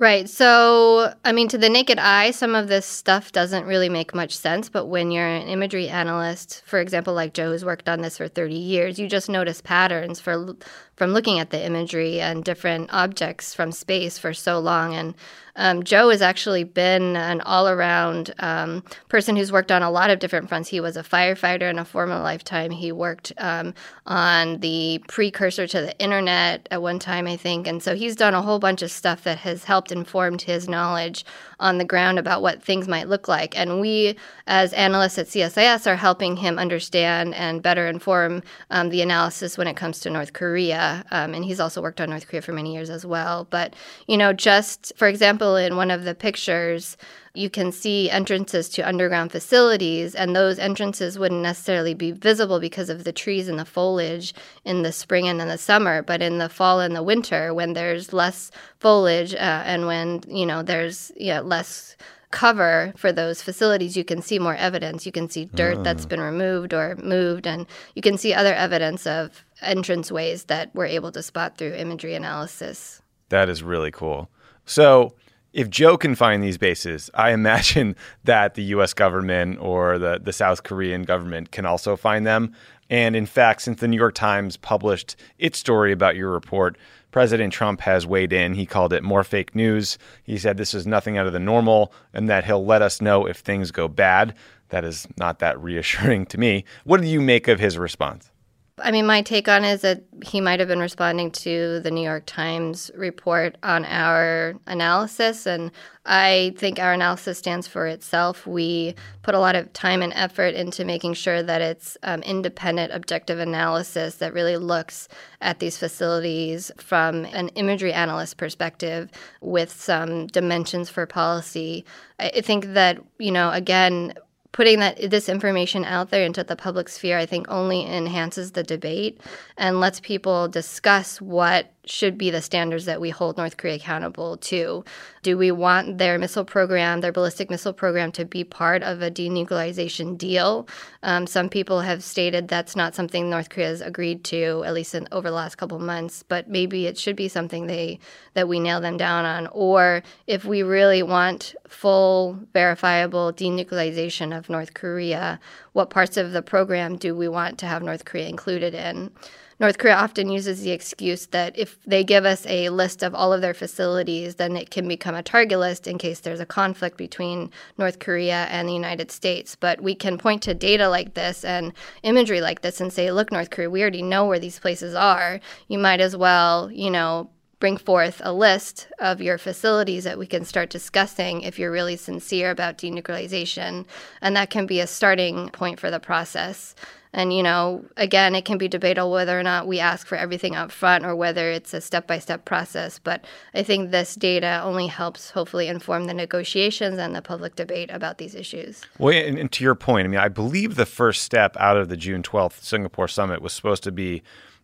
Right. 0.04 0.30
So, 0.30 1.14
I 1.24 1.32
mean, 1.32 1.48
to 1.48 1.58
the 1.58 1.70
naked 1.70 1.98
eye, 1.98 2.32
some 2.32 2.56
of 2.56 2.68
this 2.68 2.86
stuff 2.86 3.32
doesn't 3.32 3.66
really 3.66 3.88
make 3.88 4.14
much 4.14 4.36
sense. 4.36 4.68
But 4.68 4.88
when 4.88 5.12
you're 5.12 5.26
an 5.26 5.48
imagery 5.48 5.88
analyst, 5.88 6.62
for 6.66 6.82
example, 6.82 7.14
like 7.14 7.34
Joe, 7.34 7.52
who's 7.52 7.64
worked 7.64 7.88
on 7.88 8.02
this 8.02 8.18
for 8.18 8.28
30 8.28 8.54
years, 8.54 9.00
you 9.00 9.08
just 9.08 9.30
notice 9.30 9.62
patterns 9.62 10.20
for 10.20 10.58
from 10.96 11.12
looking 11.12 11.40
at 11.40 11.50
the 11.50 11.64
imagery 11.64 12.22
and 12.22 12.44
different 12.44 12.94
objects 12.94 13.54
from 13.54 13.72
space 13.72 14.18
for 14.18 14.34
so 14.34 14.60
long. 14.60 14.94
And 14.94 15.16
um, 15.56 15.84
Joe 15.84 16.10
has 16.10 16.22
actually 16.22 16.64
been 16.64 17.16
an 17.16 17.42
all 17.42 17.70
around 17.70 18.34
um, 18.40 18.84
person 19.08 19.36
who's 19.36 19.52
worked 19.52 19.72
on 19.72 19.84
a 19.84 19.92
lot 19.92 20.10
of 20.10 20.20
different 20.20 20.50
fronts. 20.50 20.70
He 20.70 20.80
was 20.80 20.98
a 20.98 21.04
firefighter 21.04 21.70
in 21.70 21.78
a 21.78 21.86
former 21.86 22.20
lifetime. 22.20 22.72
He 22.72 22.92
worked 22.92 23.32
um, 23.38 23.74
on 24.08 24.60
the 24.60 25.04
precursor 25.08 25.68
to 25.68 25.82
the 25.82 25.98
internet 26.00 26.68
at 26.72 26.82
one 26.82 26.98
time, 26.98 27.28
I 27.28 27.38
think. 27.38 27.68
And 27.68 27.84
so 27.84 27.96
he's 27.96 28.16
done 28.16 28.34
a 28.34 28.42
whole 28.42 28.58
bunch 28.58 28.82
of 28.82 28.90
stuff 28.90 29.24
that 29.26 29.40
has 29.40 29.66
helped 29.66 29.92
informed 29.92 30.42
his 30.42 30.68
knowledge 30.68 31.24
on 31.60 31.78
the 31.78 31.86
ground 31.86 32.18
about 32.18 32.42
what 32.42 32.64
things 32.64 32.88
might 32.88 33.08
look 33.08 33.28
like. 33.28 33.58
And 33.58 33.80
we, 33.80 34.18
as 34.48 34.74
analysts 34.74 35.20
at 35.20 35.28
CSIS, 35.28 35.86
are 35.86 35.96
helping 35.96 36.38
him 36.38 36.58
understand 36.58 37.36
and 37.36 37.62
better 37.62 37.88
inform 37.88 38.42
um, 38.72 38.90
the 38.90 39.02
analysis 39.02 39.58
when 39.58 39.68
it 39.68 39.78
comes 39.78 40.00
to 40.00 40.10
North 40.10 40.34
Korea. 40.34 40.83
Um, 41.12 41.34
and 41.36 41.44
he's 41.46 41.60
also 41.60 41.82
worked 41.82 42.02
on 42.02 42.10
North 42.10 42.28
Korea 42.28 42.42
for 42.42 42.54
many 42.54 42.74
years 42.74 42.90
as 42.90 43.06
well. 43.06 43.48
But, 43.50 43.74
you 44.08 44.18
know, 44.18 44.32
just 44.34 44.94
for 44.96 45.08
example, 45.08 45.56
in 45.56 45.76
one 45.76 45.92
of 45.92 46.04
the 46.04 46.16
pictures, 46.16 46.98
you 47.36 47.50
can 47.50 47.72
see 47.72 48.10
entrances 48.12 48.70
to 48.70 48.88
underground 48.88 49.32
facilities, 49.32 50.14
and 50.14 50.36
those 50.36 50.60
entrances 50.60 51.18
wouldn't 51.18 51.42
necessarily 51.42 51.96
be 51.96 52.12
visible 52.12 52.60
because 52.60 52.90
of 52.92 53.04
the 53.04 53.12
trees 53.12 53.48
and 53.48 53.58
the 53.58 53.66
foliage 53.66 54.36
in 54.66 54.84
the 54.84 54.92
spring 54.92 55.28
and 55.28 55.42
in 55.42 55.48
the 55.48 55.58
summer. 55.58 56.04
But 56.04 56.22
in 56.22 56.38
the 56.38 56.50
fall 56.50 56.80
and 56.80 56.96
the 56.96 57.02
winter, 57.14 57.52
when 57.54 57.74
there's 57.74 58.14
less 58.14 58.52
foliage 58.80 59.34
uh, 59.34 59.64
and 59.66 59.88
when 59.88 60.22
you 60.28 60.46
know 60.46 60.62
there's 60.62 61.12
yeah, 61.18 61.40
less 61.40 61.96
cover 62.30 62.94
for 62.98 63.12
those 63.12 63.42
facilities, 63.44 63.96
you 63.96 64.04
can 64.04 64.22
see 64.22 64.40
more 64.40 64.56
evidence. 64.56 65.06
You 65.06 65.12
can 65.12 65.30
see 65.30 65.46
dirt 65.46 65.78
Ah. 65.80 65.84
that's 65.84 66.06
been 66.06 66.22
removed 66.22 66.74
or 66.74 66.96
moved, 66.98 67.46
and 67.48 67.66
you 67.96 68.02
can 68.02 68.18
see 68.18 68.34
other 68.34 68.54
evidence 68.54 69.08
of 69.08 69.44
entranceways 69.64 70.48
that 70.48 70.70
we're 70.74 70.86
able 70.86 71.12
to 71.12 71.24
spot 71.24 71.58
through 71.58 71.74
imagery 71.74 72.16
analysis. 72.16 73.02
That 73.30 73.50
is 73.50 73.64
really 73.64 73.92
cool. 73.92 74.30
So, 74.66 75.14
if 75.54 75.70
Joe 75.70 75.98
can 75.98 76.16
find 76.16 76.44
these 76.44 76.58
bases, 76.58 77.12
I 77.14 77.32
imagine 77.32 77.96
that 78.24 78.56
the 78.56 78.64
US 78.76 78.94
government 78.94 79.60
or 79.60 80.00
the, 80.00 80.20
the 80.22 80.34
South 80.34 80.64
Korean 80.64 81.04
government 81.04 81.52
can 81.52 81.66
also 81.66 81.96
find 81.96 82.26
them. 82.26 82.54
And 82.90 83.16
in 83.16 83.26
fact, 83.26 83.62
since 83.62 83.80
the 83.80 83.88
New 83.88 83.98
York 83.98 84.16
Times 84.16 84.58
published 84.58 85.16
its 85.38 85.58
story 85.58 85.92
about 85.92 86.16
your 86.16 86.32
report, 86.32 86.78
President 87.12 87.54
Trump 87.54 87.82
has 87.82 88.08
weighed 88.08 88.34
in. 88.34 88.56
He 88.56 88.66
called 88.66 88.92
it 88.92 89.04
more 89.04 89.24
fake 89.24 89.56
news. 89.56 90.00
He 90.24 90.38
said 90.38 90.58
this 90.58 90.74
is 90.74 90.88
nothing 90.88 91.18
out 91.18 91.28
of 91.28 91.34
the 91.34 91.40
normal 91.40 91.94
and 92.14 92.28
that 92.28 92.46
he'll 92.46 92.66
let 92.66 92.82
us 92.82 93.02
know 93.02 93.28
if 93.28 93.38
things 93.38 93.72
go 93.72 93.88
bad. 93.88 94.34
That 94.70 94.84
is 94.84 95.08
not 95.18 95.38
that 95.40 95.62
reassuring 95.62 96.26
to 96.34 96.40
me. 96.40 96.66
What 96.84 97.02
do 97.02 97.08
you 97.08 97.22
make 97.22 97.48
of 97.48 97.60
his 97.60 97.78
response? 97.78 98.32
I 98.80 98.90
mean, 98.90 99.06
my 99.06 99.22
take 99.22 99.48
on 99.48 99.64
is 99.64 99.82
that 99.82 100.02
he 100.26 100.42
might 100.42 100.60
have 100.60 100.68
been 100.68 100.80
responding 100.80 101.30
to 101.32 101.80
the 101.82 101.92
New 101.92 102.02
York 102.02 102.24
Times 102.26 102.90
report 102.96 103.56
on 103.62 103.86
our 103.86 104.56
analysis. 104.66 105.46
And 105.46 105.72
I 106.08 106.56
think 106.58 106.80
our 106.80 106.92
analysis 106.92 107.38
stands 107.38 107.68
for 107.68 107.86
itself. 107.86 108.48
We 108.48 108.96
put 109.22 109.36
a 109.36 109.40
lot 109.40 109.56
of 109.56 109.72
time 109.74 110.02
and 110.02 110.12
effort 110.14 110.56
into 110.56 110.86
making 110.86 111.14
sure 111.14 111.44
that 111.44 111.62
it's 111.62 112.00
um, 112.02 112.24
independent, 112.24 112.92
objective 112.94 113.38
analysis 113.38 114.16
that 114.16 114.34
really 114.34 114.58
looks 114.58 115.08
at 115.40 115.60
these 115.60 115.78
facilities 115.78 116.72
from 116.78 117.26
an 117.26 117.50
imagery 117.50 117.94
analyst 117.94 118.38
perspective 118.38 119.12
with 119.40 119.72
some 119.72 120.26
dimensions 120.28 120.90
for 120.90 121.06
policy. 121.06 121.86
I 122.18 122.42
think 122.42 122.74
that, 122.74 122.98
you 123.20 123.32
know, 123.32 123.52
again, 123.52 124.16
putting 124.54 124.80
that 124.80 125.10
this 125.10 125.28
information 125.28 125.84
out 125.84 126.10
there 126.10 126.24
into 126.24 126.44
the 126.44 126.56
public 126.56 126.88
sphere 126.88 127.18
i 127.18 127.26
think 127.26 127.46
only 127.50 127.86
enhances 127.86 128.54
the 128.54 128.64
debate 128.64 129.20
and 129.58 129.82
lets 129.82 130.00
people 130.00 130.48
discuss 130.48 131.20
what 131.20 131.74
should 131.86 132.18
be 132.18 132.30
the 132.30 132.42
standards 132.42 132.86
that 132.86 133.02
we 133.02 133.10
hold 133.10 133.38
north 133.38 133.58
korea 133.58 133.76
accountable 133.76 134.38
to. 134.38 134.84
Do 135.22 135.38
we 135.38 135.52
want 135.52 135.98
their 135.98 136.18
missile 136.18 136.46
program 136.46 137.02
their 137.02 137.12
ballistic 137.12 137.50
missile 137.50 137.74
program 137.74 138.12
to 138.14 138.26
be 138.26 138.44
part 138.44 138.84
of 138.84 139.02
a 139.02 139.12
denuclearization 139.12 140.18
deal? 140.18 140.68
Um, 141.02 141.28
some 141.28 141.50
people 141.50 141.82
have 141.82 142.04
stated 142.04 142.48
that's 142.48 142.76
not 142.76 142.96
something 142.96 143.30
north 143.30 143.50
korea 143.50 143.68
has 143.68 143.82
agreed 143.82 144.24
to 144.26 144.64
at 144.66 144.74
least 144.74 144.96
in, 144.96 145.08
over 145.12 145.30
the 145.30 145.36
last 145.36 145.56
couple 145.56 145.80
months 145.80 146.24
but 146.24 146.50
maybe 146.50 146.88
it 146.88 146.98
should 146.98 147.16
be 147.16 147.28
something 147.28 147.68
they 147.68 148.00
that 148.34 148.48
we 148.48 148.60
nail 148.60 148.82
them 148.82 148.98
down 148.98 149.26
on. 149.26 149.48
Or 149.48 150.04
if 150.28 150.46
we 150.46 150.64
really 150.64 151.04
want 151.04 151.56
full 151.68 152.40
verifiable 152.54 153.34
denuclearization 153.34 154.36
of 154.36 154.50
North 154.50 154.74
Korea, 154.74 155.40
what 155.74 155.90
parts 155.90 156.18
of 156.18 156.32
the 156.32 156.42
program 156.42 156.98
do 156.98 157.16
we 157.16 157.28
want 157.28 157.58
to 157.60 157.66
have 157.66 157.84
North 157.84 158.06
Korea 158.06 158.28
included 158.28 158.74
in? 158.74 159.12
North 159.60 159.78
Korea 159.78 159.96
often 159.96 160.30
uses 160.30 160.62
the 160.62 160.72
excuse 160.72 161.28
that 161.28 161.58
if 161.58 161.82
they 161.86 162.04
give 162.04 162.26
us 162.26 162.46
a 162.48 162.70
list 162.70 163.04
of 163.04 163.14
all 163.14 163.32
of 163.32 163.42
their 163.42 163.54
facilities, 163.54 164.36
then 164.36 164.58
it 164.58 164.70
can 164.70 164.88
become 164.88 165.16
a 165.16 165.24
target 165.24 165.60
list 165.60 165.88
in 165.88 165.98
case 165.98 166.20
there's 166.20 166.40
a 166.40 166.46
conflict 166.46 166.98
between 166.98 167.52
North 167.78 168.00
Korea 168.00 168.46
and 168.50 168.68
the 168.68 168.74
United 168.74 169.12
States. 169.12 169.56
But 169.56 169.82
we 169.82 169.96
can 169.96 170.18
point 170.18 170.42
to 170.44 170.54
data 170.54 170.90
like 170.90 171.14
this 171.14 171.46
and 171.46 171.74
imagery 172.02 172.42
like 172.42 172.62
this 172.62 172.82
and 172.82 172.92
say, 172.92 173.12
look, 173.12 173.32
North 173.32 173.50
Korea, 173.50 173.70
we 173.70 173.82
already 173.82 174.02
know 174.02 174.26
where 174.26 174.40
these 174.40 174.60
places 174.60 174.96
are. 174.96 175.40
You 175.68 175.78
might 175.78 176.02
as 176.02 176.18
well, 176.18 176.72
you 176.72 176.90
know, 176.90 177.30
bring 177.60 177.78
forth 177.78 178.20
a 178.26 178.34
list 178.34 178.88
of 179.00 179.22
your 179.22 179.38
facilities 179.38 180.04
that 180.04 180.18
we 180.18 180.28
can 180.28 180.44
start 180.44 180.70
discussing 180.70 181.44
if 181.44 181.58
you're 181.58 181.72
really 181.72 181.96
sincere 181.96 182.52
about 182.52 182.78
denuclearization. 182.78 183.86
And 184.22 184.36
that 184.36 184.50
can 184.50 184.66
be 184.66 184.82
a 184.82 184.88
starting 184.88 185.48
point 185.50 185.80
for 185.80 185.90
the 185.90 186.00
process. 186.00 186.76
And, 187.14 187.32
you 187.32 187.44
know, 187.44 187.86
again, 187.96 188.34
it 188.34 188.44
can 188.44 188.58
be 188.58 188.68
debatable 188.68 189.12
whether 189.12 189.40
or 189.40 189.44
not 189.44 189.68
we 189.68 189.80
ask 189.80 190.08
for 190.08 190.16
everything 190.16 190.56
up 190.56 190.72
front 190.72 191.06
or 191.06 191.16
whether 191.16 191.52
it's 191.52 191.74
a 191.74 191.82
step 191.82 192.08
by 192.08 192.18
step 192.20 192.46
process. 192.46 193.00
But 193.00 193.26
I 193.54 193.62
think 193.62 193.92
this 193.92 194.16
data 194.16 194.62
only 194.64 194.88
helps 194.88 195.30
hopefully 195.30 195.68
inform 195.68 196.06
the 196.06 196.14
negotiations 196.14 196.98
and 196.98 197.16
the 197.16 197.22
public 197.22 197.56
debate 197.56 197.92
about 197.92 198.18
these 198.18 198.34
issues. 198.34 198.82
Well, 198.98 199.14
and, 199.14 199.38
and 199.38 199.52
to 199.52 199.64
your 199.64 199.76
point, 199.76 200.06
I 200.06 200.08
mean, 200.08 200.20
I 200.20 200.30
believe 200.30 200.76
the 200.76 200.88
first 200.88 201.24
step 201.24 201.56
out 201.60 201.78
of 201.78 201.90
the 201.90 201.98
June 201.98 202.24
12th 202.24 202.64
Singapore 202.64 203.08
summit 203.08 203.42
was 203.42 203.54
supposed 203.54 203.84
to 203.84 203.92
be 203.92 204.24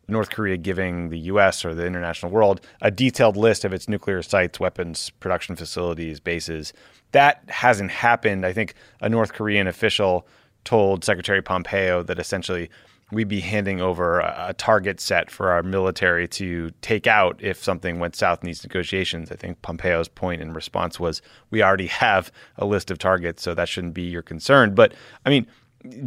North 0.10 0.32
Korea 0.32 0.58
giving 0.58 1.10
the 1.10 1.20
U.S. 1.20 1.64
or 1.64 1.74
the 1.74 1.86
international 1.86 2.32
world 2.32 2.62
a 2.82 2.92
detailed 2.92 3.38
list 3.38 3.64
of 3.64 3.74
its 3.74 3.88
nuclear 3.88 4.22
sites, 4.22 4.60
weapons 4.60 5.12
production 5.20 5.56
facilities, 5.56 6.20
bases. 6.20 6.74
That 7.12 7.44
hasn't 7.48 7.92
happened. 7.92 8.46
I 8.46 8.54
think 8.54 8.74
a 9.02 9.10
North 9.10 9.34
Korean 9.34 9.68
official 9.68 10.28
told 10.70 11.04
Secretary 11.04 11.42
Pompeo 11.42 12.04
that 12.04 12.20
essentially 12.20 12.70
we'd 13.12 13.28
be 13.28 13.40
handing 13.40 13.82
over 13.82 14.20
a, 14.20 14.50
a 14.50 14.54
target 14.54 15.00
set 15.00 15.32
for 15.32 15.50
our 15.50 15.64
military 15.64 16.28
to 16.28 16.70
take 16.82 17.08
out 17.08 17.36
if 17.42 17.58
something 17.64 17.98
went 17.98 18.16
south 18.16 18.44
in 18.44 18.46
these 18.46 18.62
negotiations. 18.62 19.32
I 19.32 19.36
think 19.36 19.60
Pompeo's 19.64 20.08
point 20.08 20.44
in 20.44 20.54
response 20.54 21.00
was 21.00 21.24
we 21.50 21.64
already 21.64 21.88
have 22.06 22.32
a 22.60 22.68
list 22.68 22.92
of 22.92 23.00
targets, 23.00 23.42
so 23.42 23.56
that 23.56 23.68
shouldn't 23.68 23.96
be 23.96 24.04
your 24.04 24.22
concern. 24.22 24.76
But 24.76 24.94
I 25.26 25.32
mean, 25.32 25.48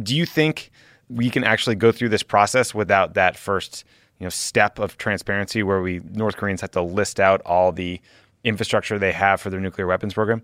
do 0.01 0.15
you 0.15 0.25
think 0.25 0.71
we 1.09 1.29
can 1.29 1.43
actually 1.43 1.75
go 1.75 1.91
through 1.91 2.09
this 2.09 2.23
process 2.23 2.73
without 2.73 3.15
that 3.15 3.35
first 3.35 3.83
you 4.19 4.23
know 4.25 4.29
step 4.29 4.79
of 4.79 4.97
transparency 4.97 5.61
where 5.61 5.81
we 5.81 5.99
North 6.13 6.37
Koreans 6.37 6.61
have 6.61 6.71
to 6.71 6.81
list 6.81 7.19
out 7.19 7.41
all 7.41 7.73
the 7.73 7.99
infrastructure 8.45 8.97
they 8.97 9.11
have 9.11 9.41
for 9.41 9.49
their 9.49 9.59
nuclear 9.59 9.87
weapons 9.87 10.13
program? 10.13 10.41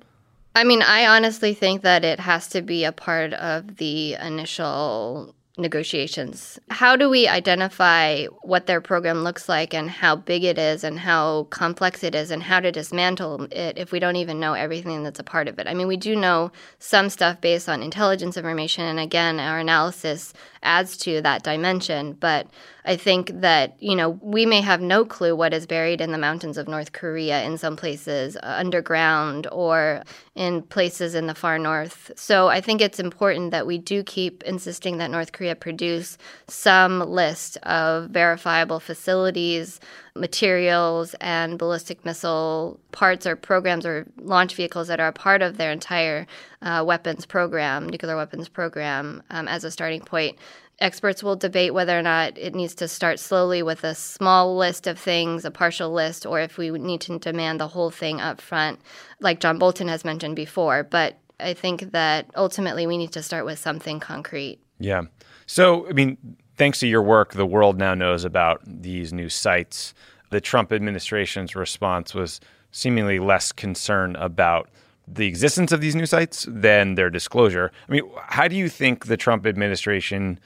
I 0.59 0.65
mean, 0.65 0.81
I 0.81 1.05
honestly 1.05 1.53
think 1.53 1.83
that 1.83 2.03
it 2.03 2.19
has 2.19 2.49
to 2.49 2.61
be 2.61 2.83
a 2.83 2.91
part 2.91 3.31
of 3.31 3.77
the 3.77 4.15
initial 4.15 5.33
negotiations. 5.57 6.59
How 6.69 6.97
do 6.97 7.09
we 7.09 7.29
identify 7.29 8.25
what 8.41 8.65
their 8.65 8.81
program 8.81 9.23
looks 9.23 9.47
like 9.47 9.73
and 9.73 9.89
how 9.89 10.17
big 10.17 10.43
it 10.43 10.57
is 10.57 10.83
and 10.83 10.99
how 10.99 11.43
complex 11.43 12.03
it 12.03 12.13
is 12.13 12.29
and 12.29 12.43
how 12.43 12.59
to 12.59 12.73
dismantle 12.73 13.47
it 13.53 13.77
if 13.77 13.93
we 13.93 13.99
don't 13.99 14.17
even 14.17 14.41
know 14.41 14.53
everything 14.53 15.01
that's 15.01 15.19
a 15.19 15.23
part 15.23 15.47
of 15.47 15.59
it? 15.59 15.67
I 15.67 15.73
mean, 15.73 15.87
we 15.87 15.95
do 15.95 16.13
know 16.13 16.51
some 16.77 17.09
stuff 17.09 17.39
based 17.39 17.69
on 17.69 17.81
intelligence 17.81 18.35
information, 18.35 18.83
and 18.83 18.99
again, 18.99 19.39
our 19.39 19.59
analysis 19.59 20.33
adds 20.61 20.97
to 20.97 21.21
that 21.21 21.41
dimension, 21.41 22.17
but 22.19 22.47
I 22.89 22.95
think 22.95 23.29
that, 23.41 23.75
you 23.79 23.95
know, 23.95 24.09
we 24.19 24.47
may 24.47 24.61
have 24.61 24.81
no 24.81 25.05
clue 25.05 25.35
what 25.35 25.53
is 25.53 25.67
buried 25.67 26.01
in 26.01 26.11
the 26.11 26.17
mountains 26.17 26.57
of 26.57 26.67
North 26.67 26.91
Korea 26.91 27.43
in 27.43 27.55
some 27.59 27.75
places 27.75 28.35
uh, 28.35 28.39
underground 28.57 29.45
or 29.51 30.01
in 30.33 30.63
places 30.63 31.13
in 31.13 31.27
the 31.27 31.35
far 31.35 31.59
north. 31.59 32.09
So 32.15 32.47
I 32.47 32.61
think 32.61 32.81
it's 32.81 32.99
important 32.99 33.51
that 33.51 33.67
we 33.67 33.77
do 33.77 34.01
keep 34.01 34.41
insisting 34.41 34.97
that 34.97 35.11
North 35.11 35.33
Korea 35.33 35.55
produce 35.55 36.17
some 36.47 36.99
list 37.01 37.57
of 37.57 38.09
verifiable 38.09 38.79
facilities, 38.79 39.79
materials, 40.15 41.13
and 41.21 41.59
ballistic 41.59 42.03
missile 42.05 42.79
parts 42.91 43.27
or 43.27 43.35
programs 43.35 43.85
or 43.85 44.07
launch 44.17 44.55
vehicles 44.55 44.87
that 44.87 44.99
are 44.99 45.09
a 45.09 45.13
part 45.13 45.43
of 45.43 45.57
their 45.57 45.71
entire 45.71 46.25
uh, 46.63 46.83
weapons 46.83 47.27
program, 47.27 47.87
nuclear 47.87 48.17
weapons 48.17 48.49
program, 48.49 49.21
um, 49.29 49.47
as 49.47 49.63
a 49.63 49.69
starting 49.69 50.01
point. 50.01 50.39
Experts 50.81 51.21
will 51.21 51.35
debate 51.35 51.73
whether 51.73 51.97
or 51.97 52.01
not 52.01 52.37
it 52.37 52.55
needs 52.55 52.75
to 52.75 52.87
start 52.87 53.19
slowly 53.19 53.61
with 53.61 53.83
a 53.83 53.95
small 53.95 54.57
list 54.57 54.87
of 54.87 54.97
things, 54.97 55.45
a 55.45 55.51
partial 55.51 55.91
list, 55.91 56.25
or 56.25 56.39
if 56.39 56.57
we 56.57 56.71
need 56.71 57.01
to 57.01 57.19
demand 57.19 57.59
the 57.59 57.67
whole 57.67 57.91
thing 57.91 58.21
up 58.21 58.39
front, 58.41 58.79
like 59.19 59.39
John 59.39 59.57
Bolton 59.57 59.87
has 59.87 60.05
mentioned 60.05 60.35
before. 60.35 60.83
But 60.83 61.17
I 61.39 61.53
think 61.53 61.91
that 61.91 62.29
ultimately 62.35 62.87
we 62.87 62.97
need 62.97 63.11
to 63.13 63.23
start 63.23 63.45
with 63.45 63.59
something 63.59 63.99
concrete. 63.99 64.59
Yeah. 64.79 65.03
So, 65.45 65.87
I 65.87 65.93
mean, 65.93 66.17
thanks 66.57 66.79
to 66.79 66.87
your 66.87 67.01
work, 67.01 67.33
the 67.33 67.45
world 67.45 67.77
now 67.77 67.93
knows 67.93 68.23
about 68.23 68.61
these 68.65 69.11
new 69.11 69.29
sites. 69.29 69.93
The 70.29 70.41
Trump 70.41 70.71
administration's 70.71 71.55
response 71.55 72.13
was 72.13 72.39
seemingly 72.71 73.19
less 73.19 73.51
concern 73.51 74.15
about 74.17 74.69
the 75.07 75.25
existence 75.25 75.71
of 75.71 75.81
these 75.81 75.95
new 75.95 76.05
sites 76.05 76.45
than 76.47 76.93
their 76.95 77.09
disclosure. 77.09 77.71
I 77.87 77.91
mean, 77.91 78.03
how 78.27 78.47
do 78.47 78.55
you 78.55 78.69
think 78.69 79.07
the 79.07 79.17
Trump 79.17 79.47
administration 79.47 80.39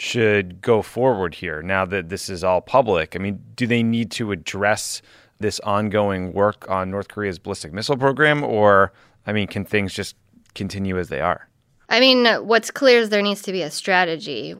should 0.00 0.62
go 0.62 0.80
forward 0.82 1.34
here 1.34 1.62
now 1.62 1.84
that 1.84 2.08
this 2.08 2.28
is 2.28 2.42
all 2.42 2.60
public? 2.60 3.14
I 3.14 3.18
mean, 3.18 3.42
do 3.54 3.66
they 3.66 3.82
need 3.82 4.10
to 4.12 4.32
address 4.32 5.02
this 5.38 5.60
ongoing 5.60 6.32
work 6.32 6.68
on 6.70 6.90
North 6.90 7.08
Korea's 7.08 7.38
ballistic 7.38 7.72
missile 7.72 7.96
program, 7.96 8.42
or, 8.42 8.92
I 9.26 9.32
mean, 9.32 9.46
can 9.46 9.64
things 9.64 9.92
just 9.92 10.16
continue 10.54 10.98
as 10.98 11.08
they 11.08 11.20
are? 11.20 11.48
I 11.88 11.98
mean, 11.98 12.24
what's 12.46 12.70
clear 12.70 13.00
is 13.00 13.08
there 13.08 13.20
needs 13.20 13.42
to 13.42 13.52
be 13.52 13.62
a 13.62 13.70
strategy. 13.70 14.54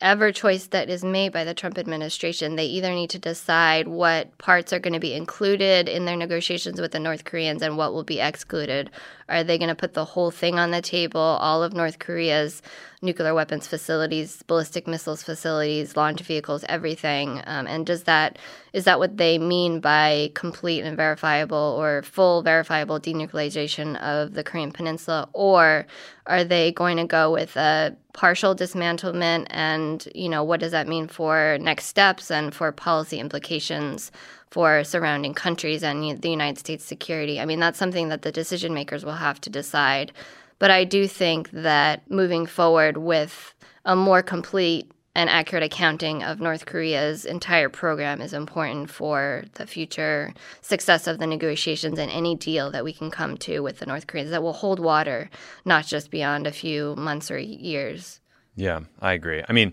Whatever 0.00 0.30
choice 0.30 0.66
that 0.68 0.90
is 0.90 1.02
made 1.02 1.32
by 1.32 1.44
the 1.44 1.54
Trump 1.54 1.78
administration, 1.78 2.56
they 2.56 2.66
either 2.66 2.92
need 2.92 3.08
to 3.10 3.18
decide 3.18 3.88
what 3.88 4.36
parts 4.36 4.74
are 4.74 4.78
going 4.78 4.92
to 4.92 5.00
be 5.00 5.14
included 5.14 5.88
in 5.88 6.04
their 6.04 6.16
negotiations 6.16 6.78
with 6.78 6.92
the 6.92 7.00
North 7.00 7.24
Koreans 7.24 7.62
and 7.62 7.78
what 7.78 7.94
will 7.94 8.04
be 8.04 8.20
excluded. 8.20 8.90
Are 9.28 9.42
they 9.42 9.56
going 9.56 9.70
to 9.70 9.74
put 9.74 9.94
the 9.94 10.04
whole 10.04 10.30
thing 10.30 10.58
on 10.58 10.70
the 10.70 10.82
table, 10.82 11.18
all 11.20 11.62
of 11.62 11.72
North 11.72 11.98
Korea's 11.98 12.60
nuclear 13.00 13.34
weapons 13.34 13.66
facilities, 13.66 14.42
ballistic 14.42 14.86
missiles 14.86 15.22
facilities, 15.22 15.96
launch 15.96 16.20
vehicles, 16.20 16.62
everything? 16.68 17.40
Um, 17.46 17.66
and 17.66 17.86
does 17.86 18.02
that 18.02 18.38
is 18.74 18.84
that 18.84 18.98
what 18.98 19.16
they 19.16 19.38
mean 19.38 19.80
by 19.80 20.30
complete 20.34 20.82
and 20.82 20.96
verifiable 20.96 21.74
or 21.78 22.02
full 22.02 22.42
verifiable 22.42 23.00
denuclearization 23.00 23.96
of 24.02 24.34
the 24.34 24.44
Korean 24.44 24.70
Peninsula, 24.70 25.30
or 25.32 25.86
are 26.26 26.44
they 26.44 26.72
going 26.72 26.98
to 26.98 27.06
go 27.06 27.32
with 27.32 27.56
a 27.56 27.96
partial 28.16 28.56
dismantlement? 28.56 29.46
And 29.50 30.06
you 30.14 30.28
know, 30.28 30.42
what 30.42 30.58
does 30.58 30.72
that 30.72 30.88
mean 30.88 31.06
for 31.06 31.58
next 31.60 31.86
steps 31.86 32.30
and 32.30 32.52
for 32.52 32.72
policy 32.72 33.20
implications? 33.20 34.10
for 34.50 34.84
surrounding 34.84 35.34
countries 35.34 35.82
and 35.82 36.22
the 36.22 36.30
United 36.30 36.58
States 36.58 36.84
security. 36.84 37.40
I 37.40 37.44
mean, 37.44 37.60
that's 37.60 37.78
something 37.78 38.08
that 38.08 38.22
the 38.22 38.32
decision 38.32 38.72
makers 38.72 39.04
will 39.04 39.12
have 39.12 39.40
to 39.42 39.50
decide. 39.50 40.12
But 40.58 40.70
I 40.70 40.84
do 40.84 41.06
think 41.06 41.50
that 41.50 42.10
moving 42.10 42.46
forward 42.46 42.96
with 42.96 43.54
a 43.84 43.94
more 43.94 44.22
complete 44.22 44.90
and 45.16 45.30
accurate 45.30 45.62
accounting 45.62 46.22
of 46.22 46.42
North 46.42 46.66
Korea's 46.66 47.24
entire 47.24 47.70
program 47.70 48.20
is 48.20 48.34
important 48.34 48.90
for 48.90 49.44
the 49.54 49.66
future 49.66 50.34
success 50.60 51.06
of 51.06 51.18
the 51.18 51.26
negotiations 51.26 51.98
and 51.98 52.10
any 52.10 52.34
deal 52.34 52.70
that 52.70 52.84
we 52.84 52.92
can 52.92 53.10
come 53.10 53.38
to 53.38 53.60
with 53.60 53.78
the 53.78 53.86
North 53.86 54.06
Koreans 54.06 54.28
that 54.30 54.42
will 54.42 54.52
hold 54.52 54.78
water, 54.78 55.30
not 55.64 55.86
just 55.86 56.10
beyond 56.10 56.46
a 56.46 56.52
few 56.52 56.94
months 56.96 57.30
or 57.30 57.38
years. 57.38 58.20
Yeah, 58.56 58.80
I 59.00 59.14
agree. 59.14 59.42
I 59.48 59.54
mean, 59.54 59.72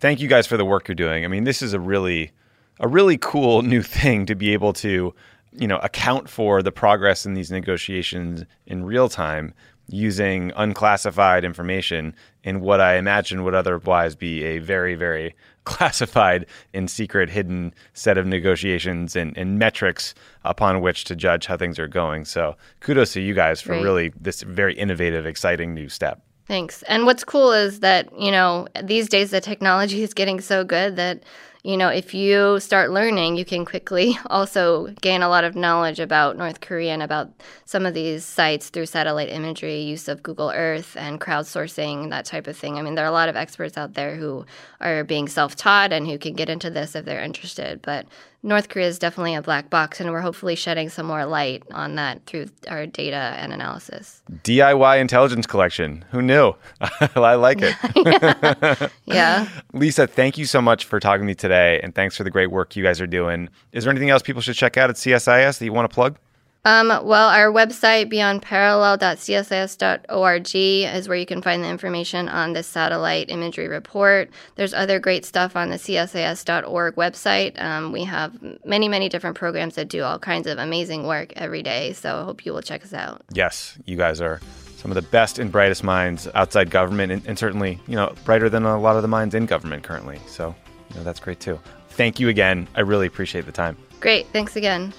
thank 0.00 0.18
you 0.18 0.28
guys 0.28 0.46
for 0.46 0.56
the 0.56 0.64
work 0.64 0.88
you're 0.88 0.94
doing. 0.94 1.26
I 1.26 1.28
mean, 1.28 1.44
this 1.44 1.60
is 1.60 1.74
a 1.74 1.80
really 1.80 2.32
a 2.78 2.88
really 2.88 3.18
cool 3.18 3.60
new 3.74 3.82
thing 3.82 4.24
to 4.24 4.34
be 4.34 4.54
able 4.54 4.72
to, 4.72 5.14
you 5.52 5.68
know, 5.68 5.76
account 5.80 6.30
for 6.30 6.62
the 6.62 6.72
progress 6.72 7.26
in 7.26 7.34
these 7.34 7.50
negotiations 7.50 8.46
in 8.66 8.84
real 8.84 9.10
time 9.10 9.52
using 9.92 10.52
unclassified 10.56 11.44
information 11.44 12.14
in 12.44 12.60
what 12.60 12.80
I 12.80 12.96
imagine 12.96 13.44
would 13.44 13.54
otherwise 13.54 14.14
be 14.14 14.44
a 14.44 14.58
very, 14.58 14.94
very 14.94 15.34
classified 15.64 16.46
and 16.72 16.90
secret, 16.90 17.28
hidden 17.28 17.74
set 17.92 18.16
of 18.16 18.26
negotiations 18.26 19.14
and, 19.14 19.36
and 19.36 19.58
metrics 19.58 20.14
upon 20.44 20.80
which 20.80 21.04
to 21.04 21.14
judge 21.14 21.46
how 21.46 21.56
things 21.56 21.78
are 21.78 21.88
going. 21.88 22.24
So 22.24 22.56
kudos 22.80 23.12
to 23.12 23.20
you 23.20 23.34
guys 23.34 23.60
for 23.60 23.72
really 23.72 24.12
this 24.20 24.42
very 24.42 24.74
innovative, 24.74 25.26
exciting 25.26 25.74
new 25.74 25.88
step. 25.88 26.22
Thanks. 26.46 26.82
And 26.84 27.06
what's 27.06 27.22
cool 27.22 27.52
is 27.52 27.78
that, 27.80 28.08
you 28.18 28.32
know, 28.32 28.66
these 28.82 29.08
days 29.08 29.30
the 29.30 29.40
technology 29.40 30.02
is 30.02 30.12
getting 30.12 30.40
so 30.40 30.64
good 30.64 30.96
that 30.96 31.22
you 31.62 31.76
know, 31.76 31.88
if 31.88 32.14
you 32.14 32.58
start 32.58 32.90
learning, 32.90 33.36
you 33.36 33.44
can 33.44 33.64
quickly 33.64 34.18
also 34.26 34.88
gain 35.02 35.22
a 35.22 35.28
lot 35.28 35.44
of 35.44 35.54
knowledge 35.54 36.00
about 36.00 36.38
North 36.38 36.60
Korea 36.60 36.92
and 36.92 37.02
about 37.02 37.30
some 37.66 37.84
of 37.84 37.92
these 37.92 38.24
sites 38.24 38.70
through 38.70 38.86
satellite 38.86 39.28
imagery, 39.28 39.80
use 39.80 40.08
of 40.08 40.22
Google 40.22 40.50
Earth, 40.50 40.96
and 40.96 41.20
crowdsourcing, 41.20 42.10
that 42.10 42.24
type 42.24 42.46
of 42.46 42.56
thing. 42.56 42.78
I 42.78 42.82
mean, 42.82 42.94
there 42.94 43.04
are 43.04 43.08
a 43.08 43.12
lot 43.12 43.28
of 43.28 43.36
experts 43.36 43.76
out 43.76 43.94
there 43.94 44.16
who 44.16 44.46
are 44.80 45.04
being 45.04 45.28
self 45.28 45.54
taught 45.54 45.92
and 45.92 46.06
who 46.06 46.18
can 46.18 46.34
get 46.34 46.48
into 46.48 46.70
this 46.70 46.94
if 46.94 47.04
they're 47.04 47.22
interested. 47.22 47.82
But 47.82 48.06
North 48.42 48.70
Korea 48.70 48.86
is 48.86 48.98
definitely 48.98 49.34
a 49.34 49.42
black 49.42 49.68
box, 49.68 50.00
and 50.00 50.10
we're 50.10 50.22
hopefully 50.22 50.54
shedding 50.54 50.88
some 50.88 51.04
more 51.04 51.26
light 51.26 51.62
on 51.72 51.96
that 51.96 52.24
through 52.24 52.46
our 52.68 52.86
data 52.86 53.34
and 53.36 53.52
analysis. 53.52 54.22
DIY 54.44 54.98
intelligence 54.98 55.46
collection. 55.46 56.06
Who 56.10 56.22
knew? 56.22 56.54
I 57.16 57.34
like 57.34 57.58
it. 57.60 57.76
yeah. 57.96 58.88
yeah. 59.04 59.48
Lisa, 59.74 60.06
thank 60.06 60.38
you 60.38 60.46
so 60.46 60.62
much 60.62 60.86
for 60.86 60.98
talking 60.98 61.20
to 61.22 61.26
me 61.26 61.34
today, 61.34 61.80
and 61.82 61.94
thanks 61.94 62.16
for 62.16 62.24
the 62.24 62.30
great 62.30 62.50
work 62.50 62.76
you 62.76 62.82
guys 62.82 62.98
are 62.98 63.06
doing. 63.06 63.50
Is 63.72 63.84
there 63.84 63.90
anything 63.90 64.08
else 64.08 64.22
people 64.22 64.40
should 64.40 64.56
check 64.56 64.78
out 64.78 64.88
at 64.88 64.96
CSIS 64.96 65.58
that 65.58 65.64
you 65.64 65.72
want 65.74 65.90
to 65.90 65.94
plug? 65.94 66.16
Um, 66.64 66.88
well, 66.88 67.28
our 67.30 67.50
website, 67.50 68.12
beyondparallel.csis.org, 68.12 70.54
is 70.54 71.08
where 71.08 71.16
you 71.16 71.26
can 71.26 71.40
find 71.40 71.64
the 71.64 71.68
information 71.68 72.28
on 72.28 72.52
the 72.52 72.62
satellite 72.62 73.30
imagery 73.30 73.68
report. 73.68 74.28
There's 74.56 74.74
other 74.74 74.98
great 74.98 75.24
stuff 75.24 75.56
on 75.56 75.70
the 75.70 75.76
csis.org 75.76 76.96
website. 76.96 77.58
Um, 77.60 77.92
we 77.92 78.04
have 78.04 78.36
many, 78.64 78.88
many 78.88 79.08
different 79.08 79.36
programs 79.36 79.76
that 79.76 79.88
do 79.88 80.02
all 80.02 80.18
kinds 80.18 80.46
of 80.46 80.58
amazing 80.58 81.06
work 81.06 81.32
every 81.36 81.62
day. 81.62 81.94
So 81.94 82.20
I 82.20 82.24
hope 82.24 82.44
you 82.44 82.52
will 82.52 82.60
check 82.62 82.84
us 82.84 82.92
out. 82.92 83.22
Yes, 83.32 83.78
you 83.86 83.96
guys 83.96 84.20
are 84.20 84.40
some 84.76 84.90
of 84.90 84.96
the 84.96 85.02
best 85.02 85.38
and 85.38 85.52
brightest 85.52 85.84
minds 85.84 86.26
outside 86.34 86.70
government, 86.70 87.12
and, 87.12 87.22
and 87.26 87.38
certainly, 87.38 87.78
you 87.86 87.96
know, 87.96 88.14
brighter 88.24 88.48
than 88.48 88.64
a 88.64 88.78
lot 88.78 88.96
of 88.96 89.02
the 89.02 89.08
minds 89.08 89.34
in 89.34 89.44
government 89.46 89.82
currently. 89.82 90.18
So, 90.26 90.54
you 90.90 90.96
know, 90.96 91.04
that's 91.04 91.20
great 91.20 91.40
too. 91.40 91.58
Thank 91.90 92.20
you 92.20 92.28
again. 92.28 92.68
I 92.74 92.80
really 92.80 93.06
appreciate 93.06 93.46
the 93.46 93.52
time. 93.52 93.78
Great. 94.00 94.26
Thanks 94.28 94.56
again. 94.56 94.92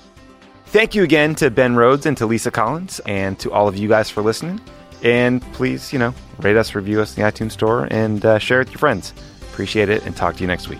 Thank 0.72 0.96
you 0.96 1.04
again 1.04 1.36
to 1.36 1.52
Ben 1.52 1.76
Rhodes 1.76 2.06
and 2.06 2.16
to 2.16 2.26
Lisa 2.26 2.50
Collins 2.50 3.02
and 3.06 3.38
to 3.40 3.52
all 3.52 3.68
of 3.68 3.76
you 3.76 3.90
guys 3.90 4.10
for 4.10 4.22
listening. 4.22 4.62
And 5.04 5.42
please, 5.52 5.92
you 5.92 6.00
know, 6.00 6.14
rate 6.40 6.56
us, 6.56 6.74
review 6.74 7.02
us 7.02 7.18
in 7.18 7.22
the 7.22 7.30
iTunes 7.30 7.52
store, 7.52 7.90
and 7.92 8.24
uh, 8.24 8.40
share 8.40 8.62
it 8.62 8.68
with 8.68 8.76
your 8.76 8.80
friends. 8.80 9.14
Appreciate 9.52 9.90
it, 9.90 10.06
and 10.06 10.16
talk 10.16 10.36
to 10.36 10.42
you 10.42 10.48
next 10.48 10.70
week. 10.70 10.80